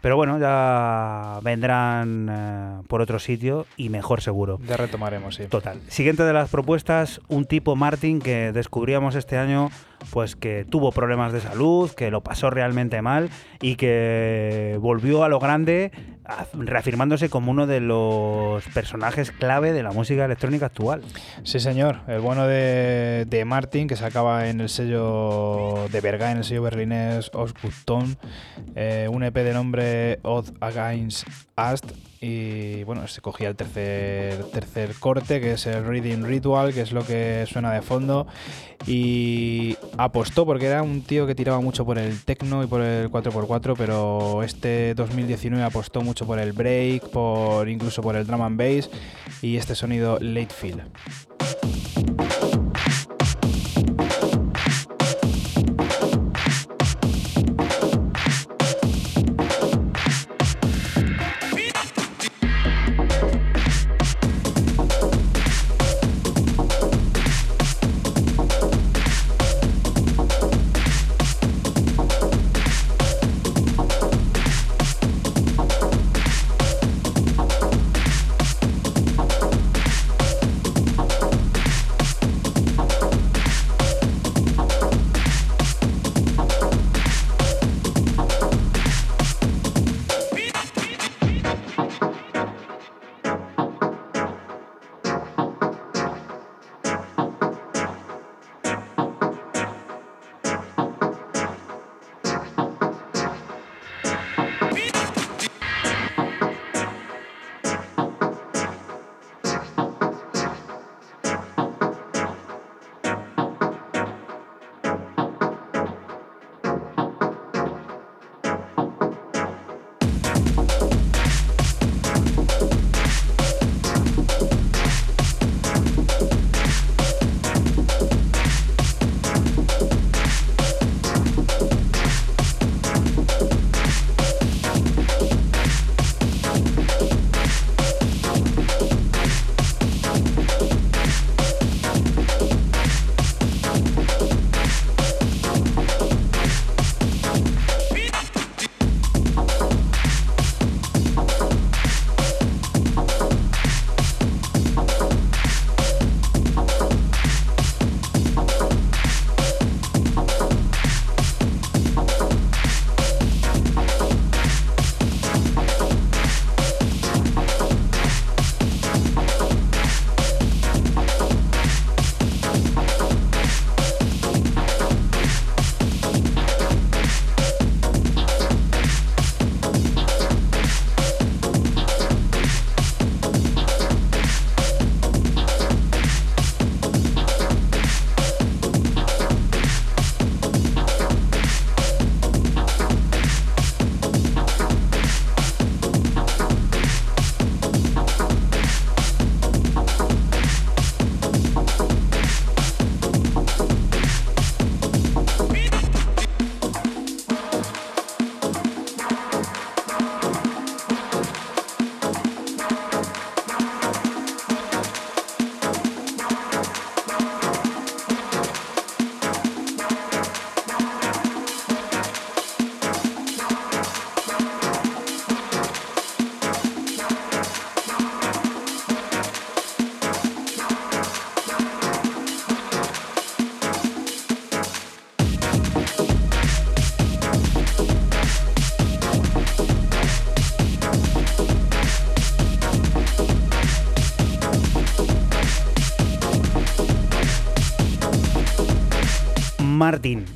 pero 0.00 0.16
bueno, 0.16 0.38
ya 0.38 1.40
vendrán 1.42 2.28
eh, 2.30 2.82
por 2.88 3.00
otro 3.00 3.18
sitio 3.18 3.66
y 3.76 3.88
mejor 3.88 4.20
seguro. 4.20 4.58
Ya 4.66 4.76
retomaremos, 4.76 5.36
sí. 5.36 5.46
Total. 5.46 5.80
Siguiente 5.88 6.22
de 6.22 6.32
las 6.32 6.50
propuestas, 6.50 7.20
un 7.28 7.44
tipo 7.44 7.76
Martin 7.76 8.20
que 8.20 8.52
descubríamos 8.52 9.14
este 9.14 9.38
año, 9.38 9.70
pues 10.10 10.36
que 10.36 10.64
tuvo 10.68 10.92
problemas 10.92 11.32
de 11.32 11.40
salud, 11.40 11.90
que 11.90 12.10
lo 12.10 12.22
pasó 12.22 12.50
realmente 12.50 13.02
mal 13.02 13.30
y 13.60 13.76
que 13.76 14.78
volvió 14.80 15.24
a 15.24 15.28
lo 15.28 15.38
grande, 15.38 15.92
reafirmándose 16.52 17.30
como 17.30 17.50
uno 17.50 17.66
de 17.66 17.80
los 17.80 18.64
personajes 18.68 19.30
clave 19.30 19.72
de 19.72 19.82
la 19.82 19.92
música 19.92 20.24
electrónica 20.24 20.66
actual. 20.66 21.02
Sí, 21.42 21.60
señor. 21.60 22.00
El 22.06 22.20
bueno 22.20 22.46
de, 22.46 23.24
de 23.28 23.44
Martin, 23.44 23.88
que 23.88 23.96
sacaba 23.96 24.48
en 24.48 24.60
el 24.60 24.68
sello 24.68 25.88
de 25.90 26.00
Berga, 26.00 26.30
en 26.30 26.38
el 26.38 26.44
sello 26.44 26.62
berlinés 26.62 27.30
Osgutton, 27.32 28.16
eh, 28.74 29.08
un 29.10 29.22
EP 29.22 29.34
de 29.34 29.52
nombre 29.52 30.20
Odd 30.22 30.50
Against 30.60 31.26
Ast. 31.56 31.86
Y 32.20 32.82
bueno, 32.82 33.06
se 33.06 33.20
cogía 33.20 33.48
el 33.48 33.56
tercer, 33.56 34.44
tercer 34.50 34.94
corte, 34.98 35.40
que 35.40 35.52
es 35.52 35.66
el 35.66 35.84
Reading 35.84 36.24
Ritual, 36.24 36.74
que 36.74 36.80
es 36.80 36.92
lo 36.92 37.06
que 37.06 37.46
suena 37.48 37.72
de 37.72 37.80
fondo. 37.80 38.26
Y 38.86 39.76
apostó, 39.96 40.44
porque 40.44 40.66
era 40.66 40.82
un 40.82 41.02
tío 41.02 41.26
que 41.26 41.34
tiraba 41.34 41.60
mucho 41.60 41.84
por 41.84 41.98
el 41.98 42.20
techno 42.24 42.64
y 42.64 42.66
por 42.66 42.80
el 42.80 43.10
4x4, 43.10 43.74
pero 43.76 44.42
este 44.42 44.94
2019 44.94 45.64
apostó 45.64 46.00
mucho 46.00 46.26
por 46.26 46.38
el 46.38 46.52
break, 46.52 47.08
por 47.10 47.68
incluso 47.68 48.02
por 48.02 48.16
el 48.16 48.26
drum 48.26 48.42
and 48.42 48.58
bass 48.58 48.90
y 49.40 49.56
este 49.56 49.74
sonido 49.74 50.18
late 50.20 50.52
feel. 50.52 50.82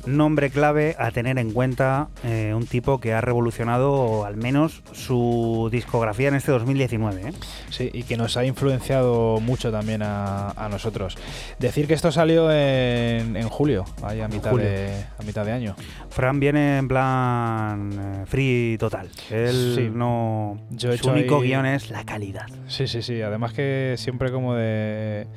Nombre 0.05 0.49
clave 0.49 0.95
a 0.99 1.11
tener 1.11 1.37
en 1.39 1.51
cuenta, 1.51 2.09
eh, 2.23 2.53
un 2.55 2.65
tipo 2.65 2.99
que 2.99 3.13
ha 3.13 3.21
revolucionado 3.21 4.25
al 4.25 4.35
menos 4.37 4.81
su 4.91 5.69
discografía 5.71 6.27
en 6.29 6.35
este 6.35 6.51
2019. 6.51 7.21
¿eh? 7.29 7.33
Sí, 7.69 7.89
y 7.93 8.03
que 8.03 8.17
nos 8.17 8.37
ha 8.37 8.45
influenciado 8.45 9.39
mucho 9.39 9.71
también 9.71 10.01
a, 10.03 10.49
a 10.51 10.69
nosotros. 10.69 11.17
Decir 11.59 11.87
que 11.87 11.93
esto 11.93 12.11
salió 12.11 12.51
en, 12.51 13.35
en 13.35 13.49
julio, 13.49 13.85
ahí 14.03 14.21
a 14.21 14.27
mitad, 14.27 14.51
julio. 14.51 14.67
De, 14.67 15.03
a 15.19 15.23
mitad 15.23 15.45
de 15.45 15.51
año. 15.51 15.75
Fran 16.09 16.39
viene 16.39 16.77
en 16.77 16.87
plan 16.87 17.91
eh, 17.93 18.25
free 18.25 18.77
total. 18.79 19.09
Él 19.29 19.73
Sí. 19.75 19.89
no. 19.93 20.57
Yo 20.71 20.89
he 20.91 20.97
su 20.97 21.03
hecho 21.09 21.11
único 21.13 21.37
ahí- 21.41 21.47
guion 21.49 21.65
es 21.65 21.89
la 21.89 22.03
calidad. 22.03 22.45
Sí, 22.67 22.87
sí, 22.87 23.01
sí. 23.01 23.21
Además 23.21 23.53
que 23.53 23.95
siempre 23.97 24.31
como 24.31 24.53
de 24.55 25.27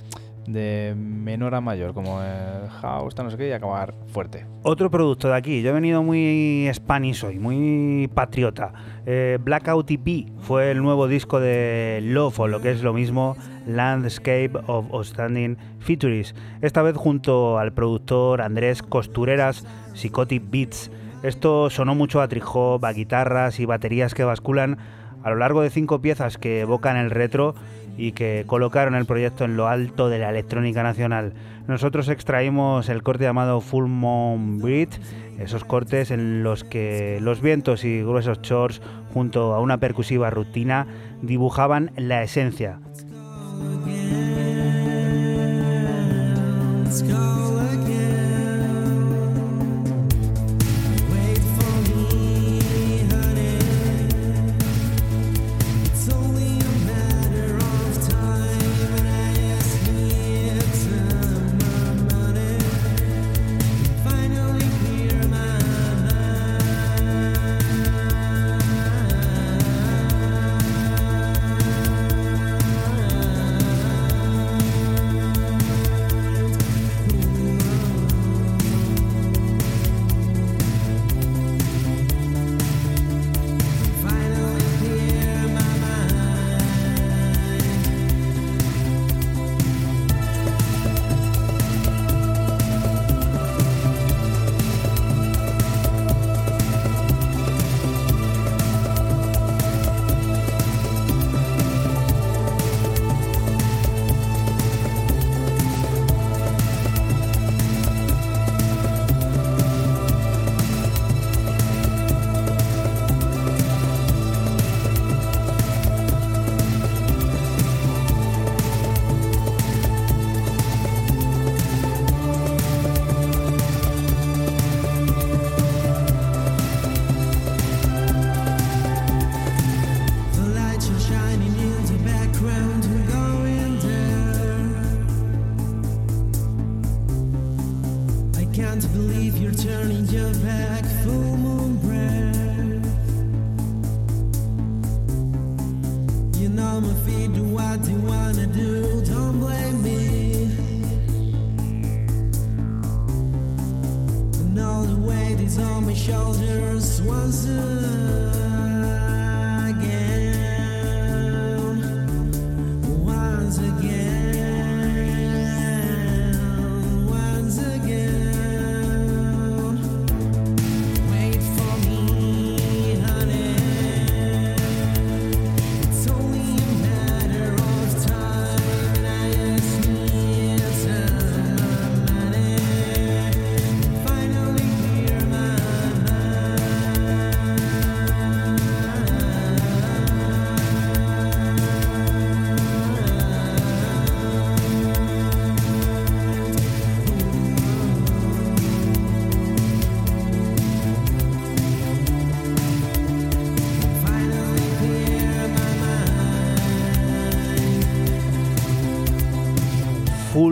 de 0.47 0.95
menor 0.97 1.55
a 1.55 1.61
mayor, 1.61 1.95
como 1.95 2.23
el 2.23 2.69
house, 2.69 3.17
no 3.17 3.31
sé 3.31 3.37
qué, 3.37 3.49
y 3.49 3.53
acabar 3.53 3.95
fuerte. 4.09 4.47
Otro 4.63 4.91
producto 4.91 5.29
de 5.29 5.35
aquí, 5.35 5.63
yo 5.63 5.71
he 5.71 5.73
venido 5.73 6.03
muy 6.03 6.71
Spanish 6.73 7.25
hoy, 7.25 7.39
muy 7.39 8.09
patriota. 8.15 8.73
Eh, 9.07 9.39
Blackout 9.41 9.91
EP 9.91 10.29
fue 10.41 10.71
el 10.71 10.83
nuevo 10.83 11.09
disco 11.09 11.41
de 11.41 12.01
Love, 12.03 12.41
o 12.41 12.49
lo 12.49 12.61
que 12.61 12.71
es 12.71 12.83
lo 12.83 12.93
mismo, 12.93 13.37
Landscape 13.67 14.53
of 14.67 14.93
Outstanding 14.93 15.57
Features. 15.81 16.35
Esta 16.63 16.83
vez 16.83 16.97
junto 16.97 17.59
al 17.59 17.73
productor 17.73 18.43
Andrés 18.43 18.83
Costureras, 18.83 19.67
Psychotic 19.95 20.43
Beats. 20.51 20.91
Esto 21.23 21.71
sonó 21.71 21.95
mucho 21.95 22.21
a 22.21 22.29
trip-hop, 22.29 22.85
a 22.85 22.93
guitarras 22.93 23.59
y 23.59 23.65
baterías 23.65 24.15
que 24.15 24.25
basculan 24.25 24.79
a 25.23 25.31
lo 25.31 25.37
largo 25.37 25.61
de 25.63 25.71
cinco 25.71 26.01
piezas 26.01 26.39
que 26.39 26.61
evocan 26.61 26.97
el 26.97 27.11
retro 27.11 27.57
y 27.97 28.13
que 28.13 28.45
colocaron 28.47 28.95
el 28.95 29.07
proyecto 29.07 29.45
en 29.45 29.57
lo 29.57 29.69
alto 29.69 30.09
de 30.09 30.19
la 30.19 30.31
electrónica 30.31 30.83
nacional. 30.83 31.33
Nosotros 31.67 32.09
extraímos 32.09 32.89
el 32.89 33.03
corte 33.03 33.25
llamado 33.25 33.61
Full 33.61 33.87
Moon 33.87 34.61
Beat, 34.61 34.91
esos 35.39 35.65
cortes 35.65 36.11
en 36.11 36.43
los 36.43 36.65
que 36.65 37.19
los 37.21 37.41
vientos 37.41 37.85
y 37.85 38.03
gruesos 38.03 38.41
shorts 38.43 38.81
junto 39.13 39.55
a 39.55 39.61
una 39.61 39.79
percusiva 39.79 40.31
rutina 40.31 40.87
dibujaban 41.23 41.91
la 41.97 42.23
esencia. 42.23 42.79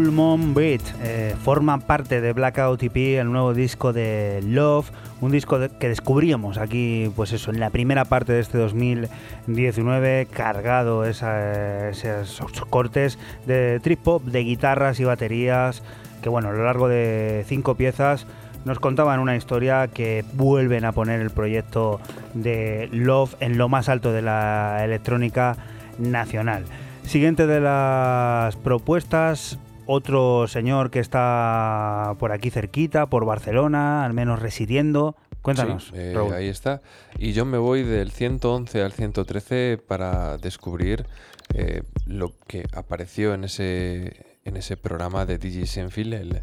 Full 0.05 0.13
Moon 0.13 0.55
Beat 0.55 0.83
eh, 1.03 1.35
forma 1.45 1.79
parte 1.79 2.21
de 2.21 2.35
Blackout 2.35 2.83
EP, 2.83 3.19
el 3.19 3.33
nuevo 3.33 3.55
disco 3.55 3.95
de 3.95 4.43
Love, 4.45 4.91
un 5.23 5.33
disco 5.33 5.59
que 5.81 5.89
descubríamos 5.89 6.59
aquí, 6.59 7.11
pues 7.17 7.33
eso, 7.33 7.51
en 7.51 7.59
la 7.59 7.71
primera 7.71 8.05
parte 8.05 8.35
de 8.35 8.41
este 8.41 8.59
2019, 8.59 10.27
cargado 10.31 11.07
esos 11.07 12.43
cortes 12.69 13.19
de 13.47 13.81
trip 13.83 14.07
hop, 14.07 14.25
de 14.25 14.41
guitarras 14.41 15.01
y 15.01 15.05
baterías, 15.05 15.83
que 16.23 16.29
bueno, 16.29 16.51
a 16.51 16.53
lo 16.53 16.65
largo 16.65 16.89
de 16.89 17.43
cinco 17.47 17.75
piezas 17.75 18.27
nos 18.67 18.81
contaban 18.81 19.21
una 19.21 19.37
historia 19.37 19.89
que 19.89 20.23
vuelven 20.35 20.85
a 20.85 20.93
poner 20.93 21.23
el 21.23 21.31
proyecto 21.31 21.99
de 22.35 22.91
Love 22.93 23.37
en 23.41 23.57
lo 23.57 23.71
más 23.71 23.89
alto 23.89 24.13
de 24.13 24.21
la 24.21 24.85
electrónica 24.85 25.57
nacional. 25.99 26.65
Siguiente 27.05 27.47
de 27.47 27.61
las 27.61 28.57
propuestas, 28.57 29.59
otro 29.87 30.47
señor 30.49 30.91
que 30.91 31.01
está 31.01 32.17
por 32.19 32.33
aquí 32.33 32.51
cerquita, 32.51 33.07
por 33.07 33.25
Barcelona, 33.25 34.05
al 34.05 34.13
menos 34.13 34.41
residiendo. 34.41 35.17
Cuéntanos, 35.43 35.89
Sí, 35.89 35.93
eh, 35.97 36.17
ahí 36.35 36.49
está. 36.49 36.81
Y 37.19 37.33
yo 37.33 37.45
me 37.45 37.59
voy 37.59 37.83
del 37.83 38.11
111 38.11 38.83
al 38.83 38.93
113 38.93 39.79
para 39.87 40.39
descubrir 40.39 41.07
eh, 41.53 41.83
lo 42.07 42.33
que 42.47 42.65
apareció 42.75 43.35
en 43.35 43.45
ese, 43.45 44.39
en 44.45 44.57
ese 44.57 44.79
programa 44.79 45.27
de 45.27 45.37
DJ 45.37 45.67
Senfield. 45.67 46.15
El, 46.15 46.41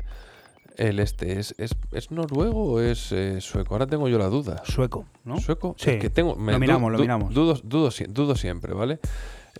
el 0.77 0.99
este, 0.99 1.39
¿es, 1.39 1.55
es, 1.57 1.71
es 1.91 2.11
noruego 2.11 2.73
o 2.73 2.79
es 2.79 3.11
eh, 3.11 3.41
sueco? 3.41 3.73
Ahora 3.73 3.87
tengo 3.87 4.07
yo 4.07 4.19
la 4.19 4.27
duda. 4.27 4.61
Sueco, 4.65 5.05
¿no? 5.25 5.39
¿Sueco? 5.39 5.75
Sí. 5.79 5.91
Es 5.91 5.97
que 5.99 6.11
tengo, 6.11 6.35
Lo 6.35 6.59
miramos, 6.59 6.91
lo 6.91 6.99
miramos. 6.99 7.33
Dudo, 7.33 7.59
dudo 7.63 8.35
siempre, 8.35 8.73
¿vale? 8.73 8.99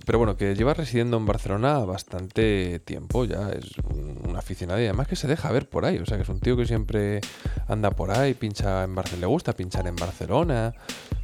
Pero 0.05 0.17
bueno, 0.17 0.35
que 0.37 0.55
lleva 0.55 0.73
residiendo 0.73 1.17
en 1.17 1.25
Barcelona 1.25 1.79
bastante 1.79 2.79
tiempo 2.79 3.25
ya. 3.25 3.49
Es 3.51 3.71
un, 3.93 4.19
un 4.29 4.35
aficionado 4.37 4.79
y 4.81 4.85
además 4.85 5.07
que 5.07 5.15
se 5.15 5.27
deja 5.27 5.51
ver 5.51 5.69
por 5.69 5.85
ahí. 5.85 5.97
O 5.99 6.05
sea, 6.05 6.17
que 6.17 6.23
es 6.23 6.29
un 6.29 6.39
tío 6.39 6.55
que 6.57 6.65
siempre 6.65 7.21
anda 7.67 7.91
por 7.91 8.11
ahí, 8.11 8.33
pincha 8.33 8.83
en 8.83 8.95
Barcelona. 8.95 9.21
Le 9.21 9.27
gusta 9.27 9.53
pinchar 9.53 9.87
en 9.87 9.95
Barcelona. 9.95 10.73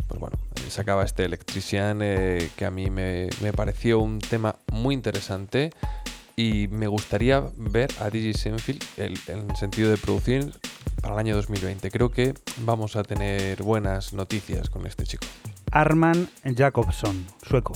Pues 0.07 0.19
bueno, 0.19 0.37
sacaba 0.69 1.03
este 1.03 1.25
Electrician 1.25 1.99
eh, 2.01 2.49
que 2.55 2.65
a 2.65 2.71
mí 2.71 2.89
me, 2.89 3.29
me 3.41 3.51
pareció 3.53 3.99
un 3.99 4.19
tema 4.19 4.55
muy 4.71 4.93
interesante. 4.95 5.71
Y 6.35 6.67
me 6.67 6.87
gustaría 6.87 7.43
ver 7.57 7.89
a 7.99 8.09
DJ 8.11 8.33
Senfield 8.35 8.83
el- 8.97 9.19
en 9.27 9.49
el 9.49 9.55
sentido 9.55 9.89
de 9.89 9.97
producir 9.97 10.53
para 11.01 11.15
el 11.15 11.19
año 11.19 11.35
2020. 11.35 11.89
Creo 11.89 12.11
que 12.11 12.35
vamos 12.59 12.95
a 12.95 13.01
tener 13.03 13.63
buenas 13.63 14.13
noticias 14.13 14.69
con 14.69 14.85
este 14.85 15.03
chico. 15.05 15.25
Arman 15.71 16.29
Jacobson, 16.55 17.25
sueco. 17.41 17.73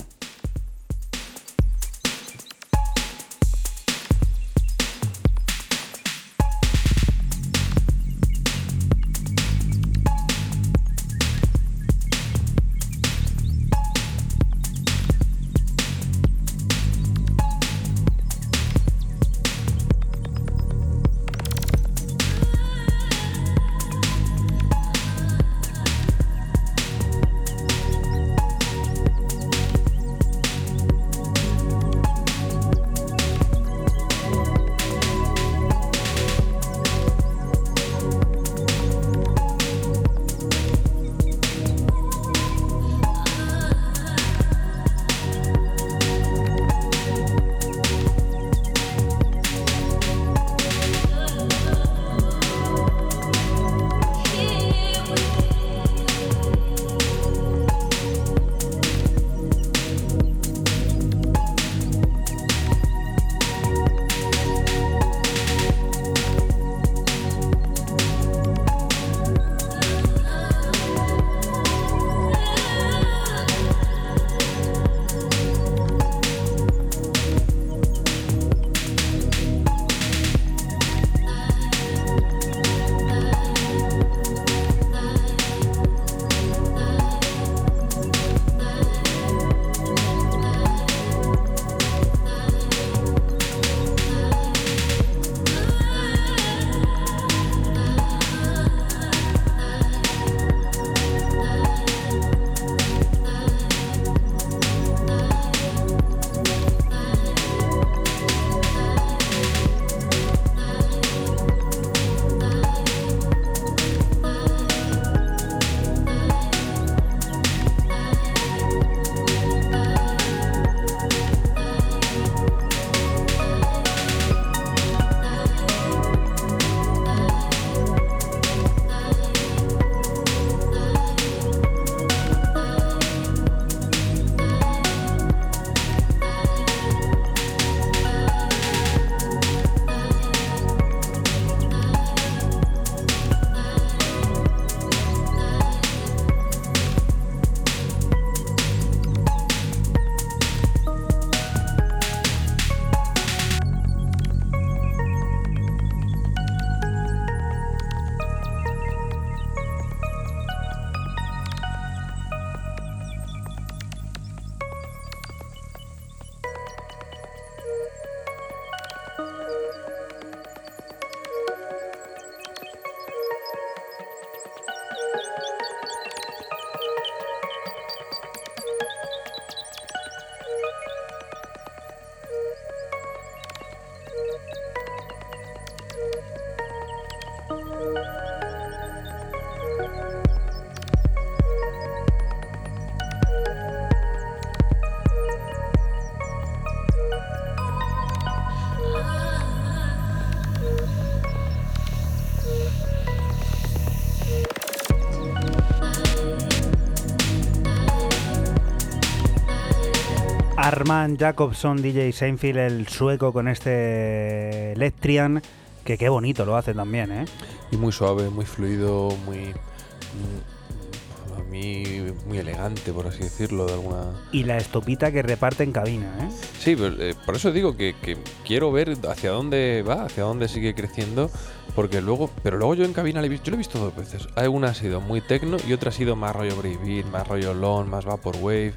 Armand 210.92 211.18
Jacobson, 211.18 211.80
DJ 211.80 212.12
Seinfeld, 212.12 212.58
el 212.58 212.86
sueco 212.86 213.32
con 213.32 213.48
este 213.48 214.72
Electrian, 214.72 215.40
que 215.86 215.96
qué 215.96 216.10
bonito 216.10 216.44
lo 216.44 216.54
hace 216.54 216.74
también, 216.74 217.10
¿eh? 217.10 217.24
Y 217.70 217.78
muy 217.78 217.92
suave, 217.92 218.28
muy 218.28 218.44
fluido, 218.44 219.08
muy. 219.24 219.38
mm, 219.38 221.40
A 221.40 221.44
mí, 221.50 221.82
muy 222.26 222.36
elegante, 222.36 222.92
por 222.92 223.06
así 223.06 223.22
decirlo, 223.22 223.64
de 223.66 223.72
alguna. 223.72 224.12
Y 224.32 224.44
la 224.44 224.58
estopita 224.58 225.10
que 225.10 225.22
reparte 225.22 225.64
en 225.64 225.72
cabina, 225.72 226.08
¿eh? 226.20 226.28
Sí, 226.58 226.76
pero, 226.76 227.02
eh, 227.02 227.14
por 227.24 227.36
eso 227.36 227.52
digo 227.52 227.74
que, 227.74 227.94
que 228.02 228.18
quiero 228.46 228.70
ver 228.70 228.94
hacia 229.08 229.30
dónde 229.30 229.82
va, 229.88 230.04
hacia 230.04 230.24
dónde 230.24 230.46
sigue 230.46 230.74
creciendo, 230.74 231.30
porque 231.74 232.00
luego, 232.00 232.30
pero 232.42 232.58
luego 232.58 232.74
yo 232.74 232.84
en 232.84 232.92
cabina 232.92 233.20
le 233.20 233.26
he 233.26 233.30
visto, 233.30 233.46
yo 233.46 233.50
lo 233.52 233.56
he 233.56 233.58
visto 233.58 233.78
dos 233.78 233.96
veces. 233.96 234.28
Una 234.48 234.68
ha 234.68 234.74
sido 234.74 235.00
muy 235.00 235.20
tecno 235.20 235.56
y 235.66 235.72
otra 235.72 235.90
ha 235.90 235.92
sido 235.92 236.16
más 236.16 236.34
rollo 236.34 236.56
breakbeat, 236.56 237.06
más 237.06 237.26
rollo 237.26 237.54
long, 237.54 237.88
más 237.88 238.04
vaporwave, 238.04 238.74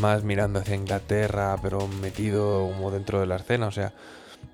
más 0.00 0.24
mirando 0.24 0.58
hacia 0.58 0.74
Inglaterra, 0.74 1.56
pero 1.62 1.88
metido 1.88 2.68
como 2.68 2.90
dentro 2.90 3.20
de 3.20 3.26
la 3.26 3.36
escena. 3.36 3.66
O 3.66 3.70
sea, 3.70 3.94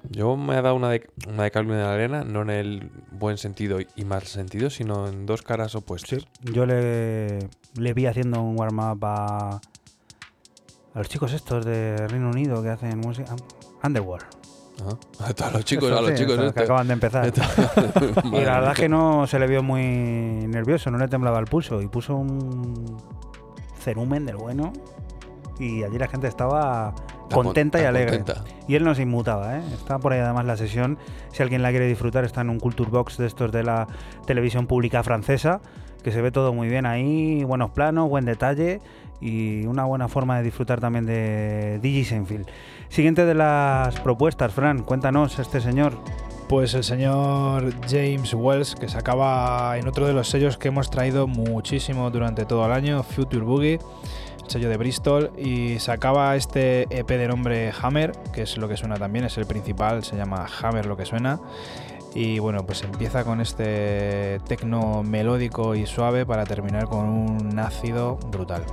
yo 0.09 0.37
me 0.37 0.57
he 0.57 0.63
dado 0.63 0.75
una 0.75 0.91
de, 0.91 1.09
una 1.27 1.45
de 1.45 1.51
cal 1.51 1.67
y 1.67 1.69
una 1.69 1.89
de 1.89 1.95
arena, 1.95 2.25
no 2.25 2.43
en 2.43 2.51
el 2.51 2.91
buen 3.11 3.39
sentido 3.39 3.79
y 3.81 4.05
mal 4.05 4.23
sentido, 4.23 4.71
sino 4.71 5.09
en 5.09 5.27
dos 5.27 5.43
caras 5.43 5.75
opuestas. 5.75 6.27
Yo 6.43 6.67
le, 6.67 7.39
le 7.75 7.95
vi 7.95 8.07
haciendo 8.07 8.41
un 8.41 8.59
warm-up 8.59 9.05
a, 9.05 9.61
a 10.95 10.99
los 10.99 11.09
chicos 11.09 11.33
estos 11.33 11.65
de 11.65 11.97
Reino 12.09 12.31
Unido 12.31 12.63
que 12.63 12.71
hacen 12.71 12.99
música. 12.99 13.35
Underworld. 13.83 14.40
Ajá. 14.81 14.97
A 15.31 15.35
todos 15.35 15.53
los 15.53 15.65
chicos, 15.65 15.89
Eso, 15.91 15.99
a 15.99 16.03
los 16.03 16.11
sí, 16.13 16.17
chicos. 16.17 16.39
este- 16.39 16.53
que 16.55 16.65
acaban 16.65 16.87
de 16.87 16.93
empezar. 16.95 17.27
este- 17.27 17.41
Y 18.25 18.45
la 18.45 18.55
verdad 18.55 18.73
es 18.73 18.79
que 18.79 18.89
no 18.89 19.27
se 19.27 19.39
le 19.39 19.47
vio 19.47 19.63
muy 19.63 19.83
nervioso, 19.83 20.91
no 20.91 20.99
le 20.99 21.09
temblaba 21.09 21.39
el 21.39 21.47
pulso 21.47 21.81
y 21.83 21.89
puso 21.89 22.17
un 22.17 22.97
cerumen 23.79 24.27
del 24.27 24.37
bueno 24.37 24.73
y 25.59 25.83
allí 25.85 25.99
la 25.99 26.09
gente 26.09 26.27
estaba 26.29 26.95
contenta 27.33 27.81
y 27.81 27.85
alegre. 27.85 28.19
contenta. 28.19 28.45
Y 28.67 28.75
él 28.77 28.85
no 28.85 28.95
se 28.95 29.03
inmutaba, 29.03 29.57
¿eh? 29.59 29.63
Está 29.73 29.99
por 29.99 30.13
ahí 30.13 30.21
además 30.21 30.45
la 30.47 30.57
sesión, 30.57 30.99
si 31.33 31.43
alguien 31.43 31.63
la 31.63 31.71
quiere 31.71 31.87
disfrutar, 31.87 32.25
está 32.25 32.41
en 32.41 32.51
un 32.51 32.59
Culture 32.59 32.91
Box 32.91 33.19
de 33.19 33.27
estos 33.27 33.53
de 33.53 33.63
la 33.63 33.87
televisión 34.27 34.67
pública 34.67 35.03
francesa, 35.03 35.61
que 36.03 36.13
se 36.13 36.23
ve 36.23 36.31
todo 36.31 36.53
muy 36.55 36.69
bien 36.69 36.87
ahí, 36.87 37.45
buenos 37.45 37.71
planos, 37.71 38.09
buen 38.09 38.25
detalle 38.25 38.81
y 39.21 39.67
una 39.67 39.85
buena 39.85 40.09
forma 40.09 40.39
de 40.39 40.45
disfrutar 40.45 40.81
también 40.81 41.05
de 41.05 41.79
DJ 41.83 42.05
Seinfeld. 42.05 42.47
Siguiente 42.91 43.25
de 43.25 43.35
las 43.35 44.01
propuestas, 44.01 44.53
Fran, 44.53 44.83
cuéntanos 44.83 45.39
este 45.39 45.61
señor. 45.61 45.97
Pues 46.49 46.75
el 46.75 46.83
señor 46.83 47.73
James 47.89 48.35
Wells, 48.35 48.75
que 48.75 48.89
sacaba 48.89 49.79
en 49.79 49.87
otro 49.87 50.09
de 50.09 50.13
los 50.13 50.29
sellos 50.29 50.59
que 50.59 50.69
hemos 50.69 50.91
traído 50.91 51.29
muchísimo 51.29 52.11
durante 52.11 52.45
todo 52.47 52.67
el 52.67 52.73
año, 52.73 53.05
Future 53.05 53.45
Boogie, 53.45 53.79
el 54.43 54.51
sello 54.51 54.69
de 54.69 54.77
Bristol, 54.77 55.31
y 55.39 55.79
sacaba 55.79 56.35
este 56.35 56.89
EP 56.91 57.07
de 57.07 57.29
nombre 57.29 57.73
Hammer, 57.81 58.11
que 58.33 58.43
es 58.43 58.57
lo 58.57 58.69
que 58.69 58.77
suena 58.77 58.97
también, 58.97 59.25
es 59.25 59.39
el 59.39 59.47
principal, 59.47 60.03
se 60.03 60.17
llama 60.17 60.45
Hammer 60.61 60.87
lo 60.87 60.97
que 60.97 61.07
suena. 61.07 61.39
Y 62.13 62.41
bueno, 62.41 62.67
pues 62.67 62.83
empieza 62.83 63.23
con 63.23 63.41
este 63.41 64.41
tecno 64.49 65.05
melódico 65.05 65.77
y 65.77 65.87
suave 65.87 66.27
para 66.27 66.43
terminar 66.45 66.87
con 66.87 67.09
un 67.09 67.57
ácido 67.61 68.17
brutal. 68.33 68.65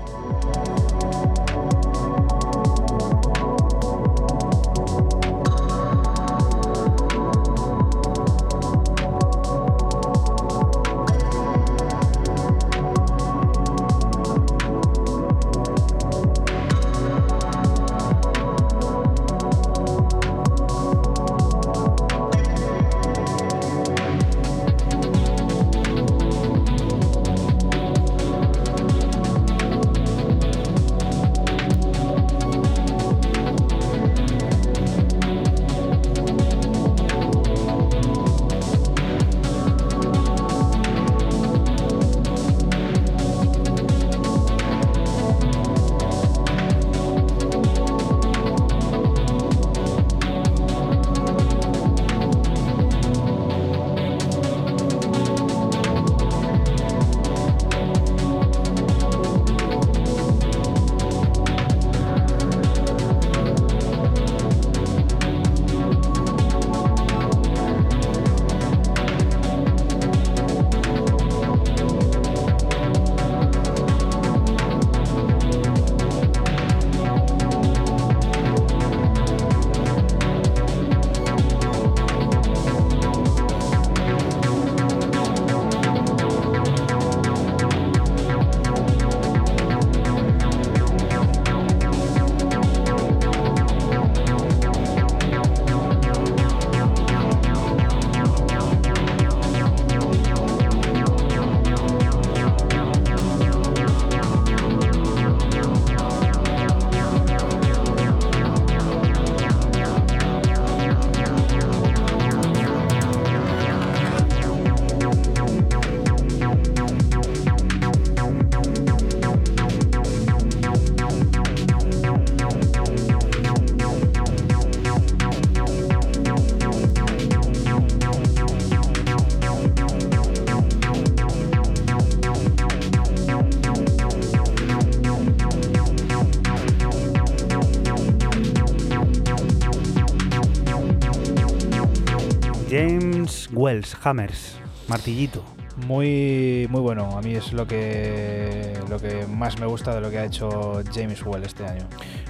Wells, 143.68 143.98
Hammers, 144.02 144.56
martillito. 144.88 145.44
Muy, 145.88 146.68
muy 146.70 146.80
bueno, 146.80 147.18
a 147.18 147.22
mí 147.22 147.34
es 147.36 147.52
lo 147.52 147.68
que, 147.68 148.72
lo 148.90 148.98
que 148.98 149.28
más 149.28 149.60
me 149.60 149.66
gusta 149.66 149.94
de 149.94 150.00
lo 150.00 150.10
que 150.10 150.20
ha 150.20 150.24
hecho 150.24 150.82
James 150.94 151.22
Well 151.26 151.44
este 151.44 151.66
año. 151.66 151.84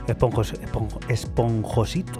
Esponjos, 0.08 0.56
esponjo- 0.60 1.00
esponjosito. 1.08 2.20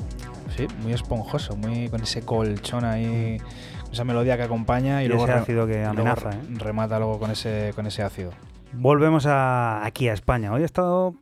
Sí, 0.56 0.68
muy 0.84 0.94
esponjoso, 0.94 1.56
muy 1.56 1.90
con 1.90 2.04
ese 2.04 2.22
colchón 2.22 2.86
ahí, 2.86 3.40
con 3.86 3.92
esa 3.94 4.04
melodía 4.04 4.38
que 4.38 4.44
acompaña 4.44 5.02
y, 5.02 5.06
Y 5.06 5.10
luego, 5.10 5.24
ese 5.24 5.34
ácido 5.34 5.66
que 5.66 5.78
luego 5.78 5.90
amenaza, 5.90 6.30
re- 6.30 6.38
¿eh? 6.38 6.42
remata 6.60 7.00
luego 7.00 7.18
con 7.18 7.32
ese, 7.32 7.72
con 7.76 7.88
ese 7.88 8.04
ácido. 8.04 8.30
Volvemos 8.74 9.26
a, 9.26 9.84
aquí 9.84 10.10
a 10.10 10.14
España. 10.14 10.54
Hoy 10.54 10.62
he 10.62 10.66
estado, 10.66 11.16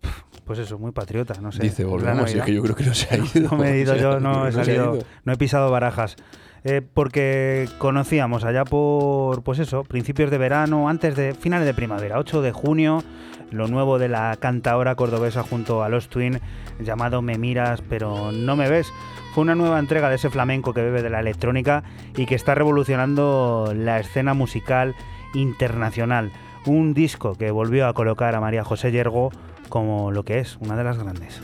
pues 0.43 0.59
eso, 0.59 0.77
muy 0.77 0.91
patriota, 0.91 1.35
no 1.41 1.53
sé. 1.53 1.63
Dice, 1.63 1.85
volvemos, 1.85 2.35
y 2.35 2.39
es 2.39 2.43
que 2.43 2.53
yo 2.53 2.61
creo 2.61 2.76
que 2.76 2.84
no 2.84 2.93
se 2.93 3.15
ha 3.15 3.17
ido. 3.17 3.49
No 3.51 3.57
me 3.57 3.72
he 3.72 3.80
ido 3.80 3.93
O 3.93 3.95
sea, 3.95 4.03
yo, 4.03 4.19
no 4.19 4.47
he 4.47 4.51
se 4.51 4.59
ha 4.59 4.65
salido, 4.65 4.95
ido. 4.97 5.03
no 5.23 5.31
he 5.31 5.38
pisado 5.38 5.72
barajas. 5.72 6.17
Eh, 6.68 6.82
porque 6.82 7.70
conocíamos 7.78 8.44
allá 8.44 8.66
por, 8.66 9.44
pues 9.44 9.60
eso, 9.60 9.84
principios 9.84 10.32
de 10.32 10.40
verano, 10.40 10.90
antes 10.90 11.16
de 11.16 11.36
finales 11.36 11.68
de 11.68 11.76
primavera, 11.76 12.18
8 12.18 12.42
de 12.42 12.52
junio, 12.52 13.04
lo 13.52 13.68
nuevo 13.68 14.00
de 14.00 14.10
la 14.10 14.36
cantaora 14.40 14.96
cordobesa 14.96 15.44
junto 15.44 15.84
a 15.84 15.90
los 15.90 16.10
Twin, 16.10 16.40
llamado 16.80 17.22
Me 17.22 17.38
miras 17.38 17.84
pero 17.88 18.32
no 18.32 18.56
me 18.56 18.68
ves. 18.68 18.92
Fue 19.36 19.44
una 19.44 19.54
nueva 19.54 19.78
entrega 19.78 20.10
de 20.10 20.16
ese 20.16 20.32
flamenco 20.32 20.74
que 20.74 20.82
bebe 20.82 21.04
de 21.04 21.12
la 21.12 21.20
electrónica 21.20 21.84
y 22.18 22.26
que 22.26 22.34
está 22.34 22.56
revolucionando 22.56 23.72
la 23.76 24.00
escena 24.00 24.34
musical 24.34 24.96
internacional. 25.36 26.32
Un 26.66 26.96
disco 26.96 27.36
que 27.36 27.52
volvió 27.52 27.88
a 27.88 27.94
colocar 27.94 28.34
a 28.34 28.42
María 28.42 28.64
José 28.64 28.92
Yergo 28.92 29.30
como 29.70 30.12
lo 30.12 30.24
que 30.24 30.40
es 30.40 30.58
una 30.58 30.76
de 30.76 30.84
las 30.84 30.98
grandes. 30.98 31.42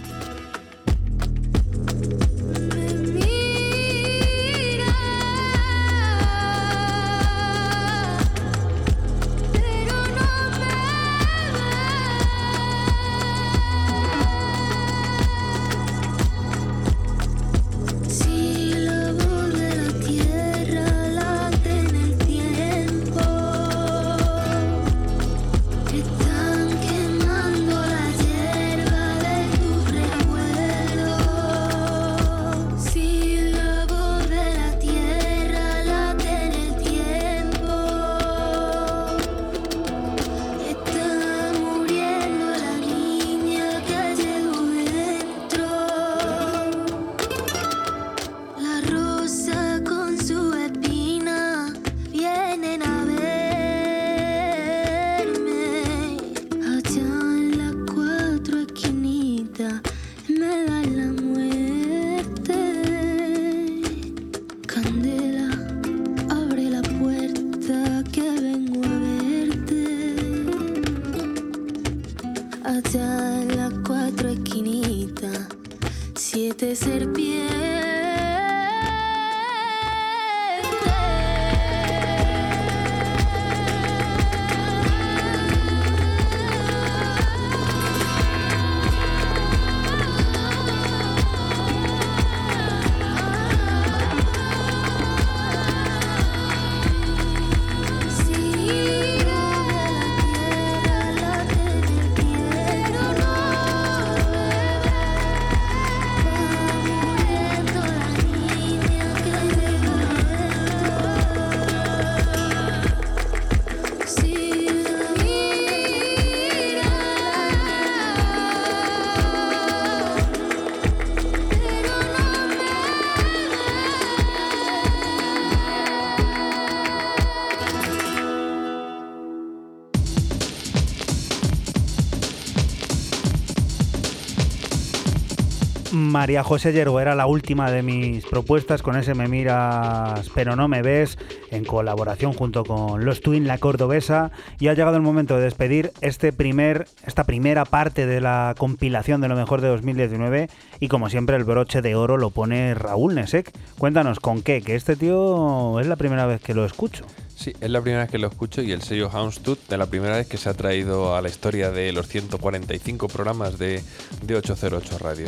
María 136.31 136.45
José 136.45 136.71
Yerbo 136.71 137.01
era 137.01 137.13
la 137.13 137.25
última 137.25 137.69
de 137.71 137.83
mis 137.83 138.25
propuestas 138.25 138.81
con 138.81 138.95
ese 138.95 139.13
Me 139.15 139.27
miras 139.27 140.29
pero 140.33 140.55
no 140.55 140.69
me 140.69 140.81
ves 140.81 141.17
en 141.49 141.65
colaboración 141.65 142.31
junto 142.31 142.63
con 142.63 143.03
Los 143.03 143.19
Twin 143.19 143.47
La 143.47 143.57
Cordobesa 143.57 144.31
y 144.57 144.69
ha 144.69 144.73
llegado 144.73 144.95
el 144.95 145.01
momento 145.01 145.35
de 145.35 145.43
despedir 145.43 145.91
este 145.99 146.31
primer, 146.31 146.87
esta 147.05 147.25
primera 147.25 147.65
parte 147.65 148.05
de 148.05 148.21
la 148.21 148.55
compilación 148.57 149.19
de 149.19 149.27
lo 149.27 149.35
mejor 149.35 149.59
de 149.59 149.67
2019 149.67 150.49
y 150.79 150.87
como 150.87 151.09
siempre 151.09 151.35
el 151.35 151.43
broche 151.43 151.81
de 151.81 151.95
oro 151.95 152.15
lo 152.15 152.29
pone 152.29 152.75
Raúl 152.75 153.13
Nesek. 153.15 153.51
Cuéntanos 153.77 154.21
con 154.21 154.41
qué, 154.41 154.61
que 154.61 154.75
este 154.75 154.95
tío 154.95 155.81
es 155.81 155.87
la 155.87 155.97
primera 155.97 156.25
vez 156.27 156.39
que 156.39 156.53
lo 156.53 156.63
escucho. 156.63 157.05
Sí, 157.35 157.53
es 157.59 157.69
la 157.71 157.81
primera 157.81 158.03
vez 158.03 158.11
que 158.11 158.19
lo 158.19 158.27
escucho 158.27 158.61
y 158.61 158.71
el 158.71 158.83
sello 158.83 159.09
Houndstooth 159.09 159.67
de 159.67 159.77
la 159.77 159.87
primera 159.87 160.15
vez 160.15 160.27
que 160.27 160.37
se 160.37 160.47
ha 160.47 160.53
traído 160.53 161.15
a 161.15 161.21
la 161.21 161.27
historia 161.27 161.71
de 161.71 161.91
los 161.91 162.07
145 162.07 163.07
programas 163.07 163.57
de, 163.57 163.83
de 164.21 164.35
808 164.35 164.97
Radio. 164.99 165.27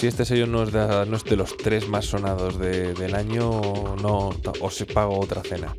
Si 0.00 0.06
este 0.06 0.24
sello 0.24 0.46
no 0.46 0.62
es 0.62 0.72
de, 0.72 0.78
no 1.04 1.18
de 1.18 1.36
los 1.36 1.58
tres 1.58 1.86
más 1.86 2.06
sonados 2.06 2.58
de- 2.58 2.94
del 2.94 3.14
año, 3.14 3.60
no 4.00 4.30
os 4.62 4.84
pago 4.94 5.20
otra 5.20 5.42
cena. 5.42 5.76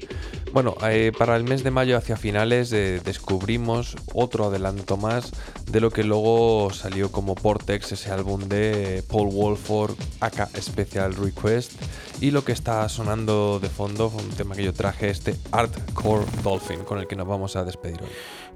Bueno, 0.53 0.76
eh, 0.84 1.11
para 1.18 1.35
el 1.38 1.43
mes 1.43 1.64
de 1.64 1.72
mayo 1.72 1.98
hacia 1.98 2.18
finales 2.18 2.72
eh, 2.72 3.02
descubrimos 3.03 3.95
otro 4.14 4.45
adelanto 4.45 4.95
más 4.95 5.31
de 5.72 5.80
lo 5.80 5.89
que 5.89 6.03
luego 6.03 6.69
salió 6.72 7.11
como 7.11 7.34
Portex, 7.34 7.93
ese 7.93 8.11
álbum 8.11 8.41
de 8.48 9.03
Paul 9.07 9.30
Wolford, 9.31 9.95
aka 10.19 10.48
Special 10.61 11.15
Request, 11.15 11.72
y 12.19 12.30
lo 12.30 12.43
que 12.43 12.52
está 12.52 12.88
sonando 12.89 13.60
de 13.60 13.69
fondo 13.69 14.10
un 14.15 14.30
tema 14.30 14.53
que 14.53 14.64
yo 14.65 14.73
traje, 14.73 15.10
este 15.10 15.35
Hardcore 15.52 16.26
Dolphin, 16.43 16.84
con 16.84 16.99
el 16.99 17.07
que 17.07 17.15
nos 17.15 17.27
vamos 17.27 17.56
a 17.56 17.64
despedir 17.64 17.99
hoy. 18.03 18.10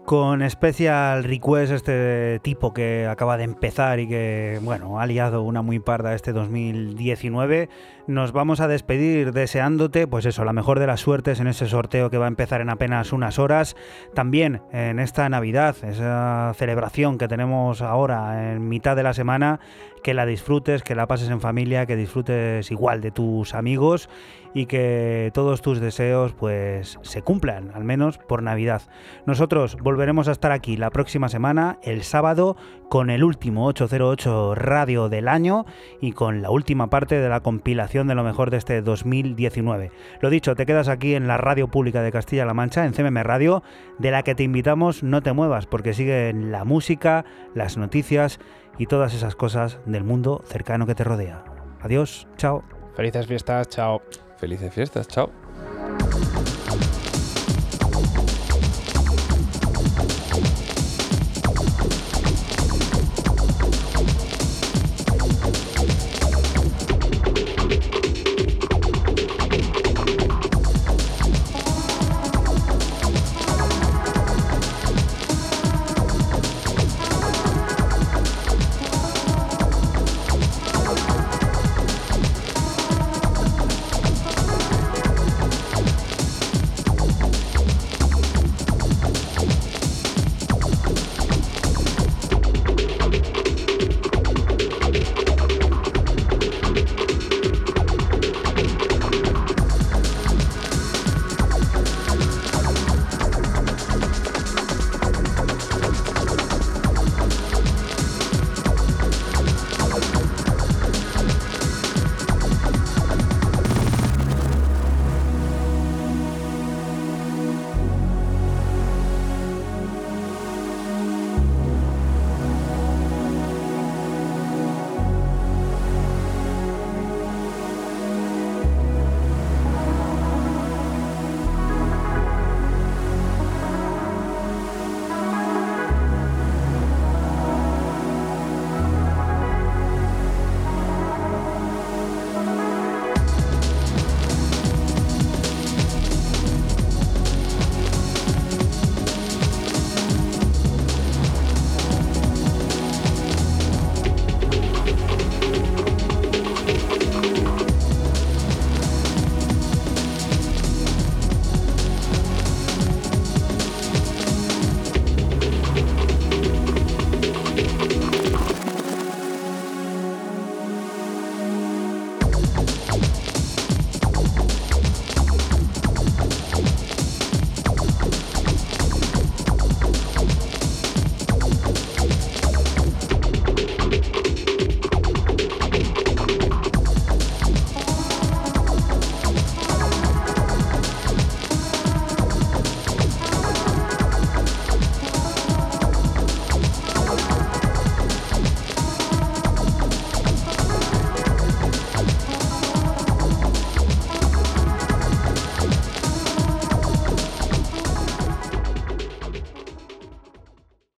Con 0.06 0.48
Special 0.48 1.23
Request, 1.23 1.72
este 1.72 2.40
tipo 2.44 2.73
que 2.76 3.07
acaba 3.07 3.38
de 3.38 3.44
empezar 3.44 3.99
y 3.99 4.07
que, 4.07 4.60
bueno, 4.61 4.99
ha 4.99 5.07
liado 5.07 5.41
una 5.41 5.64
muy 5.64 5.80
parda 5.80 6.14
este 6.14 6.32
2019, 6.32 7.69
nos 8.06 8.32
vamos 8.32 8.60
a 8.60 8.68
despedir 8.68 9.34
deseándote, 9.34 10.06
pues 10.06 10.27
eso, 10.27 10.45
la 10.45 10.53
mejor 10.53 10.77
de 10.77 10.86
las 10.86 10.99
suertes 10.99 11.40
en 11.40 11.48
ese 11.48 11.65
sorteo 11.65 12.11
que 12.11 12.19
va 12.19 12.26
a 12.26 12.27
empezar 12.27 12.61
en 12.61 12.69
apenas 12.69 13.14
unas 13.14 13.40
horas. 13.40 13.76
También 14.14 14.61
en 14.72 14.99
esta 14.99 15.27
Navidad, 15.27 15.76
esa 15.84 16.53
celebración 16.56 17.18
que 17.18 17.27
tenemos 17.27 17.82
ahora 17.82 18.52
en 18.53 18.69
mitad 18.69 18.95
de 18.95 19.02
la 19.02 19.15
semana, 19.15 19.60
que 20.03 20.14
la 20.14 20.27
disfrutes, 20.27 20.84
que 20.84 20.94
la 20.94 21.07
pases 21.07 21.30
en 21.30 21.41
familia, 21.41 21.88
que 21.88 21.95
disfrutes 21.95 22.69
igual 22.69 23.02
de 23.02 23.10
tus 23.10 23.56
amigos 23.56 24.07
y 24.56 24.68
que 24.68 25.32
todos 25.34 25.61
tus 25.61 25.82
deseos 25.82 26.34
pues 26.34 26.98
se 27.02 27.22
cumplan, 27.22 27.72
al 27.76 27.84
menos 27.84 28.18
por 28.18 28.41
Navidad. 28.41 28.82
Nosotros 29.27 29.76
volveremos 29.82 30.30
a 30.30 30.32
estar 30.32 30.53
aquí 30.53 30.77
la 30.77 30.90
próxima 30.90 31.27
semana, 31.27 31.77
el 31.84 32.03
sábado, 32.03 32.56
con 32.90 33.10
el 33.10 33.26
último 33.26 33.65
808 33.68 34.56
radio 34.56 35.10
del 35.10 35.27
año 35.27 35.65
y 36.02 36.14
con 36.14 36.41
la 36.41 36.52
última 36.52 36.90
parte 36.90 37.19
de 37.19 37.27
la 37.27 37.41
compilación 37.41 38.07
de 38.07 38.15
lo 38.15 38.23
mejor 38.23 38.49
de 38.49 38.57
este 38.57 38.82
2019. 38.82 39.91
Lo 40.22 40.30
dicho, 40.30 40.56
te 40.56 40.65
quedas 40.65 40.88
aquí 40.88 41.15
en 41.15 41.27
la 41.27 41.36
radio 41.38 41.68
pública 41.68 42.02
de 42.02 42.14
Castilla-La 42.14 42.53
Mancha, 42.53 42.86
en 42.86 42.94
CMM 42.94 43.23
Radio, 43.23 43.61
de 43.99 44.11
la 44.11 44.23
que 44.23 44.36
te 44.36 44.44
invitamos, 44.44 45.03
no 45.03 45.22
te 45.22 45.34
muevas, 45.34 45.65
porque 45.65 45.94
siguen 45.94 46.53
la 46.53 46.64
música, 46.64 47.26
las 47.53 47.76
noticias 47.76 48.40
y 48.77 48.86
todas 48.86 49.14
esas 49.14 49.36
cosas 49.36 49.80
del 49.86 50.06
mundo 50.06 50.41
cercano 50.45 50.86
que 50.86 50.95
te 50.95 51.03
rodea. 51.03 51.44
Adiós, 51.82 52.27
chao. 52.38 52.64
Felices 52.95 53.27
fiestas, 53.27 53.68
chao. 53.68 54.02
Felices 54.37 54.73
fiestas, 54.73 55.07
chao. 55.07 55.44